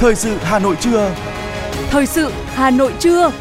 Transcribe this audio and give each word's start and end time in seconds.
Thời 0.00 0.14
sự 0.14 0.36
Hà 0.40 0.58
Nội 0.58 0.76
trưa. 0.80 1.14
Thời 1.90 2.06
sự 2.06 2.30
Hà 2.46 2.70
Nội 2.70 2.92
trưa. 2.98 3.32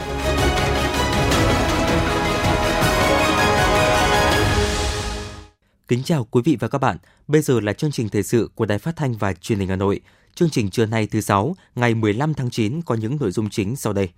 Kính 5.88 6.04
chào 6.04 6.28
quý 6.32 6.42
vị 6.46 6.58
và 6.60 6.68
các 6.68 6.78
bạn. 6.78 6.98
Bây 7.28 7.42
giờ 7.42 7.60
là 7.60 7.74
chương 7.74 7.92
trình 7.92 8.10
thời 8.10 8.24
sự 8.24 8.50
của 8.56 8.66
Đài 8.66 8.80
Phát 8.80 8.96
thanh 8.96 9.14
và 9.14 9.34
Truyền 9.34 9.60
hình 9.60 9.70
Hà 9.70 9.76
Nội. 9.76 10.02
Chương 10.36 10.50
trình 10.50 10.70
trưa 10.70 10.86
nay 10.86 11.08
thứ 11.12 11.22
sáu, 11.22 11.56
ngày 11.76 11.94
15 11.94 12.34
tháng 12.34 12.50
9 12.50 12.82
có 12.82 12.96
những 12.96 13.18
nội 13.20 13.32
dung 13.32 13.50
chính 13.50 13.76
sau 13.76 13.94
đây. 13.94 14.10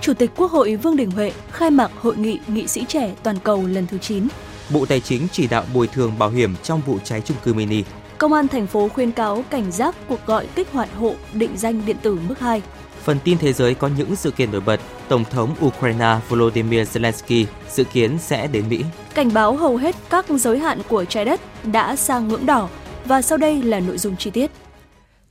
Chủ 0.00 0.14
tịch 0.14 0.30
Quốc 0.36 0.50
hội 0.52 0.76
Vương 0.76 0.96
Đình 0.96 1.10
Huệ 1.10 1.32
khai 1.52 1.70
mạc 1.70 1.90
hội 2.00 2.16
nghị 2.16 2.38
nghị 2.46 2.66
sĩ 2.66 2.84
trẻ 2.88 3.14
toàn 3.22 3.38
cầu 3.44 3.66
lần 3.66 3.86
thứ 3.86 3.98
9. 3.98 4.28
Bộ 4.70 4.86
Tài 4.86 5.00
chính 5.00 5.28
chỉ 5.32 5.46
đạo 5.46 5.64
bồi 5.74 5.86
thường 5.86 6.18
bảo 6.18 6.30
hiểm 6.30 6.54
trong 6.62 6.80
vụ 6.86 6.98
cháy 7.04 7.20
trung 7.20 7.36
cư 7.44 7.54
mini. 7.54 7.82
Công 8.18 8.32
an 8.32 8.48
thành 8.48 8.66
phố 8.66 8.88
khuyên 8.88 9.12
cáo 9.12 9.44
cảnh 9.50 9.72
giác 9.72 9.94
cuộc 10.08 10.26
gọi 10.26 10.46
kích 10.54 10.72
hoạt 10.72 10.88
hộ 10.94 11.14
định 11.32 11.56
danh 11.56 11.82
điện 11.86 11.96
tử 12.02 12.18
mức 12.28 12.38
2. 12.38 12.62
Phần 13.02 13.18
tin 13.24 13.38
thế 13.38 13.52
giới 13.52 13.74
có 13.74 13.90
những 13.98 14.16
sự 14.16 14.30
kiện 14.30 14.52
nổi 14.52 14.60
bật. 14.60 14.80
Tổng 15.08 15.24
thống 15.24 15.54
Ukraine 15.64 16.18
Volodymyr 16.28 16.80
Zelensky 16.80 17.44
dự 17.70 17.84
kiến 17.84 18.18
sẽ 18.18 18.46
đến 18.46 18.68
Mỹ. 18.68 18.84
Cảnh 19.14 19.30
báo 19.34 19.56
hầu 19.56 19.76
hết 19.76 19.96
các 20.10 20.26
giới 20.28 20.58
hạn 20.58 20.80
của 20.88 21.04
trái 21.04 21.24
đất 21.24 21.40
đã 21.64 21.96
sang 21.96 22.28
ngưỡng 22.28 22.46
đỏ. 22.46 22.68
Và 23.04 23.22
sau 23.22 23.38
đây 23.38 23.62
là 23.62 23.80
nội 23.80 23.98
dung 23.98 24.16
chi 24.16 24.30
tiết. 24.30 24.50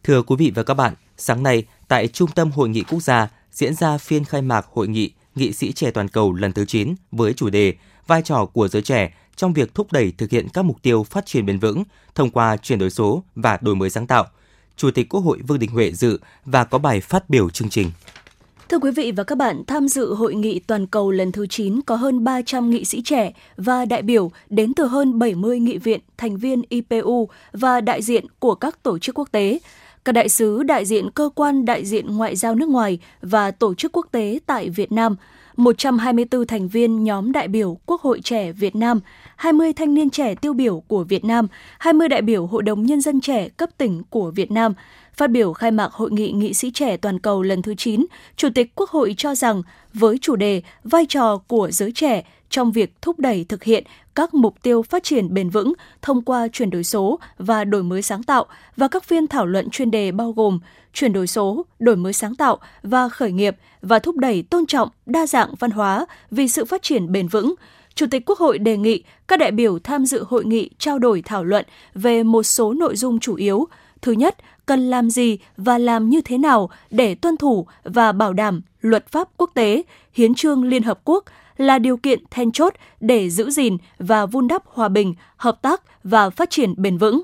Thưa 0.03 0.21
quý 0.21 0.35
vị 0.39 0.51
và 0.55 0.63
các 0.63 0.73
bạn, 0.73 0.93
sáng 1.17 1.43
nay 1.43 1.63
tại 1.87 2.07
Trung 2.07 2.29
tâm 2.35 2.51
Hội 2.51 2.69
nghị 2.69 2.83
Quốc 2.83 2.99
gia 3.03 3.27
diễn 3.51 3.73
ra 3.73 3.97
phiên 3.97 4.25
khai 4.25 4.41
mạc 4.41 4.65
Hội 4.73 4.87
nghị 4.87 5.11
Nghị 5.35 5.53
sĩ 5.53 5.71
trẻ 5.71 5.91
toàn 5.91 6.07
cầu 6.07 6.33
lần 6.33 6.51
thứ 6.53 6.65
9 6.65 6.95
với 7.11 7.33
chủ 7.33 7.49
đề 7.49 7.73
Vai 8.07 8.21
trò 8.21 8.45
của 8.45 8.67
giới 8.67 8.81
trẻ 8.81 9.13
trong 9.37 9.53
việc 9.53 9.75
thúc 9.75 9.91
đẩy 9.91 10.13
thực 10.17 10.29
hiện 10.29 10.47
các 10.53 10.61
mục 10.65 10.81
tiêu 10.81 11.03
phát 11.03 11.25
triển 11.25 11.45
bền 11.45 11.59
vững 11.59 11.83
thông 12.15 12.29
qua 12.29 12.57
chuyển 12.57 12.79
đổi 12.79 12.89
số 12.89 13.23
và 13.35 13.57
đổi 13.61 13.75
mới 13.75 13.89
sáng 13.89 14.07
tạo. 14.07 14.25
Chủ 14.77 14.91
tịch 14.91 15.09
Quốc 15.09 15.21
hội 15.21 15.39
Vương 15.47 15.59
Đình 15.59 15.69
Huệ 15.69 15.91
dự 15.91 16.19
và 16.45 16.63
có 16.63 16.77
bài 16.77 17.01
phát 17.01 17.29
biểu 17.29 17.49
chương 17.49 17.69
trình. 17.69 17.91
Thưa 18.69 18.79
quý 18.79 18.91
vị 18.91 19.11
và 19.11 19.23
các 19.23 19.37
bạn, 19.37 19.63
tham 19.67 19.87
dự 19.87 20.13
hội 20.13 20.35
nghị 20.35 20.59
toàn 20.59 20.87
cầu 20.87 21.11
lần 21.11 21.31
thứ 21.31 21.47
9 21.47 21.81
có 21.81 21.95
hơn 21.95 22.23
300 22.23 22.69
nghị 22.69 22.85
sĩ 22.85 23.01
trẻ 23.05 23.33
và 23.57 23.85
đại 23.85 24.01
biểu 24.01 24.31
đến 24.49 24.73
từ 24.73 24.85
hơn 24.85 25.19
70 25.19 25.59
nghị 25.59 25.77
viện, 25.77 25.99
thành 26.17 26.37
viên 26.37 26.61
IPU 26.69 27.29
và 27.51 27.81
đại 27.81 28.01
diện 28.01 28.25
của 28.39 28.55
các 28.55 28.83
tổ 28.83 28.99
chức 28.99 29.19
quốc 29.19 29.31
tế. 29.31 29.59
Các 30.05 30.11
đại 30.11 30.29
sứ 30.29 30.63
đại 30.63 30.85
diện 30.85 31.11
cơ 31.11 31.29
quan 31.35 31.65
đại 31.65 31.85
diện 31.85 32.17
ngoại 32.17 32.35
giao 32.35 32.55
nước 32.55 32.69
ngoài 32.69 32.99
và 33.21 33.51
tổ 33.51 33.73
chức 33.73 33.91
quốc 33.91 34.07
tế 34.11 34.39
tại 34.45 34.69
Việt 34.69 34.91
Nam, 34.91 35.15
124 35.57 36.47
thành 36.47 36.67
viên 36.67 37.03
nhóm 37.03 37.31
đại 37.31 37.47
biểu 37.47 37.77
Quốc 37.85 38.01
hội 38.01 38.21
trẻ 38.23 38.51
Việt 38.51 38.75
Nam, 38.75 38.99
20 39.35 39.73
thanh 39.73 39.93
niên 39.93 40.09
trẻ 40.09 40.35
tiêu 40.35 40.53
biểu 40.53 40.83
của 40.87 41.03
Việt 41.03 41.25
Nam, 41.25 41.47
20 41.79 42.07
đại 42.07 42.21
biểu 42.21 42.45
Hội 42.45 42.63
đồng 42.63 42.83
Nhân 42.83 43.01
dân 43.01 43.21
trẻ 43.21 43.49
cấp 43.49 43.69
tỉnh 43.77 44.03
của 44.09 44.31
Việt 44.31 44.51
Nam. 44.51 44.73
Phát 45.13 45.31
biểu 45.31 45.53
khai 45.53 45.71
mạc 45.71 45.93
Hội 45.93 46.11
nghị 46.11 46.31
nghị 46.31 46.53
sĩ 46.53 46.71
trẻ 46.71 46.97
toàn 46.97 47.19
cầu 47.19 47.41
lần 47.41 47.61
thứ 47.61 47.75
9, 47.75 48.05
Chủ 48.35 48.49
tịch 48.55 48.75
Quốc 48.75 48.89
hội 48.89 49.15
cho 49.17 49.35
rằng 49.35 49.61
với 49.93 50.17
chủ 50.21 50.35
đề 50.35 50.61
vai 50.83 51.05
trò 51.09 51.37
của 51.47 51.71
giới 51.71 51.91
trẻ 51.91 52.23
trong 52.49 52.71
việc 52.71 53.01
thúc 53.01 53.19
đẩy 53.19 53.45
thực 53.49 53.63
hiện 53.63 53.83
các 54.15 54.33
mục 54.33 54.55
tiêu 54.61 54.81
phát 54.81 55.03
triển 55.03 55.33
bền 55.33 55.49
vững 55.49 55.73
thông 56.01 56.21
qua 56.21 56.47
chuyển 56.47 56.69
đổi 56.69 56.83
số 56.83 57.19
và 57.37 57.63
đổi 57.63 57.83
mới 57.83 58.01
sáng 58.01 58.23
tạo 58.23 58.45
và 58.77 58.87
các 58.87 59.03
phiên 59.03 59.27
thảo 59.27 59.45
luận 59.45 59.69
chuyên 59.69 59.91
đề 59.91 60.11
bao 60.11 60.31
gồm 60.31 60.59
chuyển 60.93 61.13
đổi 61.13 61.27
số, 61.27 61.65
đổi 61.79 61.95
mới 61.95 62.13
sáng 62.13 62.35
tạo 62.35 62.57
và 62.83 63.09
khởi 63.09 63.31
nghiệp 63.31 63.55
và 63.81 63.99
thúc 63.99 64.17
đẩy 64.17 64.43
tôn 64.43 64.65
trọng 64.65 64.89
đa 65.05 65.27
dạng 65.27 65.53
văn 65.59 65.71
hóa 65.71 66.05
vì 66.31 66.47
sự 66.47 66.65
phát 66.65 66.83
triển 66.83 67.11
bền 67.11 67.27
vững. 67.27 67.55
Chủ 67.95 68.05
tịch 68.11 68.25
Quốc 68.25 68.39
hội 68.39 68.57
đề 68.57 68.77
nghị 68.77 69.03
các 69.27 69.39
đại 69.39 69.51
biểu 69.51 69.79
tham 69.79 70.05
dự 70.05 70.23
hội 70.29 70.45
nghị 70.45 70.69
trao 70.77 70.99
đổi 70.99 71.21
thảo 71.21 71.43
luận 71.43 71.65
về 71.93 72.23
một 72.23 72.43
số 72.43 72.73
nội 72.73 72.95
dung 72.95 73.19
chủ 73.19 73.35
yếu. 73.35 73.67
Thứ 74.01 74.11
nhất, 74.11 74.37
cần 74.65 74.89
làm 74.89 75.09
gì 75.09 75.37
và 75.57 75.77
làm 75.77 76.09
như 76.09 76.21
thế 76.21 76.37
nào 76.37 76.69
để 76.89 77.15
tuân 77.15 77.37
thủ 77.37 77.67
và 77.83 78.11
bảo 78.11 78.33
đảm 78.33 78.61
luật 78.81 79.07
pháp 79.07 79.27
quốc 79.37 79.51
tế, 79.53 79.83
hiến 80.13 80.35
trương 80.35 80.63
Liên 80.63 80.83
Hợp 80.83 80.99
Quốc 81.03 81.23
là 81.57 81.79
điều 81.79 81.97
kiện 81.97 82.23
then 82.31 82.51
chốt 82.51 82.73
để 82.99 83.29
giữ 83.29 83.49
gìn 83.49 83.77
và 83.99 84.25
vun 84.25 84.47
đắp 84.47 84.63
hòa 84.65 84.89
bình, 84.89 85.13
hợp 85.37 85.61
tác 85.61 85.81
và 86.03 86.29
phát 86.29 86.49
triển 86.49 86.73
bền 86.77 86.97
vững. 86.97 87.23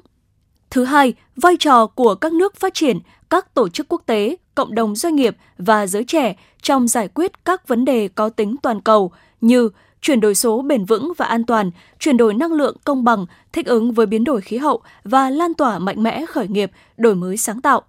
Thứ 0.74 0.84
hai, 0.84 1.14
vai 1.36 1.58
trò 1.60 1.88
của 1.88 2.16
các 2.16 2.34
nước 2.34 2.56
phát 2.56 2.74
triển, 2.74 3.00
các 3.30 3.54
tổ 3.54 3.70
chức 3.70 3.86
quốc 3.90 4.02
tế, 4.06 4.36
cộng 4.56 4.76
đồng 4.76 4.96
doanh 4.96 5.16
nghiệp 5.16 5.38
và 5.58 5.88
giới 5.88 6.04
trẻ 6.04 6.36
trong 6.62 6.88
giải 6.88 7.08
quyết 7.08 7.46
các 7.46 7.68
vấn 7.68 7.86
đề 7.86 8.08
có 8.08 8.30
tính 8.30 8.56
toàn 8.64 8.82
cầu 8.82 9.12
như 9.42 9.70
chuyển 10.02 10.20
đổi 10.20 10.36
số 10.36 10.62
bền 10.62 10.86
vững 10.86 11.14
và 11.18 11.26
an 11.26 11.44
toàn, 11.44 11.72
chuyển 12.00 12.18
đổi 12.18 12.34
năng 12.34 12.54
lượng 12.54 12.76
công 12.84 13.04
bằng, 13.04 13.26
thích 13.52 13.66
ứng 13.66 13.92
với 13.92 14.06
biến 14.06 14.24
đổi 14.24 14.42
khí 14.42 14.58
hậu 14.58 14.82
và 15.04 15.30
lan 15.30 15.54
tỏa 15.54 15.80
mạnh 15.80 16.04
mẽ 16.04 16.26
khởi 16.26 16.48
nghiệp, 16.48 16.72
đổi 16.98 17.16
mới 17.16 17.38
sáng 17.38 17.62
tạo. 17.62 17.82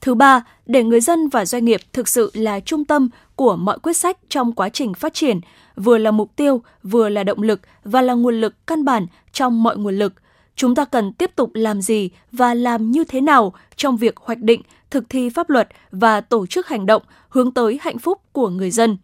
Thứ 0.00 0.14
ba, 0.14 0.44
để 0.66 0.82
người 0.82 1.00
dân 1.00 1.28
và 1.28 1.44
doanh 1.44 1.64
nghiệp 1.64 1.80
thực 1.92 2.08
sự 2.08 2.30
là 2.34 2.60
trung 2.60 2.84
tâm 2.84 3.08
của 3.36 3.56
mọi 3.56 3.78
quyết 3.78 3.96
sách 3.96 4.18
trong 4.28 4.52
quá 4.52 4.68
trình 4.68 4.94
phát 4.94 5.14
triển, 5.14 5.40
vừa 5.76 5.98
là 5.98 6.10
mục 6.10 6.36
tiêu, 6.36 6.62
vừa 6.82 7.08
là 7.08 7.24
động 7.24 7.42
lực 7.42 7.60
và 7.84 8.02
là 8.02 8.14
nguồn 8.14 8.40
lực 8.40 8.66
căn 8.66 8.84
bản 8.84 9.06
trong 9.32 9.62
mọi 9.62 9.76
nguồn 9.76 9.98
lực. 9.98 10.12
Chúng 10.56 10.74
ta 10.74 10.84
cần 10.84 11.12
tiếp 11.12 11.30
tục 11.36 11.50
làm 11.54 11.82
gì 11.82 12.10
và 12.32 12.54
làm 12.54 12.90
như 12.90 13.04
thế 13.04 13.20
nào 13.20 13.52
trong 13.76 13.96
việc 13.96 14.16
hoạch 14.16 14.38
định, 14.38 14.62
thực 14.90 15.04
thi 15.08 15.30
pháp 15.30 15.50
luật 15.50 15.68
và 15.90 16.20
tổ 16.20 16.46
chức 16.46 16.66
hành 16.66 16.86
động 16.86 17.02
hướng 17.28 17.54
tới 17.54 17.78
hạnh 17.82 17.98
phúc 17.98 18.20
của 18.32 18.48
người 18.48 18.70
dân. 18.70 18.96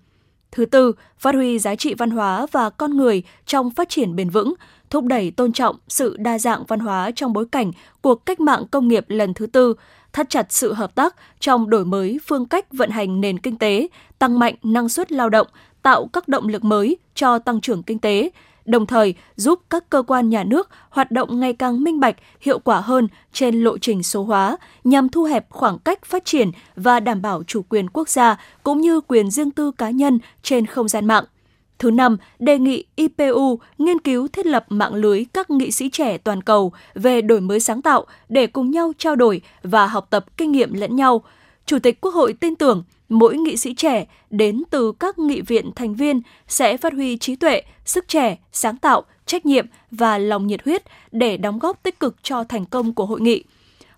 Thứ 0.52 0.64
tư, 0.64 0.92
phát 1.18 1.34
huy 1.34 1.58
giá 1.58 1.74
trị 1.74 1.94
văn 1.94 2.10
hóa 2.10 2.46
và 2.52 2.70
con 2.70 2.96
người 2.96 3.22
trong 3.46 3.70
phát 3.70 3.88
triển 3.88 4.16
bền 4.16 4.30
vững, 4.30 4.54
thúc 4.90 5.04
đẩy 5.04 5.30
tôn 5.30 5.52
trọng 5.52 5.76
sự 5.88 6.16
đa 6.16 6.38
dạng 6.38 6.64
văn 6.68 6.80
hóa 6.80 7.10
trong 7.16 7.32
bối 7.32 7.46
cảnh 7.52 7.72
cuộc 8.02 8.26
cách 8.26 8.40
mạng 8.40 8.64
công 8.70 8.88
nghiệp 8.88 9.04
lần 9.08 9.34
thứ 9.34 9.46
tư, 9.46 9.74
thắt 10.12 10.30
chặt 10.30 10.46
sự 10.52 10.72
hợp 10.72 10.94
tác 10.94 11.16
trong 11.40 11.70
đổi 11.70 11.84
mới 11.84 12.18
phương 12.26 12.46
cách 12.46 12.66
vận 12.72 12.90
hành 12.90 13.20
nền 13.20 13.38
kinh 13.38 13.58
tế, 13.58 13.88
tăng 14.18 14.38
mạnh 14.38 14.54
năng 14.62 14.88
suất 14.88 15.12
lao 15.12 15.28
động, 15.28 15.46
tạo 15.82 16.06
các 16.12 16.28
động 16.28 16.48
lực 16.48 16.64
mới 16.64 16.96
cho 17.14 17.38
tăng 17.38 17.60
trưởng 17.60 17.82
kinh 17.82 17.98
tế, 17.98 18.30
đồng 18.64 18.86
thời 18.86 19.14
giúp 19.36 19.60
các 19.70 19.90
cơ 19.90 20.02
quan 20.02 20.28
nhà 20.28 20.44
nước 20.44 20.68
hoạt 20.90 21.10
động 21.10 21.40
ngày 21.40 21.52
càng 21.52 21.84
minh 21.84 22.00
bạch, 22.00 22.16
hiệu 22.40 22.58
quả 22.58 22.80
hơn 22.80 23.08
trên 23.32 23.60
lộ 23.60 23.78
trình 23.78 24.02
số 24.02 24.24
hóa 24.24 24.56
nhằm 24.84 25.08
thu 25.08 25.24
hẹp 25.24 25.46
khoảng 25.50 25.78
cách 25.78 26.04
phát 26.04 26.24
triển 26.24 26.50
và 26.76 27.00
đảm 27.00 27.22
bảo 27.22 27.42
chủ 27.46 27.62
quyền 27.68 27.88
quốc 27.90 28.08
gia 28.08 28.36
cũng 28.62 28.80
như 28.80 29.00
quyền 29.00 29.30
riêng 29.30 29.50
tư 29.50 29.70
cá 29.70 29.90
nhân 29.90 30.18
trên 30.42 30.66
không 30.66 30.88
gian 30.88 31.06
mạng. 31.06 31.24
Thứ 31.78 31.90
năm, 31.90 32.16
đề 32.38 32.58
nghị 32.58 32.84
IPU 32.96 33.58
nghiên 33.78 33.98
cứu 33.98 34.28
thiết 34.28 34.46
lập 34.46 34.64
mạng 34.68 34.94
lưới 34.94 35.24
các 35.32 35.50
nghị 35.50 35.70
sĩ 35.70 35.90
trẻ 35.90 36.18
toàn 36.18 36.42
cầu 36.42 36.72
về 36.94 37.22
đổi 37.22 37.40
mới 37.40 37.60
sáng 37.60 37.82
tạo 37.82 38.06
để 38.28 38.46
cùng 38.46 38.70
nhau 38.70 38.92
trao 38.98 39.16
đổi 39.16 39.40
và 39.62 39.86
học 39.86 40.06
tập 40.10 40.24
kinh 40.36 40.52
nghiệm 40.52 40.72
lẫn 40.72 40.96
nhau. 40.96 41.22
Chủ 41.66 41.78
tịch 41.78 42.00
Quốc 42.00 42.14
hội 42.14 42.32
tin 42.32 42.56
tưởng 42.56 42.84
mỗi 43.12 43.36
nghị 43.36 43.56
sĩ 43.56 43.74
trẻ 43.74 44.06
đến 44.30 44.62
từ 44.70 44.92
các 44.92 45.18
nghị 45.18 45.40
viện 45.40 45.70
thành 45.76 45.94
viên 45.94 46.20
sẽ 46.48 46.76
phát 46.76 46.92
huy 46.92 47.16
trí 47.16 47.36
tuệ, 47.36 47.62
sức 47.84 48.08
trẻ, 48.08 48.38
sáng 48.52 48.76
tạo, 48.76 49.02
trách 49.26 49.46
nhiệm 49.46 49.66
và 49.90 50.18
lòng 50.18 50.46
nhiệt 50.46 50.64
huyết 50.64 50.82
để 51.12 51.36
đóng 51.36 51.58
góp 51.58 51.82
tích 51.82 52.00
cực 52.00 52.16
cho 52.22 52.44
thành 52.44 52.66
công 52.66 52.94
của 52.94 53.06
hội 53.06 53.20
nghị. 53.20 53.44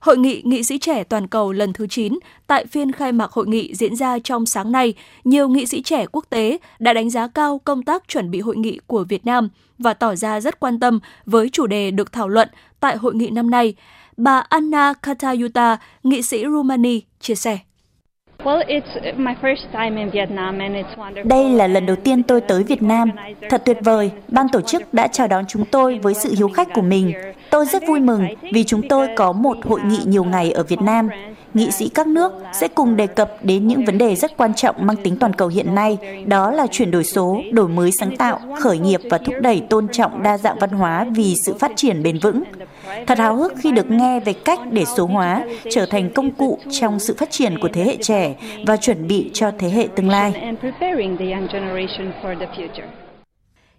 Hội 0.01 0.19
nghị 0.19 0.43
nghị 0.45 0.63
sĩ 0.63 0.79
trẻ 0.79 1.05
toàn 1.05 1.27
cầu 1.27 1.53
lần 1.53 1.73
thứ 1.73 1.87
9 1.87 2.19
tại 2.47 2.67
phiên 2.67 2.93
khai 2.93 3.13
mạc 3.13 3.31
hội 3.33 3.47
nghị 3.47 3.75
diễn 3.75 3.97
ra 3.97 4.19
trong 4.19 4.47
sáng 4.47 4.73
nay, 4.73 4.95
nhiều 5.25 5.49
nghị 5.49 5.67
sĩ 5.67 5.83
trẻ 5.83 6.07
quốc 6.13 6.25
tế 6.31 6.59
đã 6.79 6.93
đánh 6.93 7.11
giá 7.11 7.29
cao 7.29 7.61
công 7.65 7.83
tác 7.83 8.09
chuẩn 8.09 8.31
bị 8.31 8.41
hội 8.41 8.57
nghị 8.57 8.79
của 8.87 9.05
Việt 9.05 9.27
Nam 9.27 9.49
và 9.79 9.95
tỏ 9.95 10.15
ra 10.15 10.41
rất 10.41 10.61
quan 10.61 10.81
tâm 10.81 11.01
với 11.27 11.49
chủ 11.49 11.67
đề 11.67 11.91
được 11.91 12.13
thảo 12.13 12.29
luận 12.29 12.49
tại 12.81 12.97
hội 12.97 13.15
nghị 13.15 13.31
năm 13.31 13.51
nay. 13.51 13.75
Bà 14.17 14.39
Anna 14.39 14.93
Katayuta, 15.03 15.79
nghị 16.03 16.23
sĩ 16.23 16.45
Rumani, 16.45 17.01
chia 17.21 17.35
sẻ. 17.35 17.59
Đây 21.25 21.49
là 21.51 21.67
lần 21.67 21.87
đầu 21.87 21.97
tiên 21.97 22.23
tôi 22.23 22.41
tới 22.41 22.63
Việt 22.63 22.83
Nam. 22.83 23.11
Thật 23.51 23.63
tuyệt 23.65 23.79
vời, 23.81 24.11
ban 24.29 24.49
tổ 24.49 24.61
chức 24.61 24.95
đã 24.95 25.09
chào 25.09 25.27
đón 25.27 25.45
chúng 25.49 25.65
tôi 25.65 25.99
với 25.99 26.15
sự 26.15 26.35
hiếu 26.37 26.49
khách 26.49 26.69
của 26.75 26.83
mình. 26.83 27.13
Tôi 27.51 27.67
rất 27.67 27.83
vui 27.89 28.01
mừng 28.01 28.27
vì 28.53 28.65
chúng 28.65 28.89
tôi 28.89 29.09
có 29.17 29.33
một 29.33 29.57
hội 29.65 29.81
nghị 29.85 30.01
nhiều 30.05 30.25
ngày 30.25 30.53
ở 30.53 30.63
Việt 30.63 30.81
Nam. 30.81 31.09
Nghị 31.55 31.71
sĩ 31.71 31.89
các 31.89 32.07
nước 32.07 32.33
sẽ 32.53 32.69
cùng 32.69 32.97
đề 32.97 33.07
cập 33.07 33.33
đến 33.43 33.69
những 33.69 33.85
vấn 33.85 33.99
đề 33.99 34.15
rất 34.15 34.37
quan 34.37 34.55
trọng 34.55 34.87
mang 34.87 34.97
tính 34.97 35.17
toàn 35.21 35.33
cầu 35.33 35.49
hiện 35.49 35.75
nay, 35.75 35.99
đó 36.27 36.51
là 36.51 36.67
chuyển 36.67 36.91
đổi 36.91 37.05
số, 37.05 37.41
đổi 37.53 37.69
mới 37.69 37.93
sáng 37.93 38.17
tạo, 38.17 38.41
khởi 38.61 38.79
nghiệp 38.79 39.01
và 39.11 39.19
thúc 39.19 39.35
đẩy 39.41 39.63
tôn 39.71 39.89
trọng 39.89 40.23
đa 40.23 40.39
dạng 40.39 40.59
văn 40.61 40.71
hóa 40.71 41.07
vì 41.15 41.35
sự 41.37 41.55
phát 41.55 41.73
triển 41.77 42.03
bền 42.03 42.19
vững. 42.19 42.43
Thật 43.07 43.19
háo 43.19 43.37
hức 43.37 43.53
khi 43.59 43.73
được 43.73 43.91
nghe 43.91 44.21
về 44.21 44.33
cách 44.33 44.61
để 44.71 44.85
số 44.97 45.07
hóa 45.07 45.45
trở 45.71 45.87
thành 45.87 46.11
công 46.11 46.31
cụ 46.31 46.59
trong 46.71 46.99
sự 46.99 47.15
phát 47.19 47.31
triển 47.31 47.59
của 47.59 47.69
thế 47.73 47.85
hệ 47.85 47.97
trẻ 47.97 48.35
và 48.67 48.77
chuẩn 48.77 49.07
bị 49.07 49.31
cho 49.33 49.51
thế 49.59 49.69
hệ 49.69 49.89
tương 49.97 50.09
lai. 50.09 50.55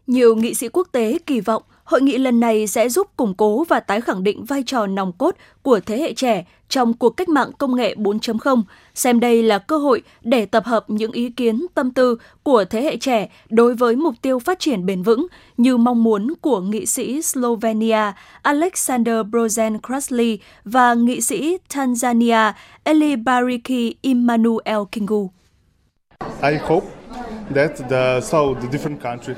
Nhiều 0.08 0.36
nghị 0.36 0.54
sĩ 0.54 0.70
quốc 0.70 0.88
tế 0.92 1.18
kỳ 1.26 1.40
vọng 1.40 1.64
Hội 1.86 2.02
nghị 2.02 2.18
lần 2.18 2.40
này 2.40 2.68
sẽ 2.68 2.90
giúp 2.90 3.08
củng 3.18 3.34
cố 3.34 3.64
và 3.64 3.80
tái 3.80 4.02
khẳng 4.02 4.24
định 4.24 4.46
vai 4.46 4.64
trò 4.66 4.88
nòng 4.88 5.12
cốt 5.12 5.36
của 5.62 5.80
thế 5.80 5.98
hệ 5.98 6.14
trẻ 6.14 6.46
trong 6.70 6.94
cuộc 6.94 7.10
cách 7.10 7.30
mạng 7.30 7.52
công 7.58 7.76
nghệ 7.76 7.96
4.0, 7.98 8.64
xem 8.96 9.20
đây 9.20 9.44
là 9.44 9.60
cơ 9.60 9.78
hội 9.78 10.02
để 10.22 10.46
tập 10.46 10.66
hợp 10.66 10.86
những 10.88 11.12
ý 11.12 11.30
kiến 11.30 11.66
tâm 11.74 11.92
tư 11.92 12.18
của 12.44 12.66
thế 12.66 12.82
hệ 12.82 12.98
trẻ 12.98 13.30
đối 13.50 13.76
với 13.76 13.96
mục 13.96 14.16
tiêu 14.22 14.40
phát 14.40 14.60
triển 14.60 14.86
bền 14.86 15.04
vững 15.04 15.28
như 15.58 15.78
mong 15.78 16.04
muốn 16.04 16.34
của 16.42 16.62
nghị 16.62 16.86
sĩ 16.86 17.22
Slovenia 17.22 18.12
Alexander 18.42 19.16
Brozen 19.16 19.80
Krasli 19.88 20.40
và 20.64 20.94
nghị 20.94 21.22
sĩ 21.22 21.58
Tanzania 21.74 22.52
Eli 22.84 23.16
Bariki 23.16 23.96
Immanuel 24.02 24.80
Kingu. 24.92 25.30
I 26.42 26.58
hope 26.62 26.95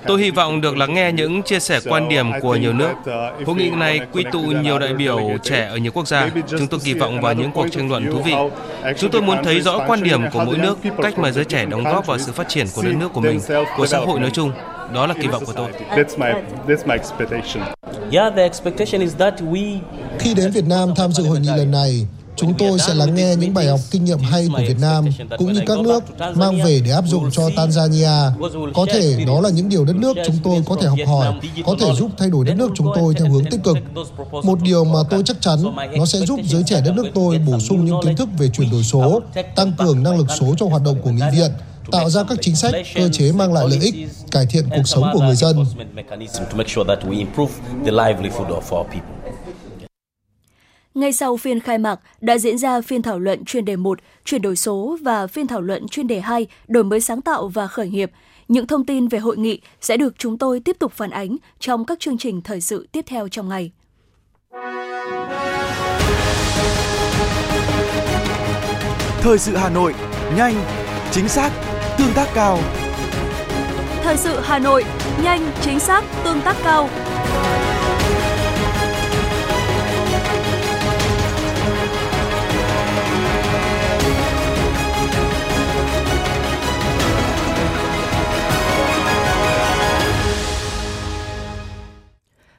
Tôi 0.07 0.21
hy 0.21 0.31
vọng 0.31 0.61
được 0.61 0.77
lắng 0.77 0.93
nghe 0.93 1.11
những 1.11 1.43
chia 1.43 1.59
sẻ 1.59 1.79
quan 1.89 2.09
điểm 2.09 2.31
của 2.41 2.55
nhiều 2.55 2.73
nước. 2.73 2.91
uh, 3.01 3.47
Hội 3.47 3.55
nghị 3.55 3.69
này 3.69 3.99
quy 4.11 4.25
tụ 4.31 4.41
nhiều 4.41 4.79
đại 4.79 4.93
biểu 4.93 5.19
trẻ 5.43 5.67
ở 5.67 5.77
nhiều 5.77 5.91
quốc 5.91 6.07
gia. 6.07 6.29
Chúng 6.47 6.67
tôi 6.67 6.79
kỳ 6.83 6.93
vọng 6.93 7.21
vào 7.21 7.33
những 7.33 7.51
cuộc 7.51 7.67
tranh 7.71 7.89
luận 7.89 8.11
thú 8.11 8.21
vị. 8.25 8.33
Chúng 8.97 9.11
tôi 9.11 9.21
muốn 9.21 9.43
thấy 9.43 9.61
rõ 9.61 9.79
quan 9.87 10.03
điểm 10.03 10.21
của 10.33 10.43
mỗi 10.45 10.57
nước, 10.57 10.77
cách 11.01 11.19
mà 11.19 11.31
giới 11.31 11.45
trẻ 11.45 11.65
đóng 11.65 11.83
góp 11.83 12.05
vào 12.05 12.17
sự 12.17 12.31
phát 12.31 12.49
triển 12.49 12.67
của 12.75 12.81
đất 12.81 12.93
nước 12.99 13.09
của 13.13 13.21
mình, 13.21 13.39
của 13.77 13.87
xã 13.87 13.97
hội 13.97 14.19
nói 14.19 14.29
chung. 14.33 14.51
Đó 14.93 15.07
là 15.07 15.13
kỳ 15.21 15.27
vọng 15.27 15.45
của 15.45 15.53
tôi. 15.53 15.71
Khi 20.19 20.33
đến 20.33 20.51
Việt 20.51 20.65
Nam 20.67 20.89
tham 20.95 21.11
dự 21.11 21.23
hội 21.27 21.39
nghị 21.39 21.49
lần 21.57 21.71
này, 21.71 22.07
Chúng 22.37 22.53
tôi 22.57 22.79
sẽ 22.79 22.93
lắng 22.93 23.15
nghe 23.15 23.35
những 23.35 23.53
bài 23.53 23.67
học 23.67 23.79
kinh 23.91 24.05
nghiệm 24.05 24.19
hay 24.19 24.47
của 24.47 24.61
Việt 24.67 24.79
Nam 24.81 25.05
cũng 25.37 25.53
như 25.53 25.61
các 25.67 25.79
nước 25.79 26.03
mang 26.35 26.61
về 26.63 26.81
để 26.85 26.91
áp 26.91 27.03
dụng 27.07 27.31
cho 27.31 27.49
Tanzania. 27.49 28.31
Có 28.73 28.85
thể 28.93 29.25
đó 29.27 29.41
là 29.41 29.49
những 29.49 29.69
điều 29.69 29.85
đất 29.85 29.95
nước 29.95 30.17
chúng 30.25 30.35
tôi 30.43 30.63
có 30.65 30.75
thể 30.81 30.87
học 30.87 30.99
hỏi, 31.07 31.33
có 31.65 31.75
thể 31.79 31.93
giúp 31.95 32.11
thay 32.17 32.29
đổi 32.29 32.45
đất 32.45 32.53
nước 32.53 32.71
chúng 32.75 32.87
tôi 32.95 33.13
theo 33.19 33.29
hướng 33.31 33.45
tích 33.45 33.63
cực. 33.63 33.77
Một 34.43 34.61
điều 34.61 34.83
mà 34.83 34.99
tôi 35.09 35.21
chắc 35.25 35.41
chắn 35.41 35.59
nó 35.97 36.05
sẽ 36.05 36.19
giúp 36.19 36.39
giới 36.43 36.63
trẻ 36.65 36.81
đất 36.85 36.93
nước 36.95 37.07
tôi 37.13 37.37
bổ 37.37 37.59
sung 37.59 37.85
những 37.85 37.99
kiến 38.03 38.15
thức 38.15 38.29
về 38.37 38.49
chuyển 38.49 38.71
đổi 38.71 38.83
số, 38.83 39.21
tăng 39.55 39.71
cường 39.77 40.03
năng 40.03 40.17
lực 40.17 40.27
số 40.39 40.55
trong 40.57 40.69
hoạt 40.69 40.81
động 40.83 41.01
của 41.01 41.09
nghị 41.09 41.23
viện, 41.33 41.51
tạo 41.91 42.09
ra 42.09 42.23
các 42.23 42.37
chính 42.41 42.55
sách, 42.55 42.73
cơ 42.95 43.09
chế 43.11 43.31
mang 43.31 43.53
lại 43.53 43.65
lợi 43.69 43.79
ích, 43.81 43.95
cải 44.31 44.45
thiện 44.45 44.63
cuộc 44.69 44.87
sống 44.87 45.09
của 45.13 45.19
người 45.19 45.35
dân. 45.35 45.65
Ngay 50.97 51.13
sau 51.13 51.37
phiên 51.37 51.59
khai 51.59 51.77
mạc 51.77 51.99
đã 52.21 52.37
diễn 52.37 52.57
ra 52.57 52.81
phiên 52.81 53.01
thảo 53.01 53.19
luận 53.19 53.45
chuyên 53.45 53.65
đề 53.65 53.75
1, 53.75 53.99
chuyển 54.25 54.41
đổi 54.41 54.55
số 54.55 54.97
và 55.01 55.27
phiên 55.27 55.47
thảo 55.47 55.61
luận 55.61 55.87
chuyên 55.87 56.07
đề 56.07 56.19
2, 56.19 56.47
đổi 56.67 56.83
mới 56.83 57.01
sáng 57.01 57.21
tạo 57.21 57.47
và 57.47 57.67
khởi 57.67 57.89
nghiệp. 57.89 58.11
Những 58.47 58.67
thông 58.67 58.85
tin 58.85 59.07
về 59.07 59.19
hội 59.19 59.37
nghị 59.37 59.61
sẽ 59.81 59.97
được 59.97 60.13
chúng 60.17 60.37
tôi 60.37 60.59
tiếp 60.59 60.75
tục 60.79 60.91
phản 60.95 61.09
ánh 61.09 61.37
trong 61.59 61.85
các 61.85 61.99
chương 61.99 62.17
trình 62.17 62.41
thời 62.41 62.61
sự 62.61 62.87
tiếp 62.91 63.05
theo 63.07 63.27
trong 63.27 63.49
ngày. 63.49 63.71
Thời 69.21 69.37
sự 69.37 69.55
Hà 69.55 69.69
Nội, 69.69 69.93
nhanh, 70.37 70.55
chính 71.11 71.27
xác, 71.27 71.51
tương 71.97 72.13
tác 72.15 72.27
cao. 72.33 72.59
Thời 74.03 74.17
sự 74.17 74.39
Hà 74.43 74.59
Nội, 74.59 74.83
nhanh, 75.23 75.51
chính 75.61 75.79
xác, 75.79 76.03
tương 76.23 76.41
tác 76.41 76.55
cao. 76.63 76.89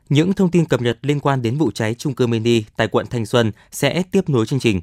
Những 0.08 0.32
thông 0.32 0.50
tin 0.50 0.64
cập 0.64 0.82
nhật 0.82 0.98
liên 1.02 1.20
quan 1.20 1.42
đến 1.42 1.56
vụ 1.56 1.70
cháy 1.70 1.94
trung 1.94 2.14
cư 2.14 2.26
mini 2.26 2.62
tại 2.76 2.88
quận 2.88 3.06
Thanh 3.06 3.26
Xuân 3.26 3.52
sẽ 3.70 4.02
tiếp 4.02 4.28
nối 4.28 4.46
chương 4.46 4.60
trình. 4.60 4.80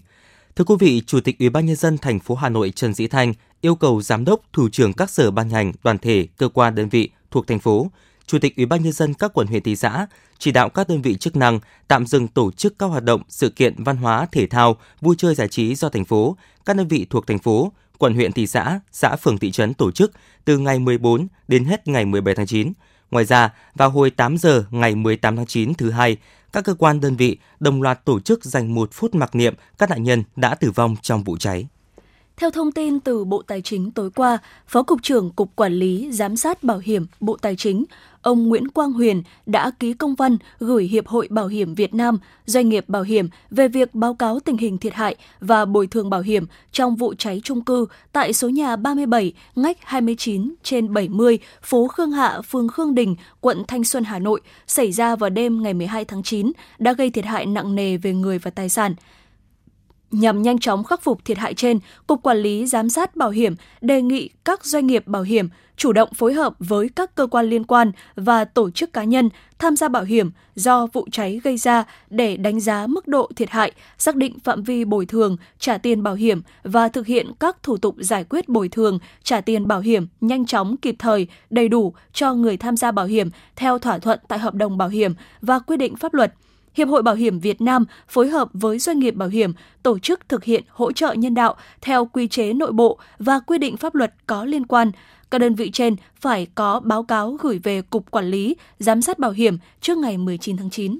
Thưa 0.55 0.65
quý 0.65 0.75
vị, 0.79 1.01
Chủ 1.07 1.19
tịch 1.19 1.39
Ủy 1.39 1.49
ban 1.49 1.65
nhân 1.65 1.75
dân 1.75 1.97
thành 1.97 2.19
phố 2.19 2.35
Hà 2.35 2.49
Nội 2.49 2.71
Trần 2.75 2.93
Dĩ 2.93 3.07
Thanh 3.07 3.33
yêu 3.61 3.75
cầu 3.75 4.01
giám 4.01 4.25
đốc, 4.25 4.41
thủ 4.53 4.69
trưởng 4.69 4.93
các 4.93 5.09
sở 5.09 5.31
ban 5.31 5.49
ngành, 5.49 5.71
đoàn 5.83 5.97
thể, 5.97 6.27
cơ 6.37 6.49
quan 6.49 6.75
đơn 6.75 6.89
vị 6.89 7.09
thuộc 7.31 7.47
thành 7.47 7.59
phố, 7.59 7.91
Chủ 8.27 8.39
tịch 8.39 8.57
Ủy 8.57 8.65
ban 8.65 8.83
nhân 8.83 8.93
dân 8.93 9.13
các 9.13 9.33
quận 9.33 9.47
huyện 9.47 9.63
thị 9.63 9.75
xã 9.75 10.07
chỉ 10.39 10.51
đạo 10.51 10.69
các 10.69 10.87
đơn 10.89 11.01
vị 11.01 11.15
chức 11.17 11.35
năng 11.35 11.59
tạm 11.87 12.07
dừng 12.07 12.27
tổ 12.27 12.51
chức 12.51 12.79
các 12.79 12.85
hoạt 12.85 13.03
động, 13.03 13.21
sự 13.29 13.49
kiện 13.49 13.83
văn 13.83 13.97
hóa, 13.97 14.27
thể 14.31 14.47
thao, 14.47 14.77
vui 15.01 15.15
chơi 15.17 15.35
giải 15.35 15.47
trí 15.47 15.75
do 15.75 15.89
thành 15.89 16.05
phố, 16.05 16.37
các 16.65 16.75
đơn 16.75 16.87
vị 16.87 17.05
thuộc 17.09 17.27
thành 17.27 17.39
phố, 17.39 17.71
quận 17.97 18.13
huyện 18.13 18.31
thị 18.31 18.47
xã, 18.47 18.79
xã 18.91 19.15
phường 19.15 19.37
thị 19.37 19.51
trấn 19.51 19.73
tổ 19.73 19.91
chức 19.91 20.11
từ 20.45 20.57
ngày 20.57 20.79
14 20.79 21.27
đến 21.47 21.65
hết 21.65 21.87
ngày 21.87 22.05
17 22.05 22.35
tháng 22.35 22.47
9 22.47 22.73
Ngoài 23.15 23.25
ra, 23.25 23.49
vào 23.75 23.89
hồi 23.89 24.09
8 24.09 24.37
giờ 24.37 24.65
ngày 24.71 24.95
18 24.95 25.35
tháng 25.35 25.45
9 25.45 25.73
thứ 25.73 25.91
hai, 25.91 26.17
các 26.53 26.63
cơ 26.65 26.73
quan 26.73 27.01
đơn 27.01 27.15
vị 27.15 27.37
đồng 27.59 27.81
loạt 27.81 28.05
tổ 28.05 28.19
chức 28.19 28.45
dành 28.45 28.75
một 28.75 28.89
phút 28.93 29.15
mặc 29.15 29.35
niệm 29.35 29.55
các 29.77 29.89
nạn 29.89 30.03
nhân 30.03 30.23
đã 30.35 30.55
tử 30.55 30.71
vong 30.71 30.95
trong 31.01 31.23
vụ 31.23 31.37
cháy. 31.37 31.67
Theo 32.37 32.51
thông 32.51 32.71
tin 32.71 32.99
từ 32.99 33.25
Bộ 33.25 33.41
Tài 33.41 33.61
chính 33.61 33.91
tối 33.91 34.09
qua, 34.11 34.37
Phó 34.67 34.83
Cục 34.83 35.03
trưởng 35.03 35.31
Cục 35.31 35.55
Quản 35.55 35.73
lý 35.73 36.11
Giám 36.11 36.35
sát 36.35 36.63
Bảo 36.63 36.77
hiểm 36.77 37.05
Bộ 37.19 37.37
Tài 37.41 37.55
chính, 37.55 37.85
ông 38.21 38.47
Nguyễn 38.47 38.67
Quang 38.67 38.91
Huyền 38.91 39.23
đã 39.45 39.71
ký 39.79 39.93
công 39.93 40.15
văn 40.15 40.37
gửi 40.59 40.83
Hiệp 40.83 41.07
hội 41.07 41.27
Bảo 41.29 41.47
hiểm 41.47 41.75
Việt 41.75 41.93
Nam, 41.93 42.17
doanh 42.45 42.69
nghiệp 42.69 42.89
bảo 42.89 43.03
hiểm 43.03 43.29
về 43.49 43.67
việc 43.67 43.95
báo 43.95 44.13
cáo 44.13 44.39
tình 44.39 44.57
hình 44.57 44.77
thiệt 44.77 44.93
hại 44.93 45.15
và 45.39 45.65
bồi 45.65 45.87
thường 45.87 46.09
bảo 46.09 46.21
hiểm 46.21 46.45
trong 46.71 46.95
vụ 46.95 47.13
cháy 47.17 47.41
trung 47.43 47.61
cư 47.61 47.85
tại 48.11 48.33
số 48.33 48.49
nhà 48.49 48.75
37 48.75 49.33
ngách 49.55 49.77
29 49.83 50.55
trên 50.63 50.93
70 50.93 51.39
phố 51.61 51.87
Khương 51.87 52.11
Hạ, 52.11 52.41
phường 52.41 52.67
Khương 52.67 52.95
Đình, 52.95 53.15
quận 53.41 53.63
Thanh 53.67 53.83
Xuân, 53.83 54.03
Hà 54.03 54.19
Nội 54.19 54.41
xảy 54.67 54.91
ra 54.91 55.15
vào 55.15 55.29
đêm 55.29 55.63
ngày 55.63 55.73
12 55.73 56.05
tháng 56.05 56.23
9 56.23 56.51
đã 56.79 56.93
gây 56.93 57.09
thiệt 57.09 57.25
hại 57.25 57.45
nặng 57.45 57.75
nề 57.75 57.97
về 57.97 58.13
người 58.13 58.39
và 58.39 58.51
tài 58.51 58.69
sản. 58.69 58.95
Nhằm 60.11 60.41
nhanh 60.41 60.59
chóng 60.59 60.83
khắc 60.83 61.01
phục 61.01 61.25
thiệt 61.25 61.37
hại 61.37 61.53
trên, 61.53 61.79
Cục 62.07 62.23
Quản 62.23 62.37
lý 62.37 62.65
Giám 62.65 62.89
sát 62.89 63.15
Bảo 63.15 63.29
hiểm 63.29 63.55
đề 63.81 64.01
nghị 64.01 64.29
các 64.45 64.65
doanh 64.65 64.87
nghiệp 64.87 65.07
bảo 65.07 65.21
hiểm 65.21 65.49
chủ 65.77 65.93
động 65.93 66.09
phối 66.13 66.33
hợp 66.33 66.53
với 66.59 66.89
các 66.95 67.15
cơ 67.15 67.27
quan 67.27 67.45
liên 67.45 67.63
quan 67.63 67.91
và 68.15 68.45
tổ 68.45 68.71
chức 68.71 68.93
cá 68.93 69.03
nhân 69.03 69.29
tham 69.59 69.75
gia 69.75 69.87
bảo 69.87 70.03
hiểm 70.03 70.31
do 70.55 70.87
vụ 70.93 71.07
cháy 71.11 71.39
gây 71.43 71.57
ra 71.57 71.83
để 72.09 72.37
đánh 72.37 72.59
giá 72.59 72.87
mức 72.87 73.07
độ 73.07 73.29
thiệt 73.35 73.49
hại, 73.49 73.71
xác 73.97 74.15
định 74.15 74.39
phạm 74.39 74.63
vi 74.63 74.85
bồi 74.85 75.05
thường, 75.05 75.37
trả 75.59 75.77
tiền 75.77 76.03
bảo 76.03 76.15
hiểm 76.15 76.41
và 76.63 76.87
thực 76.87 77.07
hiện 77.07 77.31
các 77.39 77.63
thủ 77.63 77.77
tục 77.77 77.95
giải 77.99 78.23
quyết 78.29 78.49
bồi 78.49 78.69
thường, 78.69 78.99
trả 79.23 79.41
tiền 79.41 79.67
bảo 79.67 79.79
hiểm 79.79 80.07
nhanh 80.21 80.45
chóng, 80.45 80.77
kịp 80.77 80.95
thời, 80.99 81.27
đầy 81.49 81.69
đủ 81.69 81.93
cho 82.13 82.33
người 82.33 82.57
tham 82.57 82.77
gia 82.77 82.91
bảo 82.91 83.05
hiểm 83.05 83.29
theo 83.55 83.79
thỏa 83.79 83.99
thuận 83.99 84.19
tại 84.27 84.39
hợp 84.39 84.53
đồng 84.53 84.77
bảo 84.77 84.89
hiểm 84.89 85.13
và 85.41 85.59
quy 85.59 85.77
định 85.77 85.95
pháp 85.95 86.13
luật– 86.13 86.33
Hiệp 86.75 86.87
hội 86.87 87.01
Bảo 87.01 87.15
hiểm 87.15 87.39
Việt 87.39 87.61
Nam 87.61 87.85
phối 88.07 88.27
hợp 88.27 88.49
với 88.53 88.79
doanh 88.79 88.99
nghiệp 88.99 89.15
bảo 89.15 89.29
hiểm 89.29 89.53
tổ 89.83 89.99
chức 89.99 90.29
thực 90.29 90.43
hiện 90.43 90.63
hỗ 90.69 90.91
trợ 90.91 91.13
nhân 91.13 91.33
đạo 91.33 91.55
theo 91.81 92.05
quy 92.05 92.27
chế 92.27 92.53
nội 92.53 92.71
bộ 92.71 92.99
và 93.19 93.39
quy 93.39 93.57
định 93.57 93.77
pháp 93.77 93.95
luật 93.95 94.13
có 94.27 94.45
liên 94.45 94.65
quan. 94.65 94.91
Các 95.31 95.37
đơn 95.37 95.55
vị 95.55 95.71
trên 95.73 95.95
phải 96.21 96.47
có 96.55 96.79
báo 96.79 97.03
cáo 97.03 97.37
gửi 97.41 97.59
về 97.63 97.81
Cục 97.81 98.11
Quản 98.11 98.25
lý, 98.25 98.55
Giám 98.79 99.01
sát 99.01 99.19
Bảo 99.19 99.31
hiểm 99.31 99.57
trước 99.81 99.97
ngày 99.97 100.17
19 100.17 100.57
tháng 100.57 100.69
9 100.69 100.99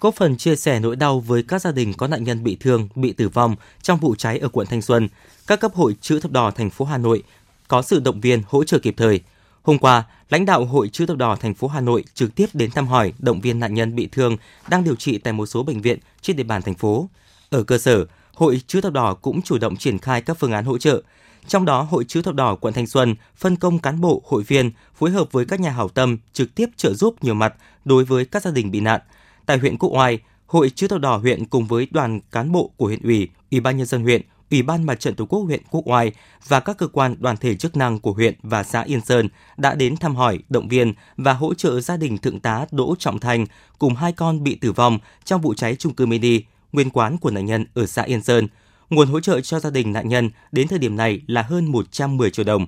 góp 0.00 0.14
phần 0.14 0.36
chia 0.36 0.56
sẻ 0.56 0.80
nỗi 0.80 0.96
đau 0.96 1.20
với 1.20 1.42
các 1.42 1.62
gia 1.62 1.72
đình 1.72 1.92
có 1.92 2.06
nạn 2.06 2.24
nhân 2.24 2.44
bị 2.44 2.56
thương, 2.60 2.88
bị 2.94 3.12
tử 3.12 3.28
vong 3.28 3.56
trong 3.82 3.98
vụ 3.98 4.14
cháy 4.14 4.38
ở 4.38 4.48
quận 4.48 4.66
Thanh 4.66 4.82
Xuân. 4.82 5.08
Các 5.46 5.60
cấp 5.60 5.74
hội 5.74 5.96
chữ 6.00 6.20
thập 6.20 6.32
đỏ 6.32 6.50
thành 6.50 6.70
phố 6.70 6.84
Hà 6.84 6.98
Nội 6.98 7.22
có 7.68 7.82
sự 7.82 8.00
động 8.00 8.20
viên 8.20 8.42
hỗ 8.46 8.64
trợ 8.64 8.78
kịp 8.78 8.94
thời. 8.96 9.20
Hôm 9.64 9.78
qua, 9.78 10.04
lãnh 10.30 10.44
đạo 10.44 10.64
Hội 10.64 10.88
chữ 10.88 11.06
thập 11.06 11.16
đỏ 11.16 11.36
thành 11.36 11.54
phố 11.54 11.68
Hà 11.68 11.80
Nội 11.80 12.04
trực 12.14 12.34
tiếp 12.34 12.46
đến 12.52 12.70
thăm 12.70 12.86
hỏi, 12.86 13.12
động 13.18 13.40
viên 13.40 13.58
nạn 13.58 13.74
nhân 13.74 13.94
bị 13.94 14.08
thương 14.12 14.36
đang 14.68 14.84
điều 14.84 14.96
trị 14.96 15.18
tại 15.18 15.32
một 15.32 15.46
số 15.46 15.62
bệnh 15.62 15.80
viện 15.80 15.98
trên 16.20 16.36
địa 16.36 16.42
bàn 16.42 16.62
thành 16.62 16.74
phố. 16.74 17.08
Ở 17.50 17.62
cơ 17.62 17.78
sở, 17.78 18.04
Hội 18.34 18.60
chữ 18.66 18.80
thập 18.80 18.92
đỏ 18.92 19.14
cũng 19.14 19.42
chủ 19.42 19.58
động 19.58 19.76
triển 19.76 19.98
khai 19.98 20.22
các 20.22 20.36
phương 20.40 20.52
án 20.52 20.64
hỗ 20.64 20.78
trợ. 20.78 21.02
Trong 21.46 21.64
đó, 21.64 21.82
Hội 21.82 22.04
chữ 22.04 22.22
thập 22.22 22.34
đỏ 22.34 22.54
quận 22.54 22.74
Thanh 22.74 22.86
Xuân 22.86 23.14
phân 23.36 23.56
công 23.56 23.78
cán 23.78 24.00
bộ, 24.00 24.22
hội 24.26 24.42
viên 24.42 24.70
phối 24.94 25.10
hợp 25.10 25.32
với 25.32 25.44
các 25.44 25.60
nhà 25.60 25.70
hảo 25.70 25.88
tâm 25.88 26.18
trực 26.32 26.54
tiếp 26.54 26.68
trợ 26.76 26.94
giúp 26.94 27.24
nhiều 27.24 27.34
mặt 27.34 27.54
đối 27.84 28.04
với 28.04 28.24
các 28.24 28.42
gia 28.42 28.50
đình 28.50 28.70
bị 28.70 28.80
nạn. 28.80 29.00
Tại 29.46 29.58
huyện 29.58 29.78
Quốc 29.78 29.90
Oai, 29.92 30.18
Hội 30.46 30.70
chữ 30.70 30.88
thập 30.88 31.00
đỏ 31.00 31.16
huyện 31.16 31.44
cùng 31.44 31.66
với 31.66 31.88
đoàn 31.90 32.20
cán 32.32 32.52
bộ 32.52 32.70
của 32.76 32.86
huyện 32.86 33.02
ủy, 33.02 33.28
ủy 33.50 33.60
ban 33.60 33.76
nhân 33.76 33.86
dân 33.86 34.02
huyện 34.02 34.22
Ủy 34.50 34.62
ban 34.62 34.86
Mặt 34.86 35.00
trận 35.00 35.14
Tổ 35.14 35.24
quốc 35.24 35.40
huyện 35.40 35.62
Quốc 35.70 35.82
Oai 35.86 36.12
và 36.48 36.60
các 36.60 36.78
cơ 36.78 36.86
quan 36.86 37.16
đoàn 37.18 37.36
thể 37.36 37.56
chức 37.56 37.76
năng 37.76 37.98
của 37.98 38.12
huyện 38.12 38.34
và 38.42 38.62
xã 38.62 38.82
Yên 38.82 39.00
Sơn 39.00 39.28
đã 39.56 39.74
đến 39.74 39.96
thăm 39.96 40.16
hỏi, 40.16 40.38
động 40.48 40.68
viên 40.68 40.94
và 41.16 41.32
hỗ 41.32 41.54
trợ 41.54 41.80
gia 41.80 41.96
đình 41.96 42.18
thượng 42.18 42.40
tá 42.40 42.66
Đỗ 42.70 42.94
Trọng 42.98 43.20
Thành 43.20 43.46
cùng 43.78 43.94
hai 43.94 44.12
con 44.12 44.44
bị 44.44 44.54
tử 44.54 44.72
vong 44.72 44.98
trong 45.24 45.40
vụ 45.40 45.54
cháy 45.54 45.76
trung 45.76 45.94
cư 45.94 46.06
mini 46.06 46.40
nguyên 46.72 46.90
quán 46.90 47.18
của 47.18 47.30
nạn 47.30 47.46
nhân 47.46 47.66
ở 47.74 47.86
xã 47.86 48.02
Yên 48.02 48.22
Sơn. 48.22 48.48
Nguồn 48.90 49.08
hỗ 49.08 49.20
trợ 49.20 49.40
cho 49.40 49.60
gia 49.60 49.70
đình 49.70 49.92
nạn 49.92 50.08
nhân 50.08 50.30
đến 50.52 50.68
thời 50.68 50.78
điểm 50.78 50.96
này 50.96 51.20
là 51.26 51.42
hơn 51.42 51.72
110 51.72 52.30
triệu 52.30 52.44
đồng. 52.44 52.66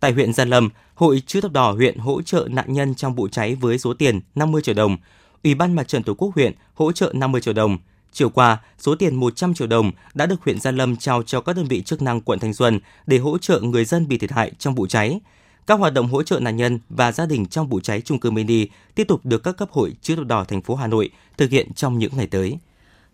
Tại 0.00 0.12
huyện 0.12 0.32
Gia 0.32 0.44
Lâm, 0.44 0.68
Hội 0.94 1.22
chữ 1.26 1.40
thập 1.40 1.52
đỏ 1.52 1.72
huyện 1.72 1.98
hỗ 1.98 2.22
trợ 2.22 2.48
nạn 2.50 2.72
nhân 2.72 2.94
trong 2.94 3.14
vụ 3.14 3.28
cháy 3.28 3.54
với 3.54 3.78
số 3.78 3.94
tiền 3.94 4.20
50 4.34 4.62
triệu 4.62 4.74
đồng. 4.74 4.96
Ủy 5.44 5.54
ban 5.54 5.74
Mặt 5.74 5.88
trận 5.88 6.02
Tổ 6.02 6.14
quốc 6.14 6.34
huyện 6.34 6.52
hỗ 6.74 6.92
trợ 6.92 7.12
50 7.14 7.40
triệu 7.40 7.54
đồng. 7.54 7.78
Chiều 8.12 8.28
qua, 8.28 8.58
số 8.78 8.94
tiền 8.94 9.14
100 9.14 9.54
triệu 9.54 9.66
đồng 9.66 9.90
đã 10.14 10.26
được 10.26 10.44
huyện 10.44 10.60
Gia 10.60 10.70
Lâm 10.70 10.96
trao 10.96 11.22
cho 11.22 11.40
các 11.40 11.56
đơn 11.56 11.66
vị 11.66 11.82
chức 11.82 12.02
năng 12.02 12.20
quận 12.20 12.38
Thanh 12.38 12.54
Xuân 12.54 12.80
để 13.06 13.18
hỗ 13.18 13.38
trợ 13.38 13.60
người 13.60 13.84
dân 13.84 14.08
bị 14.08 14.18
thiệt 14.18 14.30
hại 14.30 14.52
trong 14.58 14.74
vụ 14.74 14.86
cháy. 14.86 15.20
Các 15.66 15.78
hoạt 15.78 15.94
động 15.94 16.08
hỗ 16.08 16.22
trợ 16.22 16.40
nạn 16.40 16.56
nhân 16.56 16.78
và 16.88 17.12
gia 17.12 17.26
đình 17.26 17.46
trong 17.46 17.68
vụ 17.68 17.80
cháy 17.80 18.00
trung 18.00 18.20
cư 18.20 18.30
mini 18.30 18.66
tiếp 18.94 19.04
tục 19.08 19.20
được 19.24 19.42
các 19.42 19.56
cấp 19.56 19.68
hội 19.72 19.92
chữ 20.02 20.16
thập 20.16 20.26
đỏ 20.26 20.44
thành 20.44 20.62
phố 20.62 20.74
Hà 20.74 20.86
Nội 20.86 21.10
thực 21.36 21.50
hiện 21.50 21.72
trong 21.72 21.98
những 21.98 22.12
ngày 22.16 22.26
tới. 22.26 22.58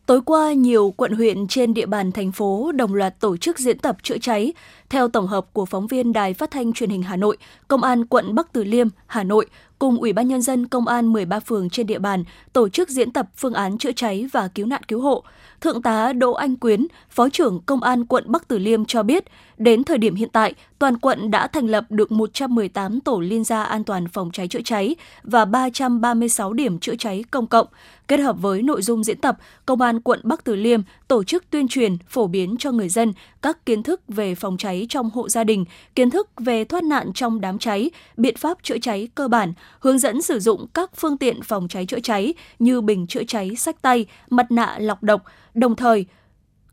Tối 0.07 0.21
qua, 0.27 0.53
nhiều 0.53 0.95
quận 0.97 1.13
huyện 1.13 1.47
trên 1.49 1.75
địa 1.75 1.87
bàn 1.87 2.13
thành 2.13 2.33
phố 2.33 2.73
đồng 2.73 2.95
loạt 2.95 3.21
tổ 3.21 3.37
chức 3.37 3.59
diễn 3.59 3.79
tập 3.79 3.97
chữa 4.03 4.19
cháy. 4.19 4.53
Theo 4.89 5.09
tổng 5.09 5.27
hợp 5.27 5.47
của 5.53 5.67
phóng 5.67 5.87
viên 5.87 6.13
Đài 6.13 6.35
Phát 6.35 6.51
thanh 6.51 6.73
Truyền 6.73 6.91
hình 6.91 7.03
Hà 7.03 7.17
Nội, 7.17 7.37
Công 7.69 7.83
an 7.83 8.07
quận 8.07 8.35
Bắc 8.35 8.53
Từ 8.53 8.65
Liêm, 8.65 8.89
Hà 9.07 9.25
Nội 9.25 9.47
cùng 9.85 10.01
Ủy 10.01 10.13
ban 10.13 10.29
Nhân 10.29 10.43
dân 10.43 10.67
Công 10.67 10.89
an 10.89 11.13
13 11.13 11.41
phường 11.41 11.71
trên 11.71 11.87
địa 11.87 11.99
bàn 11.99 12.25
tổ 12.53 12.69
chức 12.69 12.89
diễn 12.89 13.11
tập 13.11 13.29
phương 13.37 13.55
án 13.55 13.79
chữa 13.79 13.93
cháy 13.93 14.27
và 14.33 14.49
cứu 14.49 14.67
nạn 14.67 14.83
cứu 14.89 15.01
hộ. 15.01 15.25
Thượng 15.61 15.83
tá 15.83 16.13
Đỗ 16.13 16.33
Anh 16.33 16.57
Quyến, 16.57 16.87
Phó 17.11 17.29
trưởng 17.29 17.61
Công 17.67 17.83
an 17.83 18.07
quận 18.07 18.25
Bắc 18.27 18.49
Từ 18.49 18.59
Liêm 18.59 18.85
cho 18.85 19.03
biết, 19.03 19.25
đến 19.59 19.85
thời 19.85 19.99
điểm 19.99 20.15
hiện 20.15 20.29
tại, 20.33 20.55
toàn 20.79 20.99
quận 20.99 21.31
đã 21.31 21.47
thành 21.47 21.67
lập 21.67 21.85
được 21.89 22.13
118 22.13 23.01
tổ 23.01 23.21
liên 23.21 23.45
gia 23.45 23.63
an 23.63 23.85
toàn 23.85 24.09
phòng 24.09 24.31
cháy 24.33 24.49
chữa 24.49 24.61
cháy 24.65 24.97
và 25.23 25.45
336 25.45 26.53
điểm 26.53 26.79
chữa 26.79 26.97
cháy 26.99 27.25
công 27.31 27.47
cộng. 27.47 27.67
Kết 28.09 28.21
hợp 28.21 28.37
với 28.41 28.63
nội 28.63 28.83
dung 28.83 29.05
diễn 29.05 29.21
tập, 29.21 29.39
Công 29.67 29.81
an 29.81 30.01
quận 30.01 30.21
Bắc 30.23 30.45
Từ 30.45 30.57
Liêm 30.57 30.81
tổ 31.09 31.25
chức 31.25 31.51
tuyên 31.51 31.69
truyền, 31.69 31.97
phổ 32.09 32.27
biến 32.27 32.57
cho 32.59 32.73
người 32.73 32.89
dân 32.89 33.13
các 33.45 33.67
kiến 33.67 33.83
thức 33.83 34.01
về 34.09 34.35
phòng 34.35 34.57
cháy 34.57 34.87
trong 34.89 35.11
hộ 35.11 35.29
gia 35.29 35.45
đình, 35.45 35.65
kiến 35.95 36.11
thức 36.11 36.29
về 36.37 36.65
thoát 36.65 36.85
nạn 36.85 37.11
trong 37.15 37.41
đám 37.41 37.59
cháy, 37.59 37.91
biện 38.17 38.37
pháp 38.37 38.59
chữa 38.63 38.79
cháy 38.79 39.09
cơ 39.15 39.29
bản, 39.29 39.53
hướng 39.81 39.99
dẫn 39.99 40.23
sử 40.23 40.41
dụng 40.41 40.67
các 40.75 40.91
phương 40.97 41.19
tiện 41.19 41.43
phòng 41.43 41.69
cháy 41.69 41.87
chữa 41.87 42.01
cháy 42.01 42.35
như 42.59 42.81
bình 42.81 43.07
chữa 43.07 43.25
cháy 43.25 43.57
sách 43.57 43.83
tay, 43.83 44.07
mặt 44.31 44.47
nạ 44.51 44.77
lọc 44.81 45.03
độc, 45.03 45.23
đồng 45.55 45.77
thời 45.77 46.07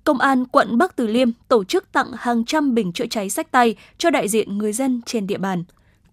Công 0.04 0.20
an 0.20 0.46
quận 0.46 0.78
Bắc 0.78 0.96
Từ 0.96 1.08
Liêm 1.08 1.30
tổ 1.48 1.63
chức 1.63 1.92
tặng 1.92 2.12
hàng 2.18 2.46
trăm 2.46 2.75
bình 2.75 2.94
chữa 2.94 3.06
cháy 3.10 3.30
sách 3.30 3.51
tay 3.51 3.75
cho 3.98 4.10
đại 4.10 4.28
diện 4.28 4.58
người 4.58 4.74
dân 4.74 5.01
trên 5.06 5.28
địa 5.28 5.38
bàn. 5.38 5.63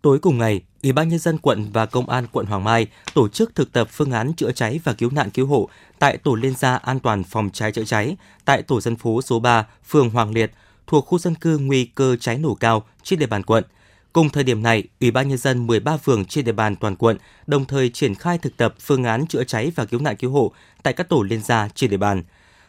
Tối 0.02 0.18
cùng 0.18 0.38
ngày, 0.38 0.60
Ủy 0.82 0.92
ban 0.92 1.08
nhân 1.08 1.18
dân 1.18 1.38
quận 1.38 1.70
và 1.72 1.86
Công 1.86 2.08
an 2.08 2.26
quận 2.32 2.46
Hoàng 2.46 2.64
Mai 2.64 2.86
tổ 3.14 3.28
chức 3.28 3.54
thực 3.54 3.72
tập 3.72 3.88
phương 3.90 4.10
án 4.10 4.32
chữa 4.32 4.52
cháy 4.52 4.80
và 4.84 4.92
cứu 4.92 5.10
nạn 5.10 5.30
cứu 5.30 5.46
hộ 5.46 5.68
tại 5.98 6.16
tổ 6.16 6.34
liên 6.34 6.54
gia 6.54 6.76
an 6.76 7.00
toàn 7.00 7.24
phòng 7.24 7.50
cháy 7.52 7.72
chữa 7.72 7.84
cháy 7.84 8.16
tại 8.44 8.62
tổ 8.62 8.80
dân 8.80 8.96
phố 8.96 9.22
số 9.22 9.40
3, 9.40 9.66
phường 9.88 10.10
Hoàng 10.10 10.32
Liệt, 10.32 10.52
thuộc 10.86 11.06
khu 11.06 11.18
dân 11.18 11.34
cư 11.34 11.58
nguy 11.58 11.84
cơ 11.84 12.16
cháy 12.16 12.38
nổ 12.38 12.54
cao 12.54 12.82
trên 13.02 13.18
địa 13.18 13.26
bàn 13.26 13.42
quận. 13.42 13.64
Cùng 14.12 14.30
thời 14.30 14.44
điểm 14.44 14.62
này, 14.62 14.82
Ủy 15.00 15.10
ban 15.10 15.28
nhân 15.28 15.38
dân 15.38 15.66
13 15.66 15.96
phường 15.96 16.24
trên 16.24 16.44
địa 16.44 16.52
bàn 16.52 16.76
toàn 16.76 16.96
quận 16.96 17.16
đồng 17.46 17.64
thời 17.64 17.88
triển 17.88 18.14
khai 18.14 18.38
thực 18.38 18.56
tập 18.56 18.74
phương 18.80 19.04
án 19.04 19.26
chữa 19.26 19.44
cháy 19.44 19.72
và 19.74 19.84
cứu 19.84 20.00
nạn 20.00 20.16
cứu 20.16 20.30
hộ 20.30 20.52
tại 20.82 20.92
các 20.92 21.08
tổ 21.08 21.22
liên 21.22 21.42
gia 21.42 21.68
trên 21.74 21.90
địa 21.90 21.96
bàn. 21.96 22.22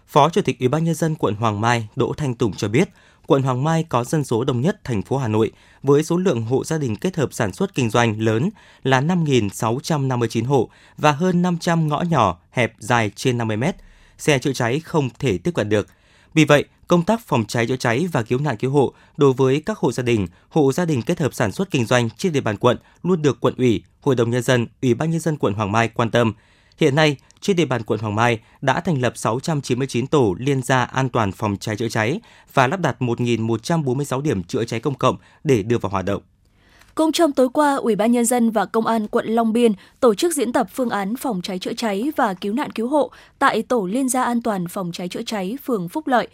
Phó 0.07 0.29
Chủ 0.29 0.41
tịch 0.41 0.59
Ủy 0.59 0.67
ban 0.67 0.83
nhân 0.83 0.95
dân 0.95 1.15
quận 1.15 1.35
Hoàng 1.35 1.61
Mai 1.61 1.87
Đỗ 1.95 2.13
Thanh 2.17 2.35
Tùng 2.35 2.53
cho 2.53 2.67
biết, 2.67 2.89
quận 3.29 3.43
Hoàng 3.43 3.63
Mai 3.63 3.83
có 3.89 4.03
dân 4.03 4.23
số 4.23 4.43
đông 4.43 4.61
nhất 4.61 4.83
thành 4.83 5.01
phố 5.01 5.17
Hà 5.17 5.27
Nội 5.27 5.51
với 5.83 6.03
số 6.03 6.17
lượng 6.17 6.41
hộ 6.41 6.63
gia 6.63 6.77
đình 6.77 6.95
kết 6.95 7.15
hợp 7.15 7.33
sản 7.33 7.53
xuất 7.53 7.75
kinh 7.75 7.89
doanh 7.89 8.21
lớn 8.21 8.49
là 8.83 9.01
5.659 9.01 10.45
hộ 10.45 10.69
và 10.97 11.11
hơn 11.11 11.41
500 11.41 11.87
ngõ 11.87 12.01
nhỏ 12.01 12.39
hẹp 12.51 12.73
dài 12.79 13.11
trên 13.15 13.37
50 13.37 13.57
mét. 13.57 13.75
Xe 14.17 14.39
chữa 14.39 14.53
cháy 14.53 14.79
không 14.79 15.09
thể 15.19 15.37
tiếp 15.37 15.51
cận 15.55 15.69
được. 15.69 15.87
Vì 16.33 16.45
vậy, 16.45 16.65
công 16.87 17.03
tác 17.03 17.27
phòng 17.27 17.45
cháy 17.45 17.67
chữa 17.67 17.75
cháy 17.75 18.07
và 18.11 18.23
cứu 18.23 18.39
nạn 18.39 18.57
cứu 18.57 18.71
hộ 18.71 18.93
đối 19.17 19.33
với 19.33 19.63
các 19.65 19.77
hộ 19.77 19.91
gia 19.91 20.03
đình, 20.03 20.27
hộ 20.49 20.71
gia 20.71 20.85
đình 20.85 21.01
kết 21.01 21.19
hợp 21.19 21.33
sản 21.33 21.51
xuất 21.51 21.71
kinh 21.71 21.85
doanh 21.85 22.09
trên 22.17 22.33
địa 22.33 22.41
bàn 22.41 22.57
quận 22.57 22.77
luôn 23.03 23.21
được 23.21 23.39
quận 23.41 23.53
ủy, 23.57 23.83
Hội 24.01 24.15
đồng 24.15 24.29
nhân 24.29 24.43
dân, 24.43 24.67
Ủy 24.81 24.93
ban 24.93 25.11
nhân 25.11 25.19
dân 25.19 25.37
quận 25.37 25.53
Hoàng 25.53 25.71
Mai 25.71 25.87
quan 25.87 26.11
tâm. 26.11 26.33
Hiện 26.79 26.95
nay, 26.95 27.17
trên 27.41 27.55
địa 27.55 27.65
bàn 27.65 27.83
quận 27.83 27.99
Hoàng 27.99 28.15
Mai 28.15 28.39
đã 28.61 28.79
thành 28.79 29.01
lập 29.01 29.17
699 29.17 30.07
tổ 30.07 30.35
liên 30.39 30.61
gia 30.61 30.83
an 30.83 31.09
toàn 31.09 31.31
phòng 31.31 31.57
cháy 31.57 31.75
chữa 31.75 31.89
cháy 31.89 32.19
và 32.53 32.67
lắp 32.67 32.79
đặt 32.79 32.95
1.146 32.99 34.21
điểm 34.21 34.43
chữa 34.43 34.63
cháy 34.63 34.79
công 34.79 34.93
cộng 34.93 35.17
để 35.43 35.63
đưa 35.63 35.77
vào 35.77 35.89
hoạt 35.89 36.05
động. 36.05 36.21
Cũng 36.95 37.11
trong 37.11 37.31
tối 37.31 37.49
qua, 37.53 37.75
Ủy 37.75 37.95
ban 37.95 38.11
nhân 38.11 38.25
dân 38.25 38.51
và 38.51 38.65
Công 38.65 38.85
an 38.85 39.07
quận 39.07 39.25
Long 39.25 39.53
Biên 39.53 39.71
tổ 39.99 40.15
chức 40.15 40.33
diễn 40.33 40.53
tập 40.53 40.67
phương 40.73 40.89
án 40.89 41.15
phòng 41.15 41.41
cháy 41.41 41.59
chữa 41.59 41.73
cháy 41.73 42.11
và 42.15 42.33
cứu 42.33 42.53
nạn 42.53 42.71
cứu 42.71 42.87
hộ 42.87 43.11
tại 43.39 43.61
tổ 43.61 43.85
liên 43.85 44.09
gia 44.09 44.23
an 44.23 44.41
toàn 44.41 44.67
phòng 44.67 44.91
cháy 44.93 45.07
chữa 45.07 45.23
cháy 45.25 45.57
phường 45.63 45.89
Phúc 45.89 46.07
Lợi. 46.07 46.27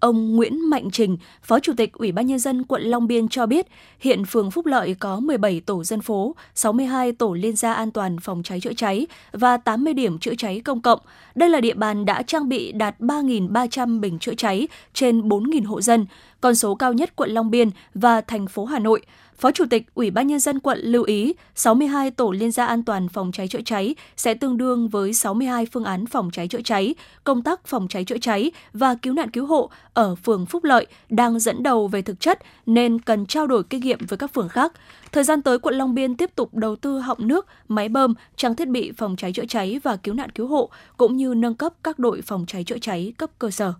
Ông 0.00 0.36
Nguyễn 0.36 0.70
Mạnh 0.70 0.90
Trình, 0.90 1.16
Phó 1.42 1.60
Chủ 1.60 1.72
tịch 1.76 1.92
Ủy 1.92 2.12
ban 2.12 2.26
Nhân 2.26 2.38
dân 2.38 2.64
quận 2.64 2.82
Long 2.82 3.06
Biên 3.06 3.28
cho 3.28 3.46
biết, 3.46 3.66
hiện 4.00 4.24
phường 4.24 4.50
Phúc 4.50 4.66
Lợi 4.66 4.96
có 5.00 5.20
17 5.20 5.60
tổ 5.60 5.84
dân 5.84 6.00
phố, 6.00 6.34
62 6.54 7.12
tổ 7.12 7.34
liên 7.34 7.56
gia 7.56 7.72
an 7.72 7.90
toàn 7.90 8.18
phòng 8.20 8.42
cháy 8.42 8.60
chữa 8.60 8.72
cháy 8.76 9.06
và 9.32 9.56
80 9.56 9.94
điểm 9.94 10.18
chữa 10.18 10.34
cháy 10.38 10.60
công 10.64 10.82
cộng. 10.82 11.00
Đây 11.34 11.48
là 11.48 11.60
địa 11.60 11.74
bàn 11.74 12.04
đã 12.04 12.22
trang 12.22 12.48
bị 12.48 12.72
đạt 12.72 13.00
3.300 13.00 14.00
bình 14.00 14.18
chữa 14.18 14.34
cháy 14.34 14.68
trên 14.94 15.20
4.000 15.28 15.66
hộ 15.66 15.80
dân, 15.80 16.06
con 16.40 16.54
số 16.54 16.74
cao 16.74 16.92
nhất 16.92 17.16
quận 17.16 17.30
Long 17.30 17.50
Biên 17.50 17.70
và 17.94 18.20
thành 18.20 18.46
phố 18.46 18.64
Hà 18.64 18.78
Nội– 18.78 19.00
Phó 19.38 19.50
Chủ 19.52 19.64
tịch 19.70 19.86
Ủy 19.94 20.10
ban 20.10 20.26
Nhân 20.26 20.40
dân 20.40 20.60
quận 20.60 20.78
lưu 20.82 21.02
ý 21.02 21.34
62 21.54 22.10
tổ 22.10 22.30
liên 22.30 22.50
gia 22.50 22.66
an 22.66 22.82
toàn 22.82 23.08
phòng 23.08 23.32
cháy 23.32 23.48
chữa 23.48 23.60
cháy 23.64 23.94
sẽ 24.16 24.34
tương 24.34 24.56
đương 24.56 24.88
với 24.88 25.12
62 25.12 25.66
phương 25.66 25.84
án 25.84 26.06
phòng 26.06 26.30
cháy 26.32 26.48
chữa 26.48 26.60
cháy, 26.64 26.94
công 27.24 27.42
tác 27.42 27.66
phòng 27.66 27.88
cháy 27.88 28.04
chữa 28.04 28.18
cháy 28.18 28.50
và 28.72 28.94
cứu 28.94 29.12
nạn 29.12 29.30
cứu 29.30 29.46
hộ 29.46 29.70
ở 29.94 30.14
phường 30.14 30.46
Phúc 30.46 30.64
Lợi 30.64 30.86
đang 31.08 31.38
dẫn 31.38 31.62
đầu 31.62 31.88
về 31.88 32.02
thực 32.02 32.20
chất 32.20 32.38
nên 32.66 32.98
cần 33.00 33.26
trao 33.26 33.46
đổi 33.46 33.62
kinh 33.64 33.80
nghiệm 33.80 33.98
với 34.08 34.18
các 34.18 34.34
phường 34.34 34.48
khác. 34.48 34.72
Thời 35.12 35.24
gian 35.24 35.42
tới, 35.42 35.58
quận 35.58 35.74
Long 35.74 35.94
Biên 35.94 36.14
tiếp 36.14 36.30
tục 36.34 36.54
đầu 36.54 36.76
tư 36.76 36.98
họng 36.98 37.28
nước, 37.28 37.46
máy 37.68 37.88
bơm, 37.88 38.14
trang 38.36 38.56
thiết 38.56 38.68
bị 38.68 38.92
phòng 38.96 39.16
cháy 39.16 39.32
chữa 39.32 39.46
cháy 39.48 39.80
và 39.82 39.96
cứu 39.96 40.14
nạn 40.14 40.30
cứu 40.30 40.46
hộ 40.46 40.70
cũng 40.96 41.16
như 41.16 41.34
nâng 41.34 41.54
cấp 41.54 41.72
các 41.84 41.98
đội 41.98 42.22
phòng 42.22 42.44
cháy 42.46 42.64
chữa 42.64 42.78
cháy 42.78 43.12
cấp 43.18 43.30
cơ 43.38 43.50
sở. 43.50 43.72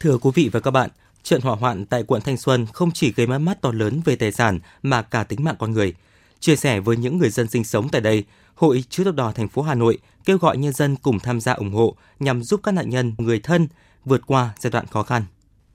Thưa 0.00 0.18
quý 0.18 0.30
vị 0.34 0.48
và 0.52 0.60
các 0.60 0.70
bạn, 0.70 0.90
Trận 1.24 1.40
hỏa 1.40 1.54
hoạn 1.54 1.86
tại 1.86 2.02
quận 2.02 2.22
Thanh 2.22 2.36
Xuân 2.36 2.66
không 2.72 2.90
chỉ 2.90 3.12
gây 3.12 3.26
mất 3.26 3.38
mát 3.38 3.60
to 3.60 3.72
lớn 3.72 4.00
về 4.04 4.16
tài 4.16 4.32
sản 4.32 4.58
mà 4.82 5.02
cả 5.02 5.24
tính 5.24 5.44
mạng 5.44 5.56
con 5.58 5.72
người. 5.72 5.94
Chia 6.40 6.56
sẻ 6.56 6.80
với 6.80 6.96
những 6.96 7.18
người 7.18 7.30
dân 7.30 7.48
sinh 7.48 7.64
sống 7.64 7.88
tại 7.88 8.00
đây, 8.00 8.24
Hội 8.54 8.84
Chữ 8.90 9.04
thập 9.04 9.14
đỏ 9.14 9.32
thành 9.34 9.48
phố 9.48 9.62
Hà 9.62 9.74
Nội 9.74 9.98
kêu 10.24 10.38
gọi 10.38 10.56
nhân 10.56 10.72
dân 10.72 10.96
cùng 10.96 11.20
tham 11.20 11.40
gia 11.40 11.52
ủng 11.52 11.72
hộ 11.72 11.94
nhằm 12.20 12.42
giúp 12.42 12.60
các 12.62 12.72
nạn 12.72 12.90
nhân, 12.90 13.14
người 13.18 13.40
thân 13.40 13.68
vượt 14.04 14.20
qua 14.26 14.50
giai 14.58 14.70
đoạn 14.70 14.86
khó 14.86 15.02
khăn. 15.02 15.22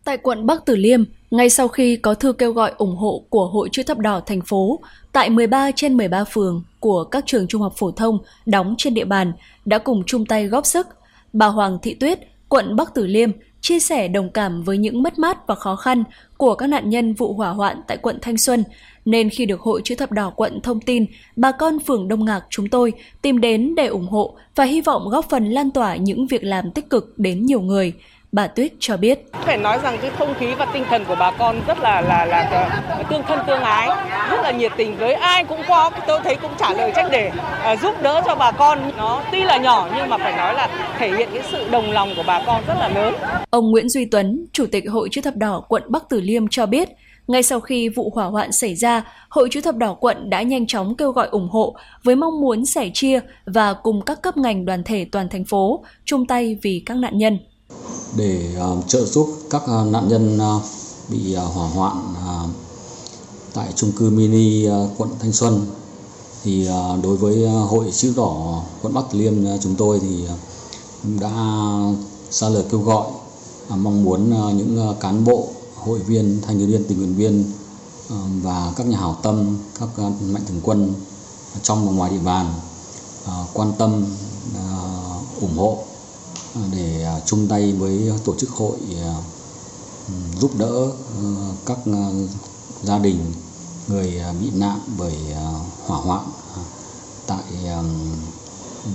Tại 0.03 0.17
quận 0.17 0.45
Bắc 0.45 0.65
Từ 0.65 0.75
Liêm, 0.75 1.03
ngay 1.31 1.49
sau 1.49 1.67
khi 1.67 1.95
có 1.95 2.13
thư 2.13 2.33
kêu 2.33 2.51
gọi 2.51 2.71
ủng 2.77 2.95
hộ 2.95 3.25
của 3.29 3.47
Hội 3.47 3.69
Chữ 3.71 3.83
thập 3.83 3.97
đỏ 3.97 4.21
thành 4.25 4.41
phố, 4.41 4.79
tại 5.11 5.29
13 5.29 5.71
trên 5.75 5.97
13 5.97 6.23
phường 6.23 6.63
của 6.79 7.03
các 7.03 7.23
trường 7.27 7.47
trung 7.47 7.61
học 7.61 7.73
phổ 7.77 7.91
thông 7.91 8.17
đóng 8.45 8.75
trên 8.77 8.93
địa 8.93 9.05
bàn 9.05 9.33
đã 9.65 9.77
cùng 9.77 10.03
chung 10.05 10.25
tay 10.25 10.47
góp 10.47 10.65
sức. 10.65 10.87
Bà 11.33 11.47
Hoàng 11.47 11.77
Thị 11.81 11.93
Tuyết, 11.93 12.19
quận 12.49 12.75
Bắc 12.75 12.93
Từ 12.93 13.07
Liêm 13.07 13.31
chia 13.61 13.79
sẻ 13.79 14.07
đồng 14.07 14.29
cảm 14.29 14.63
với 14.63 14.77
những 14.77 15.03
mất 15.03 15.19
mát 15.19 15.47
và 15.47 15.55
khó 15.55 15.75
khăn 15.75 16.03
của 16.37 16.55
các 16.55 16.67
nạn 16.67 16.89
nhân 16.89 17.13
vụ 17.13 17.33
hỏa 17.33 17.49
hoạn 17.49 17.81
tại 17.87 17.97
quận 17.97 18.17
Thanh 18.21 18.37
Xuân, 18.37 18.63
nên 19.05 19.29
khi 19.29 19.45
được 19.45 19.61
Hội 19.61 19.81
Chữ 19.83 19.95
Thập 19.95 20.11
Đỏ 20.11 20.33
quận 20.35 20.61
thông 20.61 20.81
tin, 20.81 21.05
bà 21.35 21.51
con 21.51 21.79
phường 21.79 22.07
Đông 22.07 22.25
Ngạc 22.25 22.41
chúng 22.49 22.69
tôi 22.69 22.93
tìm 23.21 23.41
đến 23.41 23.75
để 23.75 23.87
ủng 23.87 24.07
hộ 24.07 24.35
và 24.55 24.63
hy 24.63 24.81
vọng 24.81 25.09
góp 25.09 25.29
phần 25.29 25.49
lan 25.49 25.71
tỏa 25.71 25.95
những 25.95 26.27
việc 26.27 26.43
làm 26.43 26.71
tích 26.71 26.89
cực 26.89 27.19
đến 27.19 27.45
nhiều 27.45 27.61
người. 27.61 27.93
Bà 28.31 28.47
Tuyết 28.47 28.71
cho 28.79 28.97
biết. 28.97 29.19
Phải 29.33 29.57
nói 29.57 29.79
rằng 29.83 29.97
cái 30.01 30.11
không 30.17 30.33
khí 30.39 30.53
và 30.57 30.65
tinh 30.73 30.83
thần 30.89 31.05
của 31.05 31.15
bà 31.19 31.31
con 31.31 31.61
rất 31.67 31.79
là 31.79 32.01
là 32.01 32.25
là 32.25 33.03
tương 33.09 33.23
thân 33.23 33.39
tương 33.47 33.61
ái, 33.61 33.87
rất 34.29 34.41
là 34.41 34.51
nhiệt 34.51 34.71
tình 34.77 34.97
với 34.97 35.13
ai 35.13 35.43
cũng 35.43 35.61
có 35.67 35.91
tôi 36.07 36.19
thấy 36.23 36.35
cũng 36.35 36.51
trả 36.59 36.73
lời 36.73 36.91
trách 36.95 37.07
để 37.11 37.31
uh, 37.73 37.81
giúp 37.81 37.95
đỡ 38.01 38.21
cho 38.25 38.35
bà 38.35 38.51
con. 38.51 38.91
Nó 38.97 39.23
tuy 39.31 39.43
là 39.43 39.57
nhỏ 39.57 39.89
nhưng 39.95 40.09
mà 40.09 40.17
phải 40.17 40.37
nói 40.37 40.53
là 40.53 40.93
thể 40.97 41.17
hiện 41.17 41.29
cái 41.33 41.43
sự 41.51 41.69
đồng 41.71 41.91
lòng 41.91 42.09
của 42.15 42.23
bà 42.27 42.43
con 42.45 42.63
rất 42.67 42.75
là 42.79 42.89
lớn. 42.89 43.13
Ông 43.49 43.71
Nguyễn 43.71 43.89
Duy 43.89 44.05
Tuấn, 44.05 44.45
Chủ 44.53 44.65
tịch 44.71 44.83
Hội 44.89 45.09
Chữ 45.11 45.21
thập 45.21 45.35
đỏ 45.35 45.63
quận 45.67 45.83
Bắc 45.87 46.03
Từ 46.09 46.21
Liêm 46.21 46.47
cho 46.47 46.65
biết, 46.65 46.89
ngay 47.27 47.43
sau 47.43 47.59
khi 47.59 47.89
vụ 47.89 48.11
hỏa 48.15 48.25
hoạn 48.25 48.51
xảy 48.51 48.75
ra, 48.75 49.03
Hội 49.29 49.49
Chữ 49.51 49.61
thập 49.61 49.75
đỏ 49.75 49.93
quận 49.93 50.29
đã 50.29 50.41
nhanh 50.41 50.67
chóng 50.67 50.95
kêu 50.95 51.11
gọi 51.11 51.27
ủng 51.27 51.49
hộ 51.49 51.75
với 52.03 52.15
mong 52.15 52.41
muốn 52.41 52.65
sẻ 52.65 52.89
chia 52.93 53.19
và 53.45 53.73
cùng 53.73 54.01
các 54.05 54.21
cấp 54.21 54.37
ngành 54.37 54.65
đoàn 54.65 54.83
thể 54.83 55.05
toàn 55.11 55.29
thành 55.29 55.45
phố 55.45 55.83
chung 56.05 56.25
tay 56.25 56.57
vì 56.61 56.83
các 56.85 56.97
nạn 56.97 57.17
nhân 57.17 57.39
để 58.15 58.55
uh, 58.71 58.87
trợ 58.87 59.05
giúp 59.05 59.29
các 59.49 59.61
uh, 59.63 59.87
nạn 59.87 60.07
nhân 60.07 60.39
uh, 60.57 60.63
bị 61.09 61.35
uh, 61.35 61.53
hỏa 61.53 61.67
hoạn 61.67 62.13
uh, 62.13 62.49
tại 63.53 63.73
chung 63.75 63.91
cư 63.91 64.09
mini 64.09 64.69
uh, 64.69 64.73
quận 64.97 65.09
Thanh 65.19 65.33
Xuân. 65.33 65.65
Thì 66.43 66.69
uh, 66.69 67.03
đối 67.03 67.17
với 67.17 67.45
uh, 67.45 67.69
hội 67.69 67.91
chữ 67.91 68.13
đỏ 68.15 68.61
quận 68.81 68.93
Bắc 68.93 69.01
Từ 69.11 69.19
Liêm 69.19 69.55
uh, 69.55 69.61
chúng 69.61 69.75
tôi 69.75 69.99
thì 69.99 70.23
uh, 70.23 71.19
đã 71.21 71.31
ra 72.31 72.49
lời 72.49 72.63
kêu 72.71 72.81
gọi 72.81 73.07
uh, 73.73 73.77
mong 73.77 74.03
muốn 74.03 74.47
uh, 74.47 74.55
những 74.55 74.89
uh, 74.89 74.99
cán 74.99 75.25
bộ 75.25 75.47
hội 75.75 75.99
viên 75.99 76.41
thanh 76.41 76.59
thiếu 76.59 76.67
niên 76.67 76.83
tình 76.87 76.97
nguyện 76.97 77.15
viên 77.15 77.51
uh, 78.13 78.19
và 78.43 78.73
các 78.75 78.87
nhà 78.87 78.97
hảo 78.97 79.17
tâm 79.23 79.57
các 79.79 79.89
uh, 80.07 80.21
mạnh 80.21 80.43
thường 80.47 80.61
quân 80.63 80.93
trong 81.63 81.87
và 81.87 81.91
ngoài 81.91 82.11
địa 82.11 82.23
bàn 82.25 82.53
uh, 83.25 83.31
quan 83.53 83.73
tâm 83.77 84.05
uh, 84.55 85.41
ủng 85.41 85.57
hộ. 85.57 85.77
À, 86.55 86.61
để 86.71 87.03
à, 87.03 87.19
chung 87.25 87.47
tay 87.47 87.73
với 87.73 88.11
tổ 88.25 88.35
chức 88.35 88.49
hội 88.49 88.77
à, 89.03 89.15
giúp 90.39 90.51
đỡ 90.57 90.91
các 91.65 91.77
gia 92.83 92.99
đình 92.99 93.33
người 93.87 94.21
bị 94.41 94.49
nạn 94.53 94.79
bởi 94.97 95.17
hỏa 95.85 95.97
hoạn 95.97 96.25
tại 97.27 97.43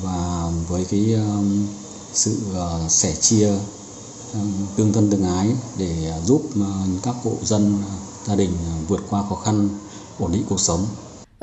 và 0.03 0.51
với 0.69 0.85
cái 0.85 1.15
sự 2.15 2.37
sẻ 2.89 3.15
chia 3.15 3.53
tương 4.77 4.93
thân 4.93 5.11
tương 5.11 5.25
ái 5.25 5.51
để 5.77 6.13
giúp 6.27 6.43
các 7.03 7.17
hộ 7.25 7.33
dân 7.43 7.83
gia 8.27 8.35
đình 8.35 8.51
vượt 8.89 9.01
qua 9.11 9.25
khó 9.29 9.37
khăn, 9.37 9.69
ổn 10.19 10.33
định 10.33 10.45
cuộc 10.49 10.61
sống 10.61 10.87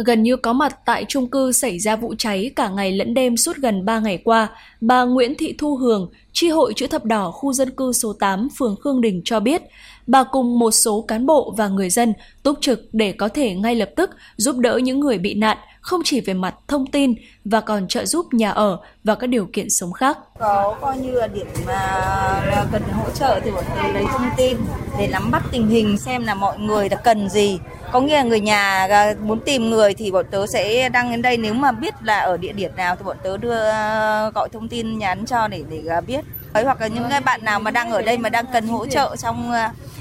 gần 0.05 0.24
như 0.24 0.38
có 0.38 0.53
mặt 0.53 0.77
tại 0.86 1.05
trung 1.08 1.29
cư 1.29 1.51
xảy 1.51 1.79
ra 1.79 1.96
vụ 1.96 2.15
cháy 2.17 2.51
cả 2.55 2.70
ngày 2.70 2.91
lẫn 2.91 3.13
đêm 3.13 3.38
suốt 3.38 3.58
gần 3.58 3.86
3 3.86 4.00
ngày 4.00 4.17
qua, 4.24 4.50
bà 4.81 5.03
Nguyễn 5.03 5.36
Thị 5.38 5.55
Thu 5.58 5.75
Hường, 5.75 6.12
Tri 6.34 6.50
hội 6.50 6.74
chữ 6.75 6.88
thập 6.88 7.05
đỏ 7.05 7.31
khu 7.31 7.53
dân 7.53 7.70
cư 7.70 7.93
số 7.93 8.13
8 8.13 8.48
phường 8.60 8.75
Khương 8.84 9.01
Đình 9.01 9.22
cho 9.25 9.39
biết, 9.39 9.62
bà 10.08 10.24
cùng 10.24 10.60
một 10.60 10.72
số 10.72 11.05
cán 11.08 11.25
bộ 11.25 11.53
và 11.58 11.67
người 11.67 11.89
dân 11.89 12.13
túc 12.43 12.58
trực 12.62 12.79
để 12.91 13.12
có 13.12 13.27
thể 13.27 13.55
ngay 13.55 13.75
lập 13.75 13.89
tức 13.96 14.10
giúp 14.38 14.55
đỡ 14.58 14.77
những 14.77 15.00
người 15.00 15.17
bị 15.17 15.34
nạn, 15.34 15.58
không 15.81 16.01
chỉ 16.03 16.22
về 16.22 16.34
mặt 16.34 16.55
thông 16.67 16.88
tin 16.88 17.13
và 17.46 17.62
còn 17.62 17.88
trợ 17.88 18.05
giúp 18.05 18.34
nhà 18.34 18.51
ở 18.51 18.77
và 19.03 19.15
các 19.15 19.27
điều 19.27 19.48
kiện 19.53 19.70
sống 19.70 19.93
khác. 19.93 20.17
Có 20.39 20.77
coi 20.81 20.98
như 20.98 21.12
là 21.12 21.27
điểm 21.27 21.48
mà 21.67 22.67
cần 22.72 22.81
hỗ 22.81 23.10
trợ 23.10 23.39
thì 23.43 23.51
bọn 23.51 23.63
tôi 23.75 23.93
lấy 23.93 24.03
thông 24.12 24.29
tin 24.38 24.58
để 25.00 25.08
nắm 25.08 25.31
bắt 25.31 25.43
tình 25.51 25.67
hình 25.67 25.98
xem 25.98 26.24
là 26.24 26.34
mọi 26.34 26.58
người 26.60 26.89
đã 26.89 26.98
cần 26.98 27.29
gì. 27.29 27.60
Có 27.91 28.01
nghĩa 28.01 28.15
là 28.15 28.24
người 28.24 28.39
nhà 28.39 28.88
à, 28.89 29.13
muốn 29.24 29.39
tìm 29.39 29.69
người 29.69 29.93
thì 29.93 30.12
bọn 30.12 30.25
tớ 30.31 30.48
sẽ 30.48 30.89
đăng 30.89 31.12
đến 31.12 31.21
đây 31.21 31.38
nếu 31.38 31.53
mà 31.53 31.71
biết 31.71 31.93
là 32.03 32.19
ở 32.19 32.38
địa 32.38 32.51
điểm 32.51 32.71
nào 32.75 32.95
thì 32.95 33.03
bọn 33.05 33.17
tớ 33.24 33.38
đưa 33.38 33.69
à, 33.69 34.29
gọi 34.36 34.50
thông 34.50 34.67
tin 34.67 34.98
nhắn 34.98 35.25
cho 35.25 35.48
để 35.48 35.63
để 35.69 35.83
à, 35.89 36.01
biết 36.01 36.21
ấy 36.53 36.63
Hoặc 36.63 36.81
là 36.81 36.88
những 36.88 37.03
cái 37.10 37.21
bạn 37.21 37.45
nào 37.45 37.60
mà 37.60 37.71
đang 37.71 37.91
ở 37.91 38.01
đây 38.01 38.17
mà 38.17 38.29
đang 38.29 38.45
cần 38.53 38.67
hỗ 38.67 38.86
trợ 38.86 39.15
trong 39.15 39.51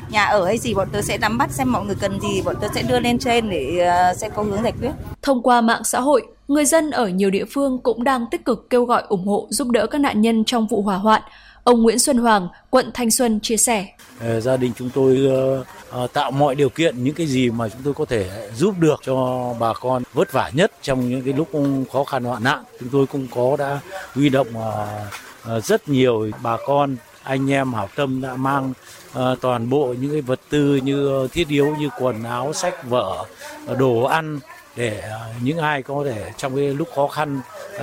nhà 0.09 0.25
ở 0.25 0.47
hay 0.47 0.59
gì 0.59 0.75
bọn 0.75 0.89
tớ 0.93 1.03
sẽ 1.03 1.19
nắm 1.19 1.39
bắt 1.39 1.51
xem 1.51 1.73
mọi 1.73 1.85
người 1.85 1.97
cần 2.01 2.21
gì 2.21 2.43
bọn 2.43 2.57
tớ 2.61 2.69
sẽ 2.75 2.83
đưa 2.83 3.01
lên 3.01 3.19
trên 3.19 3.51
để 3.51 3.91
sẽ 4.17 4.29
có 4.29 4.43
hướng 4.43 4.63
giải 4.63 4.73
quyết. 4.81 4.91
Thông 5.23 5.43
qua 5.43 5.61
mạng 5.61 5.85
xã 5.85 6.01
hội, 6.01 6.27
người 6.49 6.65
dân 6.65 6.91
ở 6.91 7.09
nhiều 7.09 7.31
địa 7.31 7.45
phương 7.55 7.79
cũng 7.83 8.05
đang 8.05 8.27
tích 8.31 8.45
cực 8.45 8.71
kêu 8.71 8.85
gọi 8.85 9.03
ủng 9.09 9.27
hộ 9.27 9.47
giúp 9.51 9.69
đỡ 9.69 9.87
các 9.87 10.01
nạn 10.01 10.21
nhân 10.21 10.45
trong 10.45 10.67
vụ 10.67 10.83
hỏa 10.83 10.97
hoạn. 10.97 11.23
Ông 11.65 11.83
Nguyễn 11.83 11.99
Xuân 11.99 12.19
Hoàng, 12.19 12.49
quận 12.71 12.91
Thanh 12.95 13.11
Xuân 13.11 13.41
chia 13.41 13.57
sẻ. 13.57 13.87
Ờ, 14.21 14.41
gia 14.41 14.57
đình 14.57 14.73
chúng 14.77 14.91
tôi 14.91 15.27
ờ, 15.31 15.65
ờ, 15.91 16.07
tạo 16.13 16.31
mọi 16.31 16.55
điều 16.55 16.69
kiện 16.69 17.05
những 17.05 17.15
cái 17.15 17.27
gì 17.27 17.51
mà 17.51 17.69
chúng 17.69 17.83
tôi 17.85 17.95
có 17.95 18.05
thể 18.05 18.51
giúp 18.57 18.75
được 18.79 19.01
cho 19.05 19.49
bà 19.61 19.73
con 19.73 20.03
vất 20.13 20.33
vả 20.33 20.51
nhất 20.55 20.73
trong 20.83 21.11
những 21.11 21.23
cái 21.23 21.35
lúc 21.35 21.49
khó 21.93 22.05
khăn 22.05 22.25
hoạn 22.25 22.45
nạn. 22.45 22.65
Chúng 22.81 22.89
tôi 22.89 23.07
cũng 23.07 23.27
có 23.35 23.57
đã 23.59 23.81
huy 24.15 24.29
động 24.29 24.49
rất 25.65 25.89
nhiều 25.89 26.31
bà 26.43 26.57
con 26.67 26.97
anh 27.23 27.51
em 27.51 27.73
hảo 27.73 27.89
tâm 27.97 28.21
đã 28.21 28.35
mang 28.37 28.73
toàn 29.41 29.71
bộ 29.71 29.95
những 30.01 30.11
cái 30.13 30.21
vật 30.21 30.41
tư 30.51 30.81
như 30.85 31.29
thiết 31.33 31.49
yếu 31.49 31.77
như 31.79 31.89
quần 31.99 32.25
áo 32.25 32.53
sách 32.53 32.89
vở 32.89 33.25
đồ 33.79 34.03
ăn 34.03 34.41
để 34.81 35.01
à, 35.01 35.19
những 35.43 35.59
ai 35.59 35.83
có 35.83 36.05
thể 36.05 36.33
trong 36.37 36.57
cái 36.57 36.65
lúc 36.75 36.89
khó 36.95 37.09
khăn 37.09 37.41
uh, 37.77 37.83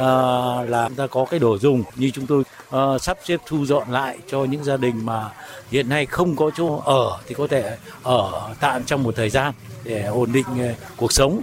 là 0.70 0.86
chúng 0.88 0.96
ta 0.96 1.08
có 1.08 1.26
cái 1.26 1.40
đồ 1.40 1.58
dùng 1.58 1.84
như 1.96 2.12
chúng 2.12 2.28
tôi 2.28 2.44
uh, 2.76 3.02
sắp 3.02 3.18
xếp 3.24 3.40
thu 3.46 3.66
dọn 3.66 3.90
lại 3.90 4.18
cho 4.28 4.44
những 4.44 4.64
gia 4.64 4.78
đình 4.78 5.06
mà 5.06 5.30
hiện 5.72 5.90
nay 5.90 6.06
không 6.06 6.36
có 6.36 6.52
chỗ 6.58 6.82
ở 6.86 7.18
thì 7.28 7.36
có 7.36 7.48
thể 7.48 7.78
ở 8.04 8.50
tạm 8.60 8.84
trong 8.84 9.04
một 9.04 9.16
thời 9.16 9.30
gian 9.30 9.54
để 9.84 10.04
ổn 10.04 10.32
định 10.34 10.46
uh, 10.52 10.78
cuộc 10.98 11.12
sống 11.12 11.42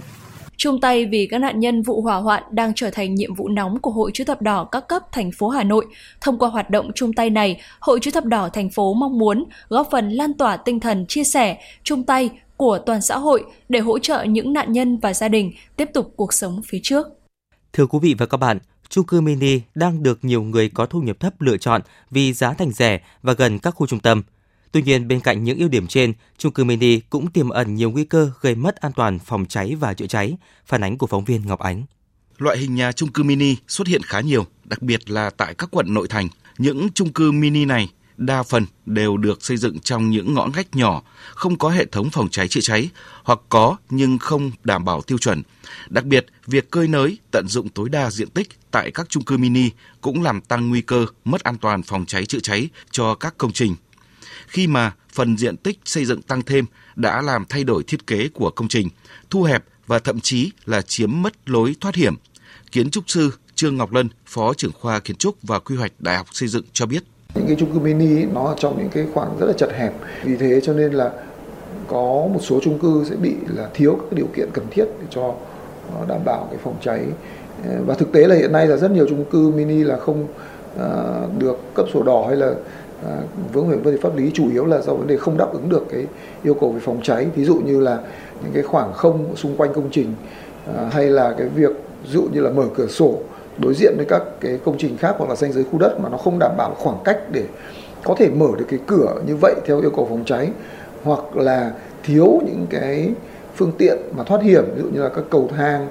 Chung 0.57 0.81
tay 0.81 1.05
vì 1.05 1.27
các 1.31 1.37
nạn 1.37 1.59
nhân 1.59 1.81
vụ 1.81 2.01
hỏa 2.01 2.15
hoạn 2.15 2.43
đang 2.51 2.73
trở 2.75 2.89
thành 2.89 3.15
nhiệm 3.15 3.33
vụ 3.33 3.47
nóng 3.47 3.79
của 3.79 3.91
Hội 3.91 4.11
chữ 4.13 4.23
thập 4.23 4.41
đỏ 4.41 4.63
các 4.63 4.87
cấp 4.87 5.11
thành 5.11 5.31
phố 5.31 5.49
Hà 5.49 5.63
Nội. 5.63 5.85
Thông 6.21 6.39
qua 6.39 6.49
hoạt 6.49 6.69
động 6.69 6.91
chung 6.95 7.13
tay 7.13 7.29
này, 7.29 7.61
Hội 7.79 7.99
chữ 8.01 8.11
thập 8.11 8.25
đỏ 8.25 8.49
thành 8.53 8.69
phố 8.69 8.93
mong 8.93 9.19
muốn 9.19 9.45
góp 9.69 9.87
phần 9.91 10.09
lan 10.09 10.33
tỏa 10.33 10.57
tinh 10.57 10.79
thần 10.79 11.05
chia 11.05 11.23
sẻ, 11.23 11.57
chung 11.83 12.03
tay 12.03 12.29
của 12.57 12.79
toàn 12.85 13.01
xã 13.01 13.17
hội 13.17 13.43
để 13.69 13.79
hỗ 13.79 13.99
trợ 13.99 14.23
những 14.23 14.53
nạn 14.53 14.71
nhân 14.71 14.97
và 14.97 15.13
gia 15.13 15.27
đình 15.27 15.51
tiếp 15.75 15.89
tục 15.93 16.13
cuộc 16.15 16.33
sống 16.33 16.61
phía 16.67 16.79
trước. 16.83 17.07
Thưa 17.73 17.85
quý 17.85 17.99
vị 18.01 18.15
và 18.17 18.25
các 18.25 18.37
bạn, 18.37 18.59
chung 18.89 19.05
cư 19.05 19.21
mini 19.21 19.61
đang 19.75 20.03
được 20.03 20.25
nhiều 20.25 20.43
người 20.43 20.69
có 20.69 20.85
thu 20.85 21.01
nhập 21.01 21.19
thấp 21.19 21.41
lựa 21.41 21.57
chọn 21.57 21.81
vì 22.11 22.33
giá 22.33 22.53
thành 22.53 22.71
rẻ 22.71 23.01
và 23.21 23.33
gần 23.33 23.59
các 23.59 23.71
khu 23.71 23.87
trung 23.87 23.99
tâm. 23.99 24.23
Tuy 24.71 24.81
nhiên, 24.81 25.07
bên 25.07 25.19
cạnh 25.19 25.43
những 25.43 25.57
ưu 25.57 25.67
điểm 25.67 25.87
trên, 25.87 26.13
chung 26.37 26.51
cư 26.51 26.63
mini 26.63 26.99
cũng 26.99 27.31
tiềm 27.31 27.49
ẩn 27.49 27.75
nhiều 27.75 27.91
nguy 27.91 28.03
cơ 28.03 28.31
gây 28.41 28.55
mất 28.55 28.75
an 28.75 28.91
toàn 28.95 29.19
phòng 29.19 29.45
cháy 29.45 29.75
và 29.79 29.93
chữa 29.93 30.07
cháy. 30.07 30.37
Phản 30.65 30.83
ánh 30.83 30.97
của 30.97 31.07
phóng 31.07 31.23
viên 31.25 31.47
Ngọc 31.47 31.59
Ánh. 31.59 31.83
Loại 32.37 32.57
hình 32.57 32.75
nhà 32.75 32.91
chung 32.91 33.11
cư 33.11 33.23
mini 33.23 33.55
xuất 33.67 33.87
hiện 33.87 34.01
khá 34.03 34.21
nhiều, 34.21 34.45
đặc 34.63 34.81
biệt 34.81 35.09
là 35.09 35.29
tại 35.29 35.53
các 35.53 35.69
quận 35.71 35.93
nội 35.93 36.07
thành. 36.07 36.27
Những 36.57 36.87
chung 36.93 37.13
cư 37.13 37.31
mini 37.31 37.65
này 37.65 37.89
đa 38.17 38.43
phần 38.43 38.65
đều 38.85 39.17
được 39.17 39.43
xây 39.43 39.57
dựng 39.57 39.79
trong 39.79 40.09
những 40.09 40.33
ngõ 40.33 40.47
ngách 40.55 40.75
nhỏ, 40.75 41.01
không 41.29 41.57
có 41.57 41.69
hệ 41.69 41.85
thống 41.85 42.09
phòng 42.09 42.29
cháy 42.29 42.47
chữa 42.47 42.61
cháy 42.61 42.89
hoặc 43.23 43.39
có 43.49 43.77
nhưng 43.89 44.17
không 44.17 44.51
đảm 44.63 44.85
bảo 44.85 45.01
tiêu 45.01 45.17
chuẩn. 45.17 45.43
Đặc 45.89 46.05
biệt, 46.05 46.25
việc 46.47 46.71
cơi 46.71 46.87
nới 46.87 47.17
tận 47.31 47.45
dụng 47.47 47.69
tối 47.69 47.89
đa 47.89 48.11
diện 48.11 48.29
tích 48.29 48.49
tại 48.71 48.91
các 48.91 49.09
chung 49.09 49.23
cư 49.23 49.37
mini 49.37 49.69
cũng 50.01 50.23
làm 50.23 50.41
tăng 50.41 50.69
nguy 50.69 50.81
cơ 50.81 51.05
mất 51.25 51.43
an 51.43 51.57
toàn 51.57 51.83
phòng 51.83 52.05
cháy 52.05 52.25
chữa 52.25 52.39
cháy 52.39 52.69
cho 52.91 53.15
các 53.15 53.37
công 53.37 53.51
trình. 53.51 53.75
Khi 54.47 54.67
mà 54.67 54.93
phần 55.13 55.37
diện 55.37 55.57
tích 55.57 55.79
xây 55.85 56.05
dựng 56.05 56.21
tăng 56.21 56.41
thêm 56.41 56.65
đã 56.95 57.21
làm 57.21 57.45
thay 57.49 57.63
đổi 57.63 57.83
thiết 57.83 58.07
kế 58.07 58.29
của 58.29 58.49
công 58.49 58.67
trình, 58.67 58.89
thu 59.29 59.43
hẹp 59.43 59.63
và 59.87 59.99
thậm 59.99 60.19
chí 60.19 60.51
là 60.65 60.81
chiếm 60.81 61.21
mất 61.21 61.49
lối 61.49 61.75
thoát 61.81 61.95
hiểm. 61.95 62.15
Kiến 62.71 62.89
trúc 62.89 63.03
sư 63.07 63.31
Trương 63.55 63.77
Ngọc 63.77 63.93
Lân, 63.93 64.09
Phó 64.25 64.53
trưởng 64.53 64.71
khoa 64.71 64.99
Kiến 64.99 65.15
trúc 65.15 65.37
và 65.41 65.59
Quy 65.59 65.75
hoạch 65.75 65.91
Đại 65.99 66.17
học 66.17 66.27
Xây 66.31 66.49
dựng 66.49 66.65
cho 66.73 66.85
biết 66.85 67.03
những 67.35 67.47
cái 67.47 67.55
chung 67.59 67.73
cư 67.73 67.79
mini 67.79 68.17
ấy, 68.17 68.27
nó 68.33 68.53
trong 68.57 68.77
những 68.77 68.89
cái 68.89 69.05
khoảng 69.13 69.37
rất 69.39 69.45
là 69.45 69.53
chật 69.53 69.69
hẹp. 69.73 69.93
Vì 70.23 70.35
thế 70.35 70.61
cho 70.61 70.73
nên 70.73 70.91
là 70.91 71.11
có 71.87 72.27
một 72.33 72.39
số 72.39 72.59
chung 72.63 72.79
cư 72.79 73.03
sẽ 73.09 73.15
bị 73.15 73.35
là 73.55 73.69
thiếu 73.73 73.95
các 73.95 74.13
điều 74.13 74.27
kiện 74.35 74.49
cần 74.53 74.65
thiết 74.71 74.85
để 74.85 75.07
cho 75.09 75.33
đảm 76.07 76.19
bảo 76.25 76.47
cái 76.49 76.59
phòng 76.63 76.75
cháy. 76.81 77.01
Ờ, 77.63 77.71
và 77.85 77.93
thực 77.93 78.11
tế 78.11 78.27
là 78.27 78.35
hiện 78.35 78.51
nay 78.51 78.67
là 78.67 78.77
rất 78.77 78.91
nhiều 78.91 79.05
chung 79.09 79.25
cư 79.25 79.49
mini 79.49 79.83
là 79.83 79.97
không 79.97 80.27
uh, 80.75 81.39
được 81.39 81.59
cấp 81.73 81.85
sổ 81.93 82.03
đỏ 82.03 82.25
hay 82.27 82.35
là 82.35 82.49
uh, 82.49 83.53
vướng 83.53 83.67
về 83.67 83.77
vấn 83.77 83.95
đề 83.95 84.01
pháp 84.01 84.17
lý 84.17 84.31
chủ 84.33 84.51
yếu 84.51 84.65
là 84.65 84.81
do 84.81 84.93
vấn 84.93 85.07
đề 85.07 85.17
không 85.17 85.37
đáp 85.37 85.53
ứng 85.53 85.69
được 85.69 85.85
cái 85.91 86.05
yêu 86.43 86.53
cầu 86.53 86.71
về 86.71 86.79
phòng 86.79 86.99
cháy. 87.03 87.27
Ví 87.35 87.43
dụ 87.43 87.55
như 87.55 87.79
là 87.79 87.99
những 88.43 88.53
cái 88.53 88.63
khoảng 88.63 88.93
không 88.93 89.35
xung 89.35 89.55
quanh 89.55 89.73
công 89.73 89.89
trình 89.91 90.13
uh, 90.69 90.93
hay 90.93 91.09
là 91.09 91.35
cái 91.37 91.47
việc 91.47 91.71
ví 92.03 92.09
dụ 92.11 92.27
như 92.33 92.41
là 92.41 92.49
mở 92.49 92.63
cửa 92.75 92.87
sổ 92.87 93.19
đối 93.57 93.73
diện 93.73 93.93
với 93.97 94.05
các 94.09 94.23
cái 94.41 94.59
công 94.65 94.77
trình 94.77 94.97
khác 94.97 95.15
hoặc 95.17 95.29
là 95.29 95.35
danh 95.35 95.53
giới 95.53 95.63
khu 95.63 95.79
đất 95.79 95.99
mà 95.99 96.09
nó 96.09 96.17
không 96.17 96.39
đảm 96.39 96.51
bảo 96.57 96.75
khoảng 96.77 96.97
cách 97.03 97.17
để 97.31 97.45
có 98.03 98.15
thể 98.17 98.29
mở 98.29 98.47
được 98.57 98.65
cái 98.69 98.79
cửa 98.87 99.21
như 99.27 99.35
vậy 99.35 99.55
theo 99.65 99.81
yêu 99.81 99.91
cầu 99.95 100.07
phòng 100.09 100.23
cháy 100.25 100.49
hoặc 101.03 101.35
là 101.35 101.73
thiếu 102.03 102.41
những 102.45 102.67
cái 102.69 103.09
phương 103.55 103.71
tiện 103.77 103.97
mà 104.17 104.23
thoát 104.23 104.41
hiểm 104.43 104.63
ví 104.75 104.81
dụ 104.81 104.89
như 104.89 105.01
là 105.01 105.09
các 105.09 105.23
cầu 105.29 105.49
thang 105.57 105.87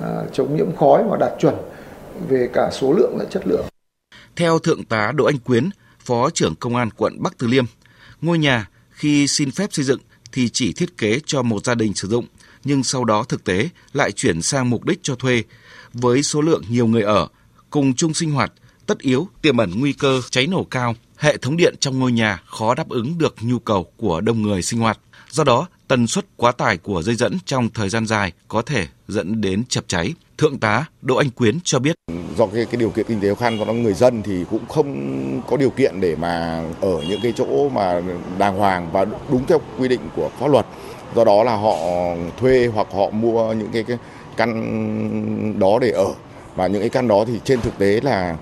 à, 0.00 0.08
chống 0.32 0.56
nhiễm 0.56 0.76
khói 0.76 1.04
và 1.10 1.16
đạt 1.20 1.32
chuẩn 1.40 1.54
về 2.28 2.48
cả 2.52 2.70
số 2.72 2.92
lượng 2.92 3.16
lẫn 3.18 3.28
chất 3.30 3.42
lượng. 3.46 3.64
Theo 4.36 4.58
thượng 4.58 4.84
tá 4.84 5.12
Đỗ 5.12 5.24
Anh 5.24 5.38
Quyến, 5.38 5.70
phó 6.00 6.30
trưởng 6.30 6.54
công 6.54 6.76
an 6.76 6.88
quận 6.96 7.22
Bắc 7.22 7.38
Từ 7.38 7.46
Liêm, 7.46 7.64
ngôi 8.20 8.38
nhà 8.38 8.68
khi 8.90 9.26
xin 9.28 9.50
phép 9.50 9.66
xây 9.72 9.84
dựng 9.84 10.00
thì 10.32 10.48
chỉ 10.48 10.72
thiết 10.72 10.98
kế 10.98 11.20
cho 11.26 11.42
một 11.42 11.64
gia 11.64 11.74
đình 11.74 11.94
sử 11.94 12.08
dụng, 12.08 12.26
nhưng 12.64 12.84
sau 12.84 13.04
đó 13.04 13.24
thực 13.28 13.44
tế 13.44 13.68
lại 13.92 14.12
chuyển 14.12 14.42
sang 14.42 14.70
mục 14.70 14.84
đích 14.84 14.98
cho 15.02 15.14
thuê 15.14 15.42
với 15.92 16.22
số 16.22 16.40
lượng 16.40 16.62
nhiều 16.68 16.86
người 16.86 17.02
ở, 17.02 17.28
cùng 17.70 17.94
chung 17.94 18.14
sinh 18.14 18.30
hoạt, 18.30 18.52
tất 18.86 18.98
yếu 18.98 19.28
tiềm 19.42 19.56
ẩn 19.56 19.80
nguy 19.80 19.92
cơ 19.92 20.20
cháy 20.30 20.46
nổ 20.46 20.64
cao. 20.64 20.94
Hệ 21.16 21.36
thống 21.36 21.56
điện 21.56 21.74
trong 21.80 21.98
ngôi 21.98 22.12
nhà 22.12 22.42
khó 22.46 22.74
đáp 22.74 22.88
ứng 22.88 23.18
được 23.18 23.34
nhu 23.40 23.58
cầu 23.58 23.86
của 23.96 24.20
đông 24.20 24.42
người 24.42 24.62
sinh 24.62 24.80
hoạt. 24.80 24.98
Do 25.30 25.44
đó, 25.44 25.66
tần 25.88 26.06
suất 26.06 26.26
quá 26.36 26.52
tải 26.52 26.76
của 26.76 27.02
dây 27.02 27.14
dẫn 27.14 27.38
trong 27.46 27.68
thời 27.68 27.88
gian 27.88 28.06
dài 28.06 28.32
có 28.48 28.62
thể 28.62 28.86
dẫn 29.08 29.40
đến 29.40 29.64
chập 29.68 29.84
cháy. 29.88 30.14
Thượng 30.38 30.58
tá 30.58 30.84
Đỗ 31.02 31.16
Anh 31.16 31.30
Quyến 31.30 31.58
cho 31.64 31.78
biết. 31.78 31.94
Do 32.36 32.46
cái, 32.46 32.64
cái 32.64 32.76
điều 32.76 32.90
kiện 32.90 33.06
kinh 33.08 33.20
tế 33.20 33.28
khó 33.28 33.34
khăn 33.34 33.58
của 33.58 33.72
người 33.72 33.94
dân 33.94 34.22
thì 34.22 34.44
cũng 34.50 34.66
không 34.68 35.42
có 35.50 35.56
điều 35.56 35.70
kiện 35.70 36.00
để 36.00 36.16
mà 36.16 36.64
ở 36.80 37.02
những 37.08 37.20
cái 37.22 37.32
chỗ 37.36 37.68
mà 37.68 38.02
đàng 38.38 38.56
hoàng 38.56 38.92
và 38.92 39.04
đúng 39.30 39.46
theo 39.46 39.60
quy 39.78 39.88
định 39.88 40.00
của 40.16 40.30
pháp 40.40 40.46
luật. 40.46 40.66
Do 41.14 41.24
đó 41.24 41.44
là 41.44 41.56
họ 41.56 41.76
thuê 42.36 42.70
hoặc 42.74 42.86
họ 42.94 43.10
mua 43.10 43.52
những 43.52 43.68
cái, 43.72 43.82
cái 43.82 43.98
căn 44.36 45.58
đó 45.58 45.78
để 45.80 45.90
ở. 45.90 46.06
Và 46.56 46.66
những 46.66 46.80
cái 46.80 46.90
căn 46.90 47.08
đó 47.08 47.24
thì 47.26 47.40
trên 47.44 47.60
thực 47.60 47.78
tế 47.78 48.00
là 48.02 48.36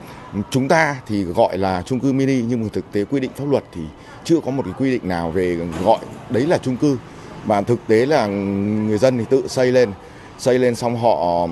chúng 0.51 0.69
ta 0.69 0.97
thì 1.07 1.23
gọi 1.23 1.59
là 1.59 1.83
chung 1.87 2.01
cư 2.01 2.13
mini 2.13 2.43
nhưng 2.49 2.63
mà 2.63 2.69
thực 2.73 2.93
tế 2.93 3.05
quy 3.05 3.21
định 3.21 3.31
pháp 3.37 3.45
luật 3.51 3.65
thì 3.73 3.81
chưa 4.25 4.41
có 4.41 4.51
một 4.51 4.63
cái 4.65 4.75
quy 4.79 4.91
định 4.91 5.09
nào 5.09 5.31
về 5.31 5.57
gọi 5.85 5.99
đấy 6.31 6.47
là 6.47 6.59
chung 6.59 6.77
cư. 6.77 6.99
Mà 7.45 7.61
thực 7.61 7.79
tế 7.87 8.07
là 8.07 8.27
người 8.27 8.99
dân 8.99 9.19
thì 9.19 9.25
tự 9.31 9.49
xây 9.49 9.73
lên 9.73 9.91
xây 10.39 10.59
lên 10.59 10.75
xong 10.75 10.97
họ 10.97 11.47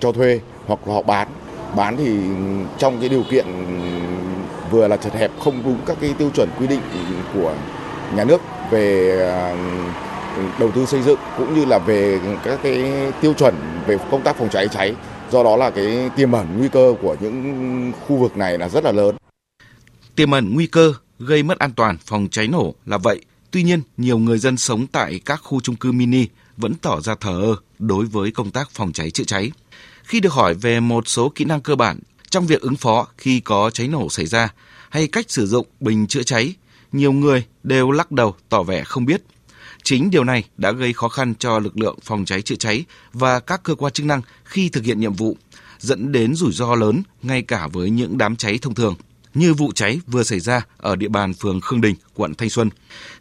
cho 0.00 0.12
thuê 0.12 0.40
hoặc 0.66 0.80
là 0.86 0.94
họ 0.94 1.02
bán. 1.02 1.28
Bán 1.76 1.96
thì 1.96 2.16
trong 2.78 3.00
cái 3.00 3.08
điều 3.08 3.22
kiện 3.30 3.46
vừa 4.70 4.88
là 4.88 4.96
chật 4.96 5.14
hẹp 5.14 5.30
không 5.44 5.62
đúng 5.64 5.78
các 5.86 5.96
cái 6.00 6.14
tiêu 6.18 6.30
chuẩn 6.34 6.48
quy 6.58 6.66
định 6.66 6.80
của 7.34 7.54
nhà 8.16 8.24
nước 8.24 8.40
về 8.70 9.16
đầu 10.58 10.70
tư 10.70 10.86
xây 10.86 11.02
dựng 11.02 11.18
cũng 11.38 11.54
như 11.54 11.64
là 11.64 11.78
về 11.78 12.20
các 12.44 12.60
cái 12.62 12.92
tiêu 13.20 13.34
chuẩn 13.34 13.54
về 13.86 13.96
công 14.10 14.22
tác 14.22 14.36
phòng 14.38 14.48
cháy 14.52 14.68
cháy. 14.68 14.94
Do 15.32 15.42
đó 15.42 15.56
là 15.56 15.70
cái 15.70 16.10
tiềm 16.16 16.32
ẩn 16.32 16.58
nguy 16.58 16.68
cơ 16.68 16.94
của 17.02 17.16
những 17.20 17.92
khu 18.06 18.16
vực 18.16 18.36
này 18.36 18.58
là 18.58 18.68
rất 18.68 18.84
là 18.84 18.92
lớn. 18.92 19.16
Tiềm 20.14 20.30
ẩn 20.30 20.54
nguy 20.54 20.66
cơ 20.66 20.94
gây 21.18 21.42
mất 21.42 21.58
an 21.58 21.72
toàn 21.72 21.96
phòng 22.06 22.28
cháy 22.30 22.48
nổ 22.48 22.74
là 22.86 22.98
vậy. 22.98 23.20
Tuy 23.50 23.62
nhiên, 23.62 23.80
nhiều 23.96 24.18
người 24.18 24.38
dân 24.38 24.56
sống 24.56 24.86
tại 24.86 25.20
các 25.24 25.40
khu 25.42 25.60
trung 25.60 25.76
cư 25.76 25.92
mini 25.92 26.26
vẫn 26.56 26.74
tỏ 26.74 27.00
ra 27.00 27.14
thờ 27.20 27.40
ơ 27.42 27.56
đối 27.78 28.04
với 28.04 28.30
công 28.30 28.50
tác 28.50 28.70
phòng 28.70 28.92
cháy 28.92 29.10
chữa 29.10 29.24
cháy. 29.24 29.50
Khi 30.04 30.20
được 30.20 30.32
hỏi 30.32 30.54
về 30.54 30.80
một 30.80 31.08
số 31.08 31.32
kỹ 31.34 31.44
năng 31.44 31.60
cơ 31.60 31.74
bản 31.74 31.98
trong 32.30 32.46
việc 32.46 32.60
ứng 32.60 32.76
phó 32.76 33.06
khi 33.18 33.40
có 33.40 33.70
cháy 33.70 33.88
nổ 33.88 34.08
xảy 34.08 34.26
ra 34.26 34.48
hay 34.88 35.06
cách 35.06 35.30
sử 35.30 35.46
dụng 35.46 35.66
bình 35.80 36.06
chữa 36.06 36.22
cháy, 36.22 36.54
nhiều 36.92 37.12
người 37.12 37.44
đều 37.62 37.90
lắc 37.90 38.12
đầu 38.12 38.34
tỏ 38.48 38.62
vẻ 38.62 38.84
không 38.84 39.04
biết 39.04 39.22
Chính 39.90 40.10
điều 40.10 40.24
này 40.24 40.44
đã 40.56 40.72
gây 40.72 40.92
khó 40.92 41.08
khăn 41.08 41.34
cho 41.38 41.58
lực 41.58 41.78
lượng 41.78 41.98
phòng 42.02 42.24
cháy 42.24 42.42
chữa 42.42 42.54
cháy 42.54 42.84
và 43.12 43.40
các 43.40 43.62
cơ 43.62 43.74
quan 43.74 43.92
chức 43.92 44.06
năng 44.06 44.22
khi 44.44 44.68
thực 44.68 44.84
hiện 44.84 45.00
nhiệm 45.00 45.12
vụ, 45.12 45.36
dẫn 45.78 46.12
đến 46.12 46.34
rủi 46.34 46.52
ro 46.52 46.74
lớn 46.74 47.02
ngay 47.22 47.42
cả 47.42 47.68
với 47.72 47.90
những 47.90 48.18
đám 48.18 48.36
cháy 48.36 48.58
thông 48.62 48.74
thường 48.74 48.94
như 49.34 49.54
vụ 49.54 49.72
cháy 49.74 50.00
vừa 50.06 50.22
xảy 50.22 50.40
ra 50.40 50.66
ở 50.76 50.96
địa 50.96 51.08
bàn 51.08 51.34
phường 51.34 51.60
Khương 51.60 51.80
Đình, 51.80 51.94
quận 52.14 52.34
Thanh 52.34 52.50
Xuân. 52.50 52.70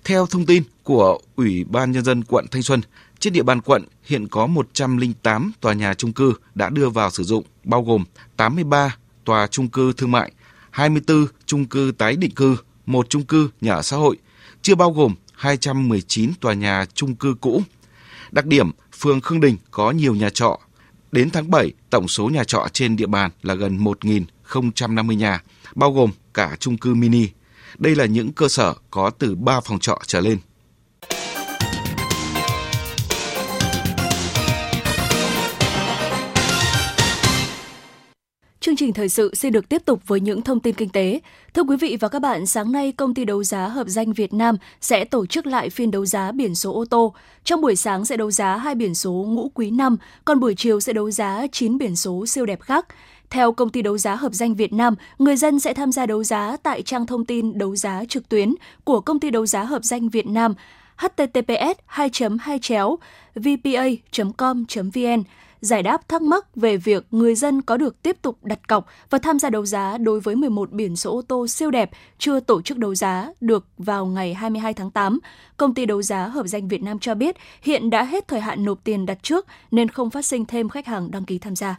Theo 0.03 0.25
thông 0.25 0.45
tin 0.45 0.63
của 0.84 1.19
Ủy 1.36 1.63
ban 1.63 1.91
Nhân 1.91 2.03
dân 2.03 2.23
quận 2.23 2.45
Thanh 2.51 2.63
Xuân, 2.63 2.82
trên 3.19 3.34
địa 3.34 3.43
bàn 3.43 3.62
quận 3.62 3.84
hiện 4.03 4.27
có 4.27 4.47
108 4.47 5.51
tòa 5.62 5.73
nhà 5.73 5.93
trung 5.93 6.13
cư 6.13 6.34
đã 6.55 6.69
đưa 6.69 6.89
vào 6.89 7.12
sử 7.12 7.23
dụng, 7.23 7.43
bao 7.63 7.84
gồm 7.84 8.03
83 8.38 8.95
tòa 9.25 9.47
trung 9.47 9.69
cư 9.69 9.93
thương 9.93 10.12
mại, 10.12 10.32
24 10.71 11.27
trung 11.45 11.65
cư 11.65 11.91
tái 11.97 12.15
định 12.15 12.32
cư, 12.32 12.58
một 12.86 13.10
trung 13.10 13.25
cư 13.25 13.49
nhà 13.62 13.73
ở 13.73 13.82
xã 13.82 13.97
hội, 13.97 14.17
chưa 14.62 14.75
bao 14.75 14.91
gồm 14.91 15.15
219 15.39 16.34
tòa 16.41 16.54
nhà 16.54 16.86
chung 16.93 17.15
cư 17.15 17.36
cũ. 17.41 17.62
Đặc 18.32 18.45
điểm, 18.45 18.71
phường 18.99 19.21
Khương 19.21 19.39
Đình 19.39 19.58
có 19.71 19.91
nhiều 19.91 20.15
nhà 20.15 20.30
trọ. 20.30 20.60
Đến 21.12 21.30
tháng 21.30 21.52
7, 21.52 21.71
tổng 21.89 22.08
số 22.08 22.30
nhà 22.30 22.43
trọ 22.43 22.67
trên 22.73 22.95
địa 22.95 23.06
bàn 23.06 23.32
là 23.41 23.54
gần 23.54 23.78
1.050 23.78 25.13
nhà, 25.13 25.43
bao 25.75 25.91
gồm 25.91 26.12
cả 26.34 26.56
chung 26.60 26.78
cư 26.78 26.95
mini. 26.95 27.28
Đây 27.78 27.95
là 27.95 28.06
những 28.06 28.32
cơ 28.34 28.47
sở 28.47 28.73
có 28.91 29.10
từ 29.10 29.36
3 29.36 29.60
phòng 29.62 29.80
trọ 29.80 29.99
trở 30.08 30.19
lên. 30.19 30.38
Chương 38.61 38.75
trình 38.75 38.93
thời 38.93 39.09
sự 39.09 39.35
sẽ 39.35 39.49
được 39.49 39.69
tiếp 39.69 39.81
tục 39.85 40.01
với 40.07 40.19
những 40.19 40.41
thông 40.41 40.59
tin 40.59 40.75
kinh 40.75 40.89
tế. 40.89 41.19
Thưa 41.53 41.63
quý 41.63 41.77
vị 41.77 41.97
và 41.99 42.07
các 42.07 42.19
bạn, 42.19 42.45
sáng 42.45 42.71
nay 42.71 42.91
công 42.91 43.13
ty 43.13 43.25
đấu 43.25 43.43
giá 43.43 43.67
hợp 43.67 43.87
danh 43.87 44.13
Việt 44.13 44.33
Nam 44.33 44.55
sẽ 44.81 45.05
tổ 45.05 45.25
chức 45.25 45.47
lại 45.47 45.69
phiên 45.69 45.91
đấu 45.91 46.05
giá 46.05 46.31
biển 46.31 46.55
số 46.55 46.73
ô 46.73 46.85
tô. 46.85 47.13
Trong 47.43 47.61
buổi 47.61 47.75
sáng 47.75 48.05
sẽ 48.05 48.17
đấu 48.17 48.31
giá 48.31 48.57
hai 48.57 48.75
biển 48.75 48.95
số 48.95 49.11
ngũ 49.11 49.51
quý 49.53 49.71
năm, 49.71 49.97
còn 50.25 50.39
buổi 50.39 50.55
chiều 50.57 50.79
sẽ 50.79 50.93
đấu 50.93 51.11
giá 51.11 51.47
9 51.51 51.77
biển 51.77 51.95
số 51.95 52.25
siêu 52.25 52.45
đẹp 52.45 52.61
khác. 52.61 52.85
Theo 53.29 53.51
công 53.51 53.69
ty 53.69 53.81
đấu 53.81 53.97
giá 53.97 54.15
hợp 54.15 54.33
danh 54.33 54.55
Việt 54.55 54.73
Nam, 54.73 54.95
người 55.19 55.35
dân 55.35 55.59
sẽ 55.59 55.73
tham 55.73 55.91
gia 55.91 56.05
đấu 56.05 56.23
giá 56.23 56.57
tại 56.63 56.81
trang 56.81 57.05
thông 57.05 57.25
tin 57.25 57.57
đấu 57.57 57.75
giá 57.75 58.03
trực 58.09 58.29
tuyến 58.29 58.55
của 58.83 59.01
công 59.01 59.19
ty 59.19 59.29
đấu 59.29 59.45
giá 59.45 59.63
hợp 59.63 59.83
danh 59.83 60.09
Việt 60.09 60.27
Nam 60.27 60.53
https 60.97 61.77
2 61.85 62.09
2 62.39 62.59
vpa 63.35 63.83
com 64.37 64.65
vn 64.93 65.23
giải 65.61 65.83
đáp 65.83 66.07
thắc 66.07 66.21
mắc 66.21 66.55
về 66.55 66.77
việc 66.77 67.05
người 67.11 67.35
dân 67.35 67.61
có 67.61 67.77
được 67.77 68.01
tiếp 68.01 68.17
tục 68.21 68.37
đặt 68.43 68.67
cọc 68.67 68.85
và 69.09 69.17
tham 69.17 69.39
gia 69.39 69.49
đấu 69.49 69.65
giá 69.65 69.97
đối 69.97 70.19
với 70.19 70.35
11 70.35 70.71
biển 70.71 70.95
số 70.95 71.15
ô 71.15 71.21
tô 71.21 71.47
siêu 71.47 71.71
đẹp 71.71 71.89
chưa 72.17 72.39
tổ 72.39 72.61
chức 72.61 72.77
đấu 72.77 72.95
giá 72.95 73.31
được 73.41 73.65
vào 73.77 74.05
ngày 74.05 74.33
22 74.33 74.73
tháng 74.73 74.91
8. 74.91 75.19
Công 75.57 75.73
ty 75.73 75.85
đấu 75.85 76.01
giá 76.01 76.27
hợp 76.27 76.47
danh 76.47 76.67
Việt 76.67 76.83
Nam 76.83 76.99
cho 76.99 77.15
biết 77.15 77.35
hiện 77.61 77.89
đã 77.89 78.03
hết 78.03 78.27
thời 78.27 78.39
hạn 78.39 78.65
nộp 78.65 78.79
tiền 78.83 79.05
đặt 79.05 79.23
trước 79.23 79.45
nên 79.71 79.89
không 79.89 80.09
phát 80.09 80.25
sinh 80.25 80.45
thêm 80.45 80.69
khách 80.69 80.87
hàng 80.87 81.11
đăng 81.11 81.25
ký 81.25 81.37
tham 81.37 81.55
gia. 81.55 81.75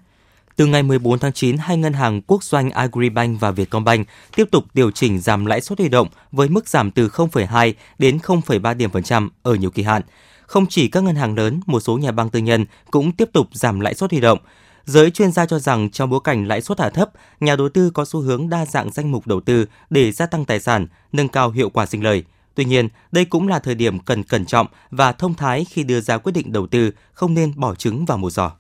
Từ 0.57 0.67
ngày 0.67 0.83
14 0.83 1.19
tháng 1.19 1.33
9, 1.33 1.57
hai 1.57 1.77
ngân 1.77 1.93
hàng 1.93 2.23
quốc 2.27 2.45
doanh 2.45 2.71
Agribank 2.71 3.41
và 3.41 3.51
Vietcombank 3.51 4.07
tiếp 4.37 4.45
tục 4.51 4.65
điều 4.75 4.91
chỉnh 4.91 5.21
giảm 5.21 5.47
lãi 5.47 5.61
suất 5.61 5.79
huy 5.79 5.89
động 5.89 6.09
với 6.33 6.49
mức 6.49 6.69
giảm 6.69 6.91
từ 6.91 7.09
0,2 7.09 7.73
đến 7.99 8.19
0,3 8.23 8.77
điểm 8.77 8.91
phần 8.91 9.03
trăm 9.03 9.31
ở 9.43 9.55
nhiều 9.55 9.71
kỳ 9.71 9.83
hạn. 9.83 10.03
Không 10.51 10.67
chỉ 10.67 10.89
các 10.89 11.03
ngân 11.03 11.17
hàng 11.17 11.35
lớn, 11.35 11.61
một 11.67 11.81
số 11.81 11.99
nhà 11.99 12.13
băng 12.13 12.29
tư 12.29 12.39
nhân 12.39 12.65
cũng 12.91 13.13
tiếp 13.13 13.29
tục 13.33 13.49
giảm 13.53 13.81
lãi 13.81 13.95
suất 13.95 14.11
huy 14.11 14.21
động. 14.21 14.39
Giới 14.85 15.11
chuyên 15.11 15.33
gia 15.33 15.47
cho 15.47 15.59
rằng 15.59 15.91
trong 15.91 16.11
bối 16.11 16.21
cảnh 16.25 16.47
lãi 16.47 16.61
suất 16.61 16.81
hạ 16.81 16.91
thấp, 16.91 17.11
nhà 17.41 17.57
đầu 17.57 17.69
tư 17.69 17.91
có 17.91 18.05
xu 18.05 18.21
hướng 18.21 18.49
đa 18.49 18.67
dạng 18.67 18.93
danh 18.93 19.13
mục 19.13 19.27
đầu 19.27 19.41
tư 19.41 19.67
để 19.91 20.13
gia 20.13 20.27
tăng 20.27 20.45
tài 20.45 20.61
sản, 20.61 20.87
nâng 21.13 21.29
cao 21.29 21.51
hiệu 21.51 21.71
quả 21.71 21.87
sinh 21.87 22.05
lời. 22.05 22.25
Tuy 22.55 22.65
nhiên, 22.65 22.89
đây 23.13 23.25
cũng 23.25 23.49
là 23.49 23.59
thời 23.59 23.75
điểm 23.75 23.99
cần 23.99 24.23
cẩn 24.23 24.47
trọng 24.47 24.67
và 24.91 25.13
thông 25.13 25.35
thái 25.35 25.65
khi 25.71 25.85
đưa 25.85 26.01
ra 26.01 26.19
quyết 26.19 26.33
định 26.33 26.53
đầu 26.53 26.67
tư, 26.67 26.91
không 27.13 27.35
nên 27.35 27.53
bỏ 27.57 27.75
trứng 27.75 28.05
vào 28.05 28.19
một 28.19 28.31
giỏ. 28.31 28.51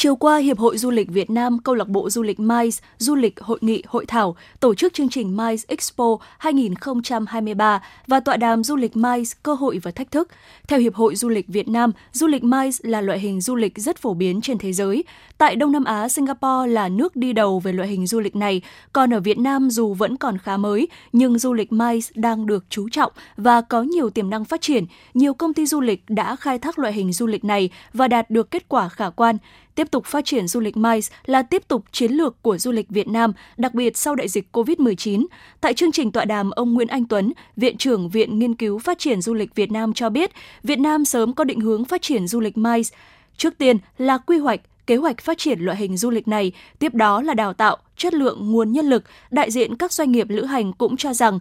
Chiều 0.00 0.16
qua, 0.16 0.36
Hiệp 0.36 0.58
hội 0.58 0.78
Du 0.78 0.90
lịch 0.90 1.08
Việt 1.08 1.30
Nam, 1.30 1.58
Câu 1.58 1.74
lạc 1.74 1.88
bộ 1.88 2.10
Du 2.10 2.22
lịch 2.22 2.40
MICE, 2.40 2.78
Du 2.98 3.14
lịch 3.14 3.40
Hội 3.40 3.58
nghị 3.60 3.82
Hội 3.86 4.06
thảo 4.06 4.36
tổ 4.60 4.74
chức 4.74 4.94
chương 4.94 5.08
trình 5.08 5.36
MICE 5.36 5.64
Expo 5.68 6.16
2023 6.38 7.82
và 8.06 8.20
tọa 8.20 8.36
đàm 8.36 8.64
Du 8.64 8.76
lịch 8.76 8.96
MICE 8.96 9.38
cơ 9.42 9.54
hội 9.54 9.80
và 9.82 9.90
thách 9.90 10.10
thức. 10.10 10.28
Theo 10.68 10.78
Hiệp 10.78 10.94
hội 10.94 11.14
Du 11.14 11.28
lịch 11.28 11.48
Việt 11.48 11.68
Nam, 11.68 11.92
du 12.12 12.26
lịch 12.26 12.44
MICE 12.44 12.78
là 12.82 13.00
loại 13.00 13.18
hình 13.18 13.40
du 13.40 13.54
lịch 13.54 13.78
rất 13.78 13.98
phổ 13.98 14.14
biến 14.14 14.40
trên 14.40 14.58
thế 14.58 14.72
giới. 14.72 15.04
Tại 15.38 15.56
Đông 15.56 15.72
Nam 15.72 15.84
Á, 15.84 16.08
Singapore 16.08 16.66
là 16.72 16.88
nước 16.88 17.16
đi 17.16 17.32
đầu 17.32 17.60
về 17.60 17.72
loại 17.72 17.88
hình 17.88 18.06
du 18.06 18.20
lịch 18.20 18.36
này, 18.36 18.62
còn 18.92 19.14
ở 19.14 19.20
Việt 19.20 19.38
Nam 19.38 19.70
dù 19.70 19.94
vẫn 19.94 20.16
còn 20.16 20.38
khá 20.38 20.56
mới, 20.56 20.88
nhưng 21.12 21.38
du 21.38 21.52
lịch 21.52 21.72
MICE 21.72 22.08
đang 22.14 22.46
được 22.46 22.64
chú 22.70 22.88
trọng 22.88 23.12
và 23.36 23.60
có 23.60 23.82
nhiều 23.82 24.10
tiềm 24.10 24.30
năng 24.30 24.44
phát 24.44 24.60
triển. 24.60 24.84
Nhiều 25.14 25.34
công 25.34 25.54
ty 25.54 25.66
du 25.66 25.80
lịch 25.80 26.04
đã 26.08 26.36
khai 26.36 26.58
thác 26.58 26.78
loại 26.78 26.92
hình 26.92 27.12
du 27.12 27.26
lịch 27.26 27.44
này 27.44 27.70
và 27.92 28.08
đạt 28.08 28.30
được 28.30 28.50
kết 28.50 28.68
quả 28.68 28.88
khả 28.88 29.10
quan. 29.10 29.36
Tiếp 29.78 29.90
tục 29.90 30.06
phát 30.06 30.24
triển 30.24 30.48
du 30.48 30.60
lịch 30.60 30.76
MICE 30.76 31.16
là 31.26 31.42
tiếp 31.42 31.68
tục 31.68 31.84
chiến 31.92 32.12
lược 32.12 32.42
của 32.42 32.58
du 32.58 32.72
lịch 32.72 32.88
Việt 32.88 33.08
Nam, 33.08 33.32
đặc 33.56 33.74
biệt 33.74 33.96
sau 33.96 34.14
đại 34.14 34.28
dịch 34.28 34.48
COVID-19. 34.52 35.26
Tại 35.60 35.74
chương 35.74 35.92
trình 35.92 36.12
tọa 36.12 36.24
đàm, 36.24 36.50
ông 36.50 36.74
Nguyễn 36.74 36.88
Anh 36.88 37.04
Tuấn, 37.04 37.32
Viện 37.56 37.76
trưởng 37.76 38.08
Viện 38.08 38.38
Nghiên 38.38 38.54
cứu 38.54 38.78
Phát 38.78 38.98
triển 38.98 39.22
Du 39.22 39.34
lịch 39.34 39.54
Việt 39.54 39.72
Nam 39.72 39.92
cho 39.92 40.10
biết, 40.10 40.30
Việt 40.62 40.78
Nam 40.78 41.04
sớm 41.04 41.34
có 41.34 41.44
định 41.44 41.60
hướng 41.60 41.84
phát 41.84 42.02
triển 42.02 42.28
du 42.28 42.40
lịch 42.40 42.58
MICE. 42.58 42.96
Trước 43.36 43.58
tiên 43.58 43.78
là 43.98 44.18
quy 44.18 44.38
hoạch, 44.38 44.60
kế 44.86 44.96
hoạch 44.96 45.20
phát 45.20 45.38
triển 45.38 45.60
loại 45.60 45.76
hình 45.78 45.96
du 45.96 46.10
lịch 46.10 46.28
này, 46.28 46.52
tiếp 46.78 46.94
đó 46.94 47.22
là 47.22 47.34
đào 47.34 47.52
tạo, 47.52 47.76
chất 47.96 48.14
lượng 48.14 48.52
nguồn 48.52 48.72
nhân 48.72 48.86
lực. 48.86 49.04
Đại 49.30 49.50
diện 49.50 49.76
các 49.76 49.92
doanh 49.92 50.12
nghiệp 50.12 50.26
lữ 50.30 50.44
hành 50.44 50.72
cũng 50.72 50.96
cho 50.96 51.14
rằng 51.14 51.38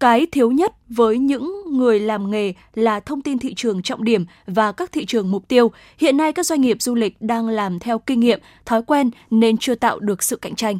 cái 0.00 0.26
thiếu 0.32 0.50
nhất 0.50 0.72
với 0.88 1.18
những 1.18 1.62
người 1.70 2.00
làm 2.00 2.30
nghề 2.30 2.52
là 2.74 3.00
thông 3.00 3.22
tin 3.22 3.38
thị 3.38 3.54
trường 3.54 3.82
trọng 3.82 4.04
điểm 4.04 4.24
và 4.46 4.72
các 4.72 4.92
thị 4.92 5.06
trường 5.06 5.30
mục 5.30 5.48
tiêu. 5.48 5.72
Hiện 5.98 6.16
nay 6.16 6.32
các 6.32 6.46
doanh 6.46 6.60
nghiệp 6.60 6.76
du 6.80 6.94
lịch 6.94 7.16
đang 7.20 7.48
làm 7.48 7.78
theo 7.78 7.98
kinh 7.98 8.20
nghiệm, 8.20 8.40
thói 8.66 8.82
quen 8.82 9.10
nên 9.30 9.56
chưa 9.58 9.74
tạo 9.74 9.98
được 9.98 10.22
sự 10.22 10.36
cạnh 10.36 10.54
tranh. 10.54 10.78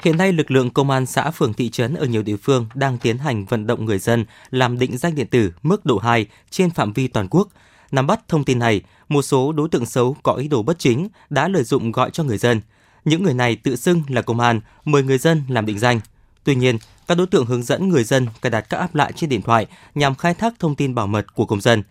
Hiện 0.00 0.16
nay, 0.16 0.32
lực 0.32 0.50
lượng 0.50 0.70
công 0.70 0.90
an 0.90 1.06
xã 1.06 1.30
phường 1.30 1.54
thị 1.54 1.70
trấn 1.70 1.94
ở 1.94 2.06
nhiều 2.06 2.22
địa 2.22 2.36
phương 2.36 2.66
đang 2.74 2.98
tiến 2.98 3.18
hành 3.18 3.44
vận 3.44 3.66
động 3.66 3.84
người 3.84 3.98
dân 3.98 4.24
làm 4.50 4.78
định 4.78 4.98
danh 4.98 5.14
điện 5.14 5.26
tử 5.26 5.52
mức 5.62 5.84
độ 5.84 5.98
2 5.98 6.26
trên 6.50 6.70
phạm 6.70 6.92
vi 6.92 7.08
toàn 7.08 7.28
quốc. 7.30 7.48
Nắm 7.92 8.06
bắt 8.06 8.28
thông 8.28 8.44
tin 8.44 8.58
này, 8.58 8.82
một 9.08 9.22
số 9.22 9.52
đối 9.52 9.68
tượng 9.68 9.86
xấu 9.86 10.16
có 10.22 10.32
ý 10.32 10.48
đồ 10.48 10.62
bất 10.62 10.78
chính 10.78 11.08
đã 11.30 11.48
lợi 11.48 11.64
dụng 11.64 11.92
gọi 11.92 12.10
cho 12.10 12.24
người 12.24 12.38
dân. 12.38 12.60
Những 13.04 13.22
người 13.22 13.34
này 13.34 13.56
tự 13.56 13.76
xưng 13.76 14.02
là 14.08 14.22
công 14.22 14.40
an, 14.40 14.60
mời 14.84 15.02
người 15.02 15.18
dân 15.18 15.42
làm 15.48 15.66
định 15.66 15.78
danh. 15.78 16.00
Tuy 16.44 16.54
nhiên, 16.54 16.78
các 17.08 17.18
đối 17.18 17.26
tượng 17.26 17.46
hướng 17.46 17.62
dẫn 17.62 17.88
người 17.88 18.04
dân 18.04 18.26
cài 18.42 18.50
đặt 18.50 18.60
các 18.60 18.78
app 18.78 18.94
lại 18.94 19.12
trên 19.12 19.30
điện 19.30 19.42
thoại 19.42 19.66
nhằm 19.94 20.14
khai 20.14 20.34
thác 20.34 20.54
thông 20.58 20.74
tin 20.74 20.94
bảo 20.94 21.06
mật 21.06 21.34
của 21.34 21.46
công 21.46 21.60
dân. 21.60 21.82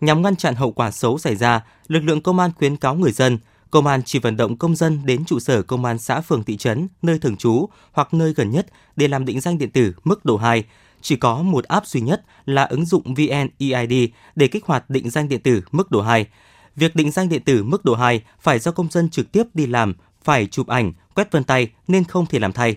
Nhằm 0.00 0.22
ngăn 0.22 0.36
chặn 0.36 0.54
hậu 0.54 0.72
quả 0.72 0.90
xấu 0.90 1.18
xảy 1.18 1.36
ra, 1.36 1.60
lực 1.88 2.00
lượng 2.00 2.20
công 2.20 2.38
an 2.38 2.50
khuyến 2.58 2.76
cáo 2.76 2.94
người 2.94 3.12
dân, 3.12 3.38
công 3.70 3.86
an 3.86 4.02
chỉ 4.02 4.18
vận 4.18 4.36
động 4.36 4.56
công 4.56 4.76
dân 4.76 5.00
đến 5.04 5.24
trụ 5.24 5.38
sở 5.38 5.62
công 5.62 5.84
an 5.84 5.98
xã 5.98 6.20
phường 6.20 6.44
thị 6.44 6.56
trấn, 6.56 6.88
nơi 7.02 7.18
thường 7.18 7.36
trú 7.36 7.68
hoặc 7.92 8.14
nơi 8.14 8.32
gần 8.36 8.50
nhất 8.50 8.66
để 8.96 9.08
làm 9.08 9.24
định 9.24 9.40
danh 9.40 9.58
điện 9.58 9.70
tử 9.70 9.92
mức 10.04 10.24
độ 10.24 10.36
2. 10.36 10.64
Chỉ 11.02 11.16
có 11.16 11.42
một 11.42 11.64
app 11.64 11.86
duy 11.86 12.00
nhất 12.00 12.22
là 12.46 12.64
ứng 12.64 12.84
dụng 12.84 13.14
VNEID 13.14 14.10
để 14.36 14.48
kích 14.48 14.64
hoạt 14.64 14.90
định 14.90 15.10
danh 15.10 15.28
điện 15.28 15.40
tử 15.40 15.62
mức 15.70 15.90
độ 15.90 16.00
2. 16.00 16.26
Việc 16.76 16.96
định 16.96 17.10
danh 17.10 17.28
điện 17.28 17.42
tử 17.42 17.62
mức 17.62 17.84
độ 17.84 17.94
2 17.94 18.22
phải 18.40 18.58
do 18.58 18.72
công 18.72 18.90
dân 18.90 19.10
trực 19.10 19.32
tiếp 19.32 19.44
đi 19.54 19.66
làm, 19.66 19.94
phải 20.22 20.46
chụp 20.46 20.66
ảnh, 20.66 20.92
quét 21.14 21.32
vân 21.32 21.44
tay 21.44 21.68
nên 21.88 22.04
không 22.04 22.26
thể 22.26 22.38
làm 22.38 22.52
thay. 22.52 22.76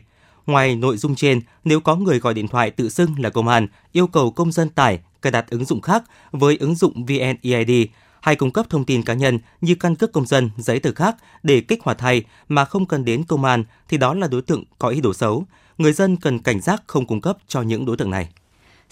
Ngoài 0.52 0.76
nội 0.76 0.98
dung 0.98 1.16
trên, 1.16 1.42
nếu 1.64 1.80
có 1.80 1.96
người 1.96 2.20
gọi 2.20 2.34
điện 2.34 2.48
thoại 2.48 2.72
tự 2.72 2.90
xưng 2.90 3.10
là 3.18 3.30
công 3.30 3.48
an, 3.48 3.68
yêu 3.92 4.08
cầu 4.08 4.32
công 4.32 4.52
dân 4.52 4.70
tải, 4.70 5.00
cài 5.22 5.32
đặt 5.32 5.50
ứng 5.50 5.66
dụng 5.66 5.82
khác 5.82 6.04
với 6.32 6.58
ứng 6.58 6.76
dụng 6.76 7.06
VNEID 7.06 7.88
hay 8.22 8.36
cung 8.36 8.52
cấp 8.52 8.66
thông 8.70 8.86
tin 8.86 9.04
cá 9.04 9.14
nhân 9.14 9.40
như 9.62 9.76
căn 9.76 9.96
cước 9.96 10.12
công 10.12 10.26
dân, 10.26 10.50
giấy 10.58 10.80
tờ 10.80 10.92
khác 10.94 11.16
để 11.44 11.62
kích 11.62 11.84
hoạt 11.84 11.98
thay 11.98 12.24
mà 12.48 12.66
không 12.66 12.86
cần 12.86 13.06
đến 13.06 13.24
công 13.24 13.44
an 13.44 13.64
thì 13.90 13.98
đó 13.98 14.14
là 14.14 14.28
đối 14.28 14.42
tượng 14.42 14.64
có 14.80 14.88
ý 14.88 15.02
đồ 15.02 15.14
xấu. 15.14 15.46
Người 15.78 15.94
dân 15.94 16.18
cần 16.18 16.40
cảnh 16.40 16.62
giác 16.62 16.84
không 16.88 17.06
cung 17.06 17.22
cấp 17.22 17.38
cho 17.48 17.62
những 17.62 17.86
đối 17.86 17.98
tượng 17.98 18.10
này. 18.10 18.30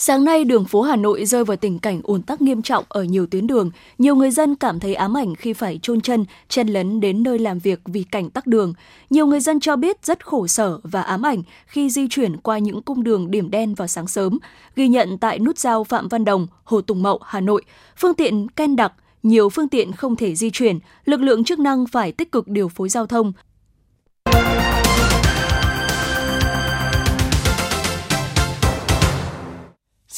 Sáng 0.01 0.23
nay, 0.23 0.43
đường 0.43 0.65
phố 0.65 0.81
Hà 0.81 0.95
Nội 0.95 1.25
rơi 1.25 1.45
vào 1.45 1.57
tình 1.57 1.79
cảnh 1.79 2.01
ùn 2.03 2.21
tắc 2.21 2.41
nghiêm 2.41 2.61
trọng 2.61 2.85
ở 2.89 3.03
nhiều 3.03 3.25
tuyến 3.25 3.47
đường. 3.47 3.71
Nhiều 3.97 4.15
người 4.15 4.31
dân 4.31 4.55
cảm 4.55 4.79
thấy 4.79 4.95
ám 4.95 5.17
ảnh 5.17 5.35
khi 5.35 5.53
phải 5.53 5.79
chôn 5.81 6.01
chân, 6.01 6.25
chen 6.49 6.67
lấn 6.67 6.99
đến 6.99 7.23
nơi 7.23 7.39
làm 7.39 7.59
việc 7.59 7.79
vì 7.85 8.03
cảnh 8.03 8.29
tắc 8.29 8.47
đường. 8.47 8.73
Nhiều 9.09 9.25
người 9.25 9.39
dân 9.39 9.59
cho 9.59 9.75
biết 9.75 10.05
rất 10.05 10.25
khổ 10.25 10.47
sở 10.47 10.79
và 10.83 11.01
ám 11.01 11.21
ảnh 11.21 11.43
khi 11.65 11.89
di 11.89 12.07
chuyển 12.09 12.37
qua 12.37 12.57
những 12.57 12.81
cung 12.81 13.03
đường 13.03 13.31
điểm 13.31 13.51
đen 13.51 13.75
vào 13.75 13.87
sáng 13.87 14.07
sớm. 14.07 14.39
Ghi 14.75 14.87
nhận 14.87 15.17
tại 15.17 15.39
nút 15.39 15.57
giao 15.57 15.83
Phạm 15.83 16.07
Văn 16.07 16.25
Đồng, 16.25 16.47
Hồ 16.63 16.81
Tùng 16.81 17.03
Mậu, 17.03 17.19
Hà 17.25 17.39
Nội, 17.39 17.63
phương 17.97 18.13
tiện 18.13 18.47
ken 18.49 18.75
đặc, 18.75 18.93
nhiều 19.23 19.49
phương 19.49 19.69
tiện 19.69 19.91
không 19.91 20.15
thể 20.15 20.35
di 20.35 20.49
chuyển, 20.49 20.79
lực 21.05 21.21
lượng 21.21 21.43
chức 21.43 21.59
năng 21.59 21.87
phải 21.87 22.11
tích 22.11 22.31
cực 22.31 22.47
điều 22.47 22.67
phối 22.67 22.89
giao 22.89 23.05
thông, 23.05 23.33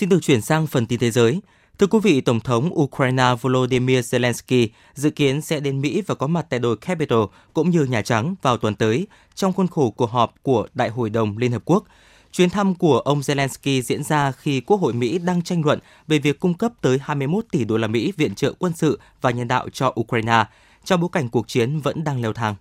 Xin 0.01 0.09
được 0.09 0.21
chuyển 0.21 0.41
sang 0.41 0.67
phần 0.67 0.85
tin 0.85 0.99
thế 0.99 1.11
giới. 1.11 1.41
Thưa 1.77 1.87
quý 1.87 1.99
vị, 2.03 2.21
Tổng 2.21 2.39
thống 2.39 2.79
Ukraine 2.79 3.23
Volodymyr 3.41 3.97
Zelensky 3.97 4.67
dự 4.93 5.09
kiến 5.09 5.41
sẽ 5.41 5.59
đến 5.59 5.81
Mỹ 5.81 6.01
và 6.07 6.15
có 6.15 6.27
mặt 6.27 6.45
tại 6.49 6.59
đồi 6.59 6.77
Capitol 6.77 7.25
cũng 7.53 7.69
như 7.69 7.83
Nhà 7.83 8.01
Trắng 8.01 8.35
vào 8.41 8.57
tuần 8.57 8.75
tới 8.75 9.07
trong 9.35 9.53
khuôn 9.53 9.67
khổ 9.67 9.91
cuộc 9.91 10.11
họp 10.11 10.33
của 10.41 10.67
Đại 10.73 10.89
hội 10.89 11.09
đồng 11.09 11.37
Liên 11.37 11.51
Hợp 11.51 11.61
Quốc. 11.65 11.83
Chuyến 12.31 12.49
thăm 12.49 12.75
của 12.75 12.99
ông 12.99 13.19
Zelensky 13.19 13.81
diễn 13.81 14.03
ra 14.03 14.31
khi 14.31 14.61
Quốc 14.61 14.81
hội 14.81 14.93
Mỹ 14.93 15.19
đang 15.19 15.41
tranh 15.41 15.65
luận 15.65 15.79
về 16.07 16.19
việc 16.19 16.39
cung 16.39 16.53
cấp 16.53 16.71
tới 16.81 16.99
21 17.01 17.45
tỷ 17.51 17.63
đô 17.63 17.77
la 17.77 17.87
Mỹ 17.87 18.13
viện 18.17 18.35
trợ 18.35 18.53
quân 18.59 18.73
sự 18.75 18.99
và 19.21 19.31
nhân 19.31 19.47
đạo 19.47 19.69
cho 19.73 19.93
Ukraine 19.99 20.45
trong 20.85 21.01
bối 21.01 21.09
cảnh 21.11 21.29
cuộc 21.29 21.47
chiến 21.47 21.79
vẫn 21.79 22.03
đang 22.03 22.21
leo 22.21 22.33
thang. 22.33 22.55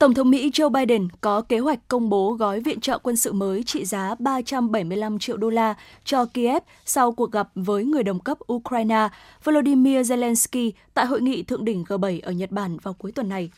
Tổng 0.00 0.14
thống 0.14 0.30
Mỹ 0.30 0.50
Joe 0.50 0.68
Biden 0.70 1.08
có 1.20 1.40
kế 1.40 1.58
hoạch 1.58 1.78
công 1.88 2.08
bố 2.08 2.32
gói 2.32 2.60
viện 2.60 2.80
trợ 2.80 2.98
quân 2.98 3.16
sự 3.16 3.32
mới 3.32 3.62
trị 3.62 3.84
giá 3.84 4.14
375 4.18 5.18
triệu 5.18 5.36
đô 5.36 5.50
la 5.50 5.74
cho 6.04 6.24
Kiev 6.24 6.62
sau 6.84 7.12
cuộc 7.12 7.32
gặp 7.32 7.48
với 7.54 7.84
người 7.84 8.02
đồng 8.02 8.20
cấp 8.20 8.38
Ukraine 8.52 9.08
Volodymyr 9.44 10.12
Zelensky 10.12 10.70
tại 10.94 11.06
hội 11.06 11.20
nghị 11.20 11.42
thượng 11.42 11.64
đỉnh 11.64 11.84
G7 11.84 12.20
ở 12.22 12.32
Nhật 12.32 12.50
Bản 12.50 12.76
vào 12.82 12.94
cuối 12.94 13.12
tuần 13.12 13.28
này. 13.28 13.50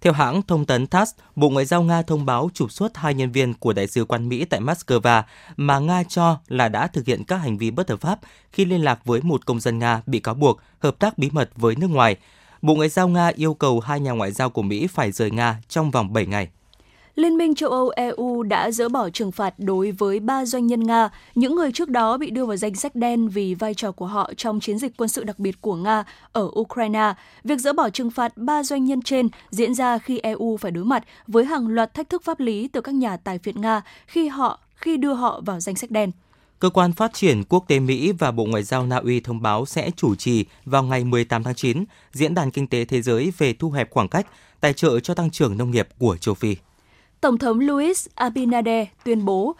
Theo 0.00 0.12
hãng 0.12 0.42
thông 0.42 0.64
tấn 0.64 0.86
TASS, 0.86 1.14
Bộ 1.36 1.48
Ngoại 1.50 1.64
giao 1.64 1.82
Nga 1.82 2.02
thông 2.02 2.26
báo 2.26 2.50
trục 2.54 2.72
xuất 2.72 2.96
hai 2.96 3.14
nhân 3.14 3.32
viên 3.32 3.54
của 3.54 3.72
Đại 3.72 3.86
sứ 3.86 4.04
quán 4.04 4.28
Mỹ 4.28 4.44
tại 4.44 4.60
Moscow 4.60 5.22
mà 5.56 5.78
Nga 5.78 6.02
cho 6.02 6.38
là 6.48 6.68
đã 6.68 6.86
thực 6.86 7.06
hiện 7.06 7.24
các 7.24 7.36
hành 7.36 7.58
vi 7.58 7.70
bất 7.70 7.90
hợp 7.90 8.00
pháp 8.00 8.18
khi 8.52 8.64
liên 8.64 8.84
lạc 8.84 9.04
với 9.04 9.20
một 9.22 9.46
công 9.46 9.60
dân 9.60 9.78
Nga 9.78 10.02
bị 10.06 10.20
cáo 10.20 10.34
buộc 10.34 10.60
hợp 10.78 10.98
tác 10.98 11.18
bí 11.18 11.30
mật 11.32 11.50
với 11.56 11.76
nước 11.76 11.90
ngoài. 11.90 12.16
Bộ 12.62 12.74
Ngoại 12.74 12.88
giao 12.88 13.08
Nga 13.08 13.26
yêu 13.26 13.54
cầu 13.54 13.80
hai 13.80 14.00
nhà 14.00 14.10
ngoại 14.10 14.32
giao 14.32 14.50
của 14.50 14.62
Mỹ 14.62 14.86
phải 14.86 15.12
rời 15.12 15.30
Nga 15.30 15.60
trong 15.68 15.90
vòng 15.90 16.12
7 16.12 16.26
ngày. 16.26 16.48
Liên 17.14 17.36
minh 17.36 17.54
châu 17.54 17.70
Âu 17.70 17.88
EU 17.88 18.42
đã 18.42 18.70
dỡ 18.70 18.88
bỏ 18.88 19.10
trừng 19.10 19.32
phạt 19.32 19.54
đối 19.58 19.90
với 19.90 20.20
ba 20.20 20.44
doanh 20.44 20.66
nhân 20.66 20.86
Nga, 20.86 21.08
những 21.34 21.54
người 21.54 21.72
trước 21.72 21.88
đó 21.88 22.18
bị 22.18 22.30
đưa 22.30 22.44
vào 22.44 22.56
danh 22.56 22.74
sách 22.74 22.94
đen 22.94 23.28
vì 23.28 23.54
vai 23.54 23.74
trò 23.74 23.92
của 23.92 24.06
họ 24.06 24.32
trong 24.36 24.60
chiến 24.60 24.78
dịch 24.78 24.92
quân 24.96 25.08
sự 25.08 25.24
đặc 25.24 25.38
biệt 25.38 25.60
của 25.60 25.74
Nga 25.74 26.04
ở 26.32 26.50
Ukraine. 26.58 27.14
Việc 27.44 27.58
dỡ 27.58 27.72
bỏ 27.72 27.90
trừng 27.90 28.10
phạt 28.10 28.36
ba 28.36 28.62
doanh 28.62 28.84
nhân 28.84 29.02
trên 29.02 29.28
diễn 29.50 29.74
ra 29.74 29.98
khi 29.98 30.18
EU 30.18 30.56
phải 30.56 30.70
đối 30.70 30.84
mặt 30.84 31.04
với 31.26 31.44
hàng 31.44 31.68
loạt 31.68 31.94
thách 31.94 32.08
thức 32.08 32.22
pháp 32.24 32.40
lý 32.40 32.68
từ 32.68 32.80
các 32.80 32.94
nhà 32.94 33.16
tài 33.16 33.38
phiệt 33.38 33.56
Nga 33.56 33.82
khi 34.06 34.28
họ 34.28 34.60
khi 34.74 34.96
đưa 34.96 35.12
họ 35.12 35.40
vào 35.44 35.60
danh 35.60 35.76
sách 35.76 35.90
đen. 35.90 36.10
Cơ 36.58 36.70
quan 36.70 36.92
Phát 36.92 37.14
triển 37.14 37.44
Quốc 37.48 37.64
tế 37.68 37.78
Mỹ 37.78 38.12
và 38.12 38.30
Bộ 38.30 38.44
Ngoại 38.44 38.62
giao 38.62 38.86
Na 38.86 38.96
Uy 38.96 39.20
thông 39.20 39.42
báo 39.42 39.66
sẽ 39.66 39.90
chủ 39.96 40.14
trì 40.14 40.44
vào 40.64 40.82
ngày 40.82 41.04
18 41.04 41.42
tháng 41.42 41.54
9 41.54 41.84
Diễn 42.12 42.34
đàn 42.34 42.50
Kinh 42.50 42.66
tế 42.66 42.84
Thế 42.84 43.02
giới 43.02 43.32
về 43.38 43.52
thu 43.52 43.70
hẹp 43.70 43.90
khoảng 43.90 44.08
cách, 44.08 44.26
tài 44.60 44.72
trợ 44.72 45.00
cho 45.00 45.14
tăng 45.14 45.30
trưởng 45.30 45.58
nông 45.58 45.70
nghiệp 45.70 45.88
của 45.98 46.16
châu 46.16 46.34
Phi. 46.34 46.56
Tổng 47.20 47.38
thống 47.38 47.60
Luis 47.60 48.06
Abinader 48.14 48.86
tuyên 49.04 49.24
bố 49.24 49.56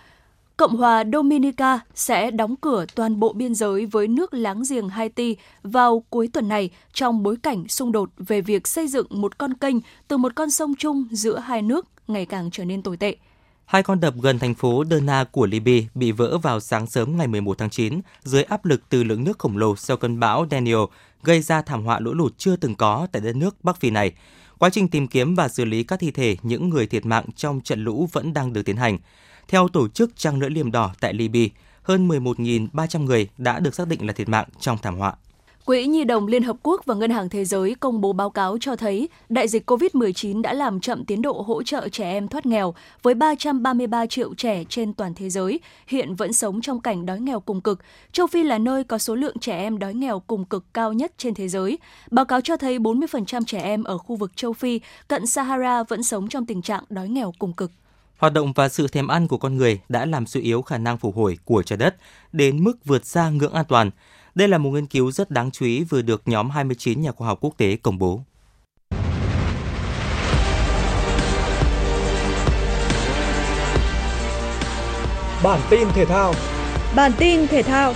Cộng 0.57 0.77
hòa 0.77 1.05
Dominica 1.13 1.81
sẽ 1.95 2.31
đóng 2.31 2.57
cửa 2.57 2.85
toàn 2.95 3.21
bộ 3.21 3.33
biên 3.33 3.55
giới 3.55 3.87
với 3.87 4.09
nước 4.09 4.35
láng 4.35 4.63
giềng 4.71 4.89
Haiti 4.89 5.37
vào 5.63 6.03
cuối 6.11 6.29
tuần 6.33 6.49
này 6.49 6.71
trong 6.93 7.23
bối 7.23 7.37
cảnh 7.43 7.69
xung 7.69 7.93
đột 7.93 8.11
về 8.19 8.41
việc 8.41 8.69
xây 8.69 8.89
dựng 8.89 9.07
một 9.11 9.39
con 9.39 9.55
kênh 9.55 9.77
từ 10.09 10.17
một 10.17 10.33
con 10.35 10.51
sông 10.51 10.75
chung 10.79 11.09
giữa 11.11 11.39
hai 11.39 11.63
nước 11.63 11.87
ngày 12.09 12.27
càng 12.27 12.51
trở 12.53 12.65
nên 12.65 12.83
tồi 12.83 12.97
tệ. 12.97 13.17
Hai 13.69 13.83
con 13.83 14.01
đập 14.01 14.15
gần 14.23 14.39
thành 14.39 14.55
phố 14.55 14.85
Derna 14.91 15.25
của 15.25 15.47
Libya 15.47 15.89
bị 15.95 16.13
vỡ 16.13 16.39
vào 16.39 16.61
sáng 16.61 16.87
sớm 16.87 17.17
ngày 17.17 17.27
11 17.27 17.59
tháng 17.59 17.71
9 17.71 18.01
dưới 18.23 18.43
áp 18.43 18.65
lực 18.65 18.83
từ 18.89 19.05
lượng 19.05 19.25
nước 19.25 19.39
khổng 19.39 19.57
lồ 19.57 19.77
sau 19.77 19.97
cơn 19.97 20.21
bão 20.21 20.47
Daniel, 20.51 20.79
gây 21.23 21.43
ra 21.43 21.63
thảm 21.63 21.85
họa 21.85 22.01
lũ 22.01 22.15
lụt 22.15 22.39
chưa 22.39 22.57
từng 22.57 22.75
có 22.75 23.07
tại 23.13 23.23
đất 23.23 23.37
nước 23.37 23.65
Bắc 23.65 23.81
Phi 23.81 23.91
này. 23.91 24.13
Quá 24.59 24.71
trình 24.71 24.89
tìm 24.89 25.09
kiếm 25.09 25.35
và 25.35 25.49
xử 25.49 25.65
lý 25.65 25.83
các 25.83 25.99
thi 26.01 26.11
thể 26.11 26.37
những 26.43 26.69
người 26.69 26.87
thiệt 26.87 27.07
mạng 27.07 27.25
trong 27.37 27.61
trận 27.61 27.85
lũ 27.85 28.09
vẫn 28.13 28.35
đang 28.35 28.53
được 28.53 28.63
tiến 28.63 28.77
hành. 28.77 28.99
Theo 29.49 29.69
tổ 29.69 29.89
chức 29.89 30.17
Trăng 30.17 30.39
lưỡi 30.39 30.51
liềm 30.51 30.73
đỏ 30.73 30.95
tại 31.01 31.15
Libya, 31.15 31.55
hơn 31.83 32.09
11.300 32.09 33.05
người 33.05 33.29
đã 33.39 33.61
được 33.61 33.75
xác 33.75 33.89
định 33.89 34.07
là 34.07 34.13
thiệt 34.13 34.29
mạng 34.29 34.49
trong 34.61 34.79
thảm 34.83 34.97
họa. 34.97 35.15
Quỹ 35.69 35.87
Nhi 35.87 36.05
đồng 36.05 36.27
Liên 36.27 36.43
Hợp 36.43 36.57
Quốc 36.63 36.83
và 36.87 36.95
Ngân 36.95 37.11
hàng 37.11 37.29
Thế 37.29 37.45
giới 37.45 37.75
công 37.81 38.01
bố 38.01 38.13
báo 38.13 38.31
cáo 38.31 38.57
cho 38.61 38.77
thấy 38.77 39.09
đại 39.29 39.49
dịch 39.49 39.71
COVID-19 39.71 40.43
đã 40.43 40.53
làm 40.53 40.81
chậm 40.81 41.05
tiến 41.05 41.23
độ 41.23 41.45
hỗ 41.47 41.63
trợ 41.63 41.89
trẻ 41.89 42.13
em 42.13 42.29
thoát 42.29 42.47
nghèo 42.47 42.75
với 43.03 43.15
333 43.15 44.07
triệu 44.07 44.35
trẻ 44.35 44.65
trên 44.69 44.93
toàn 44.93 45.15
thế 45.15 45.31
giới, 45.31 45.61
hiện 45.87 46.15
vẫn 46.15 46.33
sống 46.33 46.61
trong 46.61 46.81
cảnh 46.81 47.07
đói 47.07 47.21
nghèo 47.21 47.41
cùng 47.41 47.61
cực. 47.61 47.81
Châu 48.13 48.27
Phi 48.27 48.43
là 48.43 48.59
nơi 48.59 48.85
có 48.85 48.99
số 48.99 49.15
lượng 49.15 49.39
trẻ 49.39 49.57
em 49.59 49.79
đói 49.79 49.95
nghèo 49.95 50.21
cùng 50.27 50.45
cực 50.45 50.65
cao 50.75 50.93
nhất 50.93 51.13
trên 51.19 51.35
thế 51.35 51.49
giới. 51.49 51.79
Báo 52.11 52.25
cáo 52.25 52.41
cho 52.41 52.57
thấy 52.57 52.79
40% 52.79 53.45
trẻ 53.47 53.61
em 53.61 53.85
ở 53.85 53.99
khu 53.99 54.17
vực 54.17 54.37
châu 54.37 54.53
Phi 54.53 54.81
cận 55.09 55.27
Sahara 55.27 55.83
vẫn 55.83 56.03
sống 56.03 56.29
trong 56.29 56.47
tình 56.47 56.63
trạng 56.63 56.85
đói 56.89 57.09
nghèo 57.09 57.33
cùng 57.39 57.53
cực. 57.53 57.71
Hoạt 58.19 58.33
động 58.33 58.53
và 58.53 58.69
sự 58.69 58.89
thèm 58.89 59.09
ăn 59.09 59.29
của 59.29 59.39
con 59.39 59.57
người 59.57 59.81
đã 59.89 60.07
làm 60.07 60.27
suy 60.27 60.41
yếu 60.41 60.63
khả 60.63 60.79
năng 60.79 60.99
phục 60.99 61.17
hồi 61.17 61.39
của 61.45 61.63
trái 61.63 61.77
đất 61.77 61.97
đến 62.33 62.65
mức 62.65 62.85
vượt 62.85 63.07
xa 63.07 63.31
ngưỡng 63.31 63.53
an 63.53 63.65
toàn. 63.69 63.91
Đây 64.39 64.49
là 64.49 64.59
một 64.59 64.71
nghiên 64.71 64.87
cứu 64.87 65.11
rất 65.11 65.31
đáng 65.31 65.51
chú 65.51 65.67
ý 65.67 65.85
vừa 65.85 66.03
được 66.03 66.23
nhóm 66.27 66.51
29 66.51 67.01
nhà 67.01 67.13
khoa 67.13 67.29
học 67.29 67.39
quốc 67.41 67.55
tế 67.57 67.77
công 67.77 67.99
bố. 67.99 68.21
Bản 75.43 75.61
tin 75.71 75.89
thể 75.95 76.05
thao 76.05 76.35
Bản 76.97 77.13
tin 77.19 77.47
thể 77.47 77.63
thao 77.63 77.95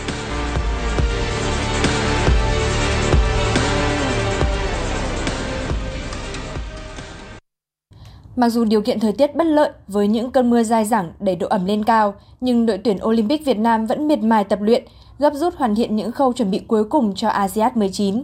Mặc 8.37 8.49
dù 8.49 8.65
điều 8.65 8.83
kiện 8.83 9.01
thời 9.01 9.13
tiết 9.13 9.37
bất 9.37 9.47
lợi 9.47 9.71
với 9.89 10.09
những 10.09 10.31
cơn 10.31 10.51
mưa 10.51 10.63
dài 10.63 10.85
dẳng 10.85 11.13
đẩy 11.21 11.37
độ 11.37 11.47
ẩm 11.47 11.65
lên 11.65 11.85
cao, 11.85 12.15
nhưng 12.41 12.67
đội 12.67 12.79
tuyển 12.79 12.99
Olympic 13.05 13.45
Việt 13.45 13.59
Nam 13.59 13.87
vẫn 13.87 14.09
miệt 14.09 14.23
mài 14.23 14.45
tập 14.45 14.59
luyện, 14.63 14.85
gấp 15.19 15.35
rút 15.35 15.55
hoàn 15.57 15.75
thiện 15.75 15.97
những 15.97 16.13
khâu 16.13 16.33
chuẩn 16.33 16.51
bị 16.51 16.59
cuối 16.59 16.85
cùng 16.85 17.15
cho 17.15 17.29
ASEAN 17.29 17.73
19. 17.75 18.23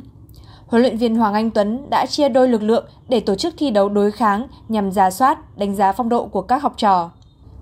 Huấn 0.67 0.83
luyện 0.83 0.99
viên 0.99 1.17
Hoàng 1.17 1.35
Anh 1.35 1.51
Tuấn 1.51 1.91
đã 1.91 2.07
chia 2.07 2.29
đôi 2.29 2.49
lực 2.49 2.63
lượng 2.63 2.85
để 3.09 3.21
tổ 3.21 3.35
chức 3.35 3.55
thi 3.59 3.71
đấu 3.71 3.89
đối 3.89 4.11
kháng 4.11 4.47
nhằm 4.69 4.93
giả 4.93 5.11
soát, 5.11 5.59
đánh 5.59 5.75
giá 5.75 5.93
phong 5.93 6.09
độ 6.09 6.27
của 6.27 6.43
các 6.43 6.63
học 6.63 6.75
trò. 6.77 7.11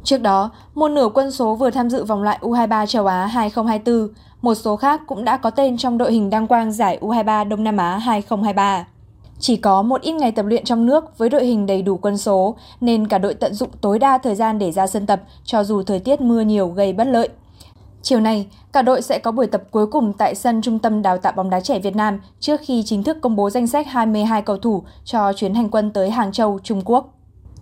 Trước 0.04 0.18
đó, 0.18 0.50
một 0.74 0.88
nửa 0.88 1.08
quân 1.14 1.30
số 1.30 1.54
vừa 1.54 1.70
tham 1.70 1.90
dự 1.90 2.04
vòng 2.04 2.22
loại 2.22 2.38
U23 2.40 2.86
châu 2.86 3.06
Á 3.06 3.26
2024, 3.26 4.08
một 4.42 4.54
số 4.54 4.76
khác 4.76 5.00
cũng 5.06 5.24
đã 5.24 5.36
có 5.36 5.50
tên 5.50 5.76
trong 5.76 5.98
đội 5.98 6.12
hình 6.12 6.30
đăng 6.30 6.46
quang 6.46 6.72
giải 6.72 6.98
U23 7.00 7.48
Đông 7.48 7.64
Nam 7.64 7.76
Á 7.76 7.98
2023. 7.98 8.86
Chỉ 9.38 9.56
có 9.56 9.82
một 9.82 10.00
ít 10.00 10.12
ngày 10.12 10.32
tập 10.32 10.46
luyện 10.46 10.64
trong 10.64 10.86
nước 10.86 11.18
với 11.18 11.28
đội 11.28 11.44
hình 11.44 11.66
đầy 11.66 11.82
đủ 11.82 11.96
quân 11.96 12.18
số, 12.18 12.56
nên 12.80 13.08
cả 13.08 13.18
đội 13.18 13.34
tận 13.34 13.54
dụng 13.54 13.70
tối 13.80 13.98
đa 13.98 14.18
thời 14.18 14.34
gian 14.34 14.58
để 14.58 14.72
ra 14.72 14.86
sân 14.86 15.06
tập 15.06 15.22
cho 15.44 15.64
dù 15.64 15.82
thời 15.82 15.98
tiết 15.98 16.20
mưa 16.20 16.40
nhiều 16.40 16.68
gây 16.68 16.92
bất 16.92 17.06
lợi. 17.06 17.28
Chiều 18.02 18.20
nay, 18.20 18.46
cả 18.72 18.82
đội 18.82 19.02
sẽ 19.02 19.18
có 19.18 19.32
buổi 19.32 19.46
tập 19.46 19.62
cuối 19.70 19.86
cùng 19.86 20.12
tại 20.12 20.34
sân 20.34 20.62
Trung 20.62 20.78
tâm 20.78 21.02
Đào 21.02 21.18
tạo 21.18 21.32
bóng 21.36 21.50
đá 21.50 21.60
trẻ 21.60 21.78
Việt 21.78 21.96
Nam 21.96 22.20
trước 22.40 22.60
khi 22.64 22.82
chính 22.86 23.02
thức 23.02 23.16
công 23.20 23.36
bố 23.36 23.50
danh 23.50 23.66
sách 23.66 23.86
22 23.86 24.42
cầu 24.42 24.56
thủ 24.56 24.82
cho 25.04 25.32
chuyến 25.32 25.54
hành 25.54 25.70
quân 25.70 25.90
tới 25.90 26.10
Hàng 26.10 26.32
Châu, 26.32 26.58
Trung 26.62 26.82
Quốc. 26.84 27.14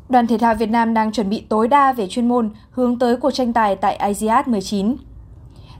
Đoàn 0.08 0.26
thể 0.26 0.38
thao 0.38 0.54
Việt 0.54 0.70
Nam 0.70 0.94
đang 0.94 1.12
chuẩn 1.12 1.28
bị 1.28 1.40
tối 1.48 1.68
đa 1.68 1.92
về 1.92 2.06
chuyên 2.06 2.28
môn 2.28 2.50
hướng 2.70 2.98
tới 2.98 3.16
cuộc 3.16 3.30
tranh 3.30 3.52
tài 3.52 3.76
tại 3.76 3.96
ASEAN 3.96 4.44
19. 4.46 4.96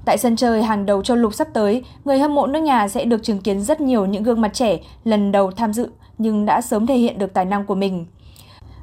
Tại 0.05 0.19
sân 0.19 0.37
chơi 0.37 0.63
hàng 0.63 0.87
đầu 0.87 1.03
châu 1.03 1.17
lục 1.17 1.35
sắp 1.35 1.49
tới, 1.53 1.83
người 2.05 2.19
hâm 2.19 2.35
mộ 2.35 2.47
nước 2.47 2.61
nhà 2.61 2.89
sẽ 2.89 3.05
được 3.05 3.23
chứng 3.23 3.41
kiến 3.41 3.61
rất 3.63 3.81
nhiều 3.81 4.07
những 4.07 4.23
gương 4.23 4.41
mặt 4.41 4.55
trẻ 4.55 4.79
lần 5.05 5.33
đầu 5.33 5.51
tham 5.51 5.73
dự 5.73 5.89
nhưng 6.19 6.47
đã 6.47 6.61
sớm 6.61 6.87
thể 6.87 6.97
hiện 6.97 7.19
được 7.19 7.35
tài 7.35 7.45
năng 7.45 7.67
của 7.67 7.75
mình. 7.75 8.07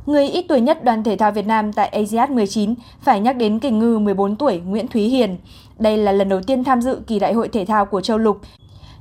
Người 0.06 0.30
ít 0.30 0.46
tuổi 0.50 0.62
nhất 0.62 0.84
đoàn 0.84 1.04
thể 1.04 1.16
thao 1.16 1.32
Việt 1.32 1.48
Nam 1.48 1.74
tại 1.74 1.88
ASEAN 1.88 2.36
19 2.36 2.76
phải 3.02 3.20
nhắc 3.20 3.36
đến 3.36 3.60
kình 3.60 3.80
ngư 3.80 4.00
14 4.00 4.36
tuổi 4.36 4.62
Nguyễn 4.66 4.88
Thúy 4.88 5.04
Hiền. 5.04 5.38
Đây 5.80 5.98
là 5.98 6.12
lần 6.12 6.30
đầu 6.30 6.42
tiên 6.42 6.64
tham 6.64 6.82
dự 6.82 7.02
kỳ 7.08 7.20
đại 7.20 7.34
hội 7.34 7.48
thể 7.48 7.66
thao 7.66 7.86
của 7.86 8.02
châu 8.02 8.18
lục. 8.18 8.42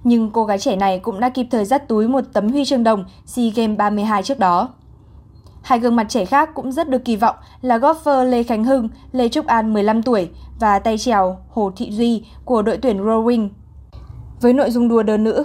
Nhưng 0.05 0.31
cô 0.31 0.45
gái 0.45 0.59
trẻ 0.59 0.77
này 0.77 0.99
cũng 0.99 1.21
đã 1.21 1.29
kịp 1.29 1.47
thời 1.51 1.65
dắt 1.65 1.89
túi 1.89 2.09
một 2.09 2.25
tấm 2.33 2.49
huy 2.49 2.65
chương 2.65 2.85
đồng 2.85 3.05
SEA 3.27 3.51
Games 3.57 3.79
32 3.79 4.23
trước 4.23 4.39
đó. 4.39 4.69
Hai 5.63 5.79
gương 5.79 5.97
mặt 5.97 6.07
trẻ 6.09 6.25
khác 6.25 6.51
cũng 6.55 6.73
rất 6.73 6.89
được 6.89 7.05
kỳ 7.05 7.17
vọng 7.17 7.37
là 7.63 7.79
golfer 7.79 8.25
Lê 8.25 8.43
Khánh 8.43 8.65
Hưng, 8.65 8.89
Lê 9.13 9.29
Trúc 9.29 9.47
An 9.47 9.73
15 9.73 10.03
tuổi 10.03 10.31
và 10.61 10.79
tay 10.79 10.99
trèo 10.99 11.39
Hồ 11.51 11.73
Thị 11.77 11.91
Duy 11.91 12.25
của 12.45 12.63
đội 12.63 12.77
tuyển 12.77 12.99
rowing. 12.99 13.49
Với 14.41 14.53
nội 14.53 14.71
dung 14.71 14.89
đua 14.89 15.03
đơn 15.03 15.25
nữ, 15.25 15.45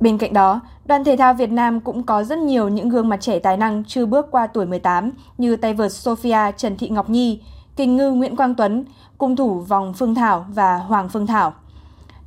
Bên 0.00 0.18
cạnh 0.18 0.32
đó, 0.32 0.60
đoàn 0.86 1.04
thể 1.04 1.16
thao 1.16 1.34
Việt 1.34 1.50
Nam 1.50 1.80
cũng 1.80 2.02
có 2.02 2.24
rất 2.24 2.38
nhiều 2.38 2.68
những 2.68 2.88
gương 2.88 3.08
mặt 3.08 3.20
trẻ 3.20 3.38
tài 3.38 3.56
năng 3.56 3.84
chưa 3.84 4.06
bước 4.06 4.26
qua 4.30 4.46
tuổi 4.46 4.66
18 4.66 5.10
như 5.38 5.56
tay 5.56 5.74
vợt 5.74 5.92
Sophia 5.92 6.52
Trần 6.56 6.76
Thị 6.76 6.88
Ngọc 6.88 7.10
Nhi, 7.10 7.42
kình 7.76 7.96
ngư 7.96 8.10
Nguyễn 8.10 8.36
Quang 8.36 8.54
Tuấn, 8.54 8.84
cung 9.18 9.36
thủ 9.36 9.60
vòng 9.60 9.92
Phương 9.94 10.14
Thảo 10.14 10.46
và 10.48 10.78
Hoàng 10.78 11.08
Phương 11.08 11.26
Thảo. 11.26 11.52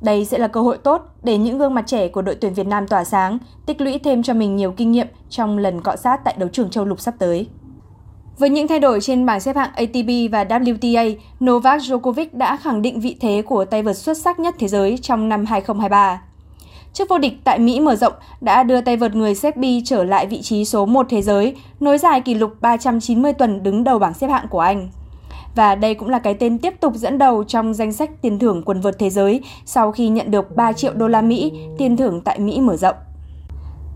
Đây 0.00 0.24
sẽ 0.24 0.38
là 0.38 0.48
cơ 0.48 0.60
hội 0.60 0.78
tốt 0.78 1.02
để 1.22 1.38
những 1.38 1.58
gương 1.58 1.74
mặt 1.74 1.84
trẻ 1.86 2.08
của 2.08 2.22
đội 2.22 2.34
tuyển 2.34 2.54
Việt 2.54 2.66
Nam 2.66 2.88
tỏa 2.88 3.04
sáng, 3.04 3.38
tích 3.66 3.80
lũy 3.80 3.98
thêm 3.98 4.22
cho 4.22 4.34
mình 4.34 4.56
nhiều 4.56 4.72
kinh 4.72 4.92
nghiệm 4.92 5.06
trong 5.30 5.58
lần 5.58 5.80
cọ 5.80 5.96
sát 5.96 6.20
tại 6.24 6.34
đấu 6.38 6.48
trường 6.48 6.70
châu 6.70 6.84
lục 6.84 7.00
sắp 7.00 7.14
tới. 7.18 7.46
Với 8.38 8.50
những 8.50 8.68
thay 8.68 8.78
đổi 8.78 9.00
trên 9.00 9.26
bảng 9.26 9.40
xếp 9.40 9.56
hạng 9.56 9.70
ATP 9.74 10.32
và 10.32 10.44
WTA, 10.44 11.16
Novak 11.44 11.80
Djokovic 11.80 12.26
đã 12.32 12.56
khẳng 12.56 12.82
định 12.82 13.00
vị 13.00 13.16
thế 13.20 13.42
của 13.42 13.64
tay 13.64 13.82
vợt 13.82 13.96
xuất 13.96 14.18
sắc 14.18 14.40
nhất 14.40 14.54
thế 14.58 14.68
giới 14.68 14.98
trong 15.02 15.28
năm 15.28 15.44
2023. 15.44 16.22
Chức 16.92 17.08
vô 17.08 17.18
địch 17.18 17.32
tại 17.44 17.58
Mỹ 17.58 17.80
mở 17.80 17.96
rộng 17.96 18.12
đã 18.40 18.62
đưa 18.62 18.80
tay 18.80 18.96
vợt 18.96 19.14
người 19.14 19.34
Serbia 19.34 19.80
trở 19.84 20.04
lại 20.04 20.26
vị 20.26 20.42
trí 20.42 20.64
số 20.64 20.86
1 20.86 21.06
thế 21.10 21.22
giới, 21.22 21.56
nối 21.80 21.98
dài 21.98 22.20
kỷ 22.20 22.34
lục 22.34 22.52
390 22.60 23.32
tuần 23.32 23.62
đứng 23.62 23.84
đầu 23.84 23.98
bảng 23.98 24.14
xếp 24.14 24.28
hạng 24.28 24.48
của 24.48 24.60
Anh. 24.60 24.88
Và 25.54 25.74
đây 25.74 25.94
cũng 25.94 26.08
là 26.08 26.18
cái 26.18 26.34
tên 26.34 26.58
tiếp 26.58 26.74
tục 26.80 26.94
dẫn 26.94 27.18
đầu 27.18 27.44
trong 27.44 27.74
danh 27.74 27.92
sách 27.92 28.10
tiền 28.22 28.38
thưởng 28.38 28.62
quần 28.62 28.80
vợt 28.80 28.98
thế 28.98 29.10
giới 29.10 29.40
sau 29.64 29.92
khi 29.92 30.08
nhận 30.08 30.30
được 30.30 30.56
3 30.56 30.72
triệu 30.72 30.92
đô 30.94 31.08
la 31.08 31.22
Mỹ 31.22 31.52
tiền 31.78 31.96
thưởng 31.96 32.20
tại 32.24 32.38
Mỹ 32.38 32.60
mở 32.60 32.76
rộng. 32.76 32.96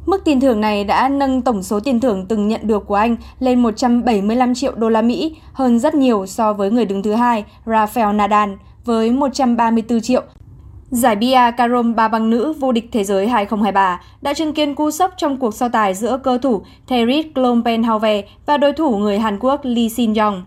Mức 0.07 0.25
tiền 0.25 0.40
thưởng 0.40 0.61
này 0.61 0.85
đã 0.85 1.09
nâng 1.09 1.43
tổng 1.43 1.62
số 1.62 1.81
tiền 1.81 2.01
thưởng 2.01 2.27
từng 2.27 2.49
nhận 2.49 2.61
được 2.64 2.87
của 2.87 2.95
anh 2.95 3.17
lên 3.38 3.62
175 3.62 4.55
triệu 4.55 4.75
đô 4.75 4.88
la 4.88 5.03
Mỹ, 5.03 5.37
hơn 5.53 5.79
rất 5.79 5.95
nhiều 5.95 6.27
so 6.27 6.53
với 6.53 6.71
người 6.71 6.85
đứng 6.85 7.03
thứ 7.03 7.12
hai, 7.12 7.45
Rafael 7.67 8.17
Nadal, 8.17 8.51
với 8.85 9.11
134 9.11 10.01
triệu. 10.01 10.23
Giải 10.90 11.17
bia 11.17 11.51
Carom 11.57 11.95
ba 11.95 12.09
băng 12.09 12.31
nữ 12.31 12.55
vô 12.61 12.73
địch 12.73 12.88
thế 12.93 13.05
giới 13.05 13.29
2023 13.29 14.01
đã 14.23 14.35
chứng 14.35 14.53
kiến 14.53 14.75
cú 14.75 14.90
sốc 14.90 15.14
trong 15.17 15.37
cuộc 15.37 15.55
so 15.55 15.69
tài 15.69 15.95
giữa 15.95 16.19
cơ 16.25 16.38
thủ 16.38 16.62
Thierry 16.87 17.23
Klompenhauer 17.23 18.25
và 18.47 18.57
đối 18.57 18.73
thủ 18.73 18.97
người 18.97 19.19
Hàn 19.19 19.38
Quốc 19.38 19.61
Lee 19.62 19.88
Sin 19.88 20.14
Yong. 20.14 20.45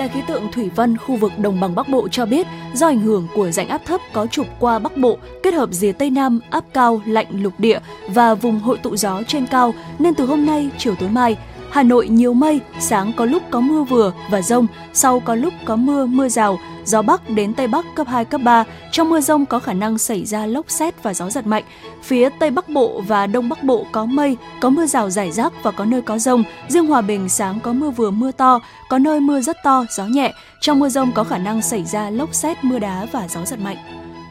Đài 0.00 0.08
khí 0.08 0.20
tượng 0.26 0.52
Thủy 0.52 0.70
văn 0.76 0.96
khu 0.96 1.16
vực 1.16 1.32
Đồng 1.38 1.60
bằng 1.60 1.74
Bắc 1.74 1.88
Bộ 1.88 2.08
cho 2.08 2.26
biết, 2.26 2.46
do 2.74 2.86
ảnh 2.86 3.00
hưởng 3.00 3.28
của 3.34 3.50
rãnh 3.50 3.68
áp 3.68 3.80
thấp 3.86 4.00
có 4.12 4.26
trục 4.26 4.46
qua 4.60 4.78
Bắc 4.78 4.96
Bộ, 4.96 5.18
kết 5.42 5.54
hợp 5.54 5.68
rìa 5.72 5.92
Tây 5.92 6.10
Nam 6.10 6.40
áp 6.50 6.64
cao 6.72 7.02
lạnh 7.06 7.26
lục 7.42 7.52
địa 7.58 7.78
và 8.08 8.34
vùng 8.34 8.60
hội 8.60 8.78
tụ 8.78 8.96
gió 8.96 9.22
trên 9.28 9.46
cao, 9.46 9.74
nên 9.98 10.14
từ 10.14 10.26
hôm 10.26 10.46
nay 10.46 10.70
chiều 10.78 10.94
tối 10.94 11.08
mai, 11.08 11.36
Hà 11.70 11.82
Nội 11.82 12.08
nhiều 12.08 12.34
mây, 12.34 12.60
sáng 12.80 13.12
có 13.16 13.24
lúc 13.24 13.42
có 13.50 13.60
mưa 13.60 13.82
vừa 13.82 14.12
và 14.30 14.42
rông, 14.42 14.66
sau 14.92 15.20
có 15.20 15.34
lúc 15.34 15.54
có 15.64 15.76
mưa, 15.76 16.06
mưa 16.06 16.28
rào, 16.28 16.58
gió 16.84 17.02
Bắc 17.02 17.30
đến 17.30 17.54
Tây 17.54 17.66
Bắc 17.66 17.84
cấp 17.94 18.06
2, 18.06 18.24
cấp 18.24 18.40
3. 18.44 18.64
Trong 18.92 19.08
mưa 19.10 19.20
rông 19.20 19.46
có 19.46 19.58
khả 19.58 19.72
năng 19.72 19.98
xảy 19.98 20.24
ra 20.24 20.46
lốc 20.46 20.70
xét 20.70 21.02
và 21.02 21.14
gió 21.14 21.30
giật 21.30 21.46
mạnh. 21.46 21.64
Phía 22.02 22.28
Tây 22.40 22.50
Bắc 22.50 22.68
Bộ 22.68 23.02
và 23.06 23.26
Đông 23.26 23.48
Bắc 23.48 23.64
Bộ 23.64 23.86
có 23.92 24.06
mây, 24.06 24.36
có 24.60 24.70
mưa 24.70 24.86
rào 24.86 25.10
rải 25.10 25.32
rác 25.32 25.52
và 25.62 25.70
có 25.70 25.84
nơi 25.84 26.02
có 26.02 26.18
rông. 26.18 26.44
Riêng 26.68 26.86
Hòa 26.86 27.00
Bình 27.00 27.28
sáng 27.28 27.60
có 27.60 27.72
mưa 27.72 27.90
vừa 27.90 28.10
mưa 28.10 28.32
to, 28.32 28.60
có 28.88 28.98
nơi 28.98 29.20
mưa 29.20 29.40
rất 29.40 29.56
to, 29.64 29.84
gió 29.90 30.06
nhẹ. 30.06 30.32
Trong 30.60 30.78
mưa 30.78 30.88
rông 30.88 31.12
có 31.12 31.24
khả 31.24 31.38
năng 31.38 31.62
xảy 31.62 31.84
ra 31.84 32.10
lốc 32.10 32.34
xét, 32.34 32.64
mưa 32.64 32.78
đá 32.78 33.06
và 33.12 33.28
gió 33.28 33.44
giật 33.44 33.60
mạnh. 33.60 33.76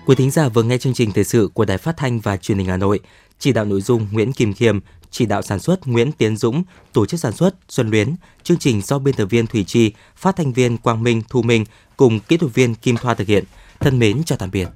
Quý 0.06 0.16
thính 0.16 0.32
giả 0.32 0.50
vừa 0.50 0.64
nghe 0.64 0.78
chương 0.78 0.94
trình 0.94 1.12
thời 1.12 1.24
sự 1.24 1.50
của 1.54 1.66
Đài 1.66 1.78
Phát 1.78 1.98
thanh 1.98 2.20
và 2.20 2.38
Truyền 2.38 2.58
hình 2.58 2.68
Hà 2.68 2.78
Nội. 2.78 3.00
Chỉ 3.40 3.52
đạo 3.52 3.66
nội 3.66 3.82
dung 3.82 4.08
Nguyễn 4.12 4.34
Kim 4.34 4.54
Khiêm, 4.54 4.80
chỉ 5.12 5.26
đạo 5.26 5.42
sản 5.42 5.60
xuất 5.60 5.88
Nguyễn 5.88 6.12
Tiến 6.12 6.38
Dũng, 6.38 6.64
tổ 6.94 7.06
chức 7.06 7.20
sản 7.20 7.34
xuất 7.34 7.56
Xuân 7.70 7.90
Luyến, 7.90 8.16
chương 8.44 8.58
trình 8.58 8.82
do 8.82 9.00
biên 9.00 9.16
tập 9.16 9.26
viên 9.26 9.48
Thủy 9.48 9.64
Chi, 9.64 9.92
phát 10.16 10.36
thanh 10.36 10.54
viên 10.54 10.78
Quang 10.78 11.04
Minh, 11.04 11.22
Thu 11.30 11.42
Minh 11.42 11.66
cùng 11.98 12.20
kỹ 12.20 12.38
thuật 12.38 12.54
viên 12.54 12.76
Kim 12.76 12.98
Thoa 12.98 13.14
thực 13.14 13.28
hiện. 13.28 13.44
Thân 13.80 14.00
mến 14.00 14.24
chào 14.24 14.38
tạm 14.38 14.52
biệt. 14.52 14.68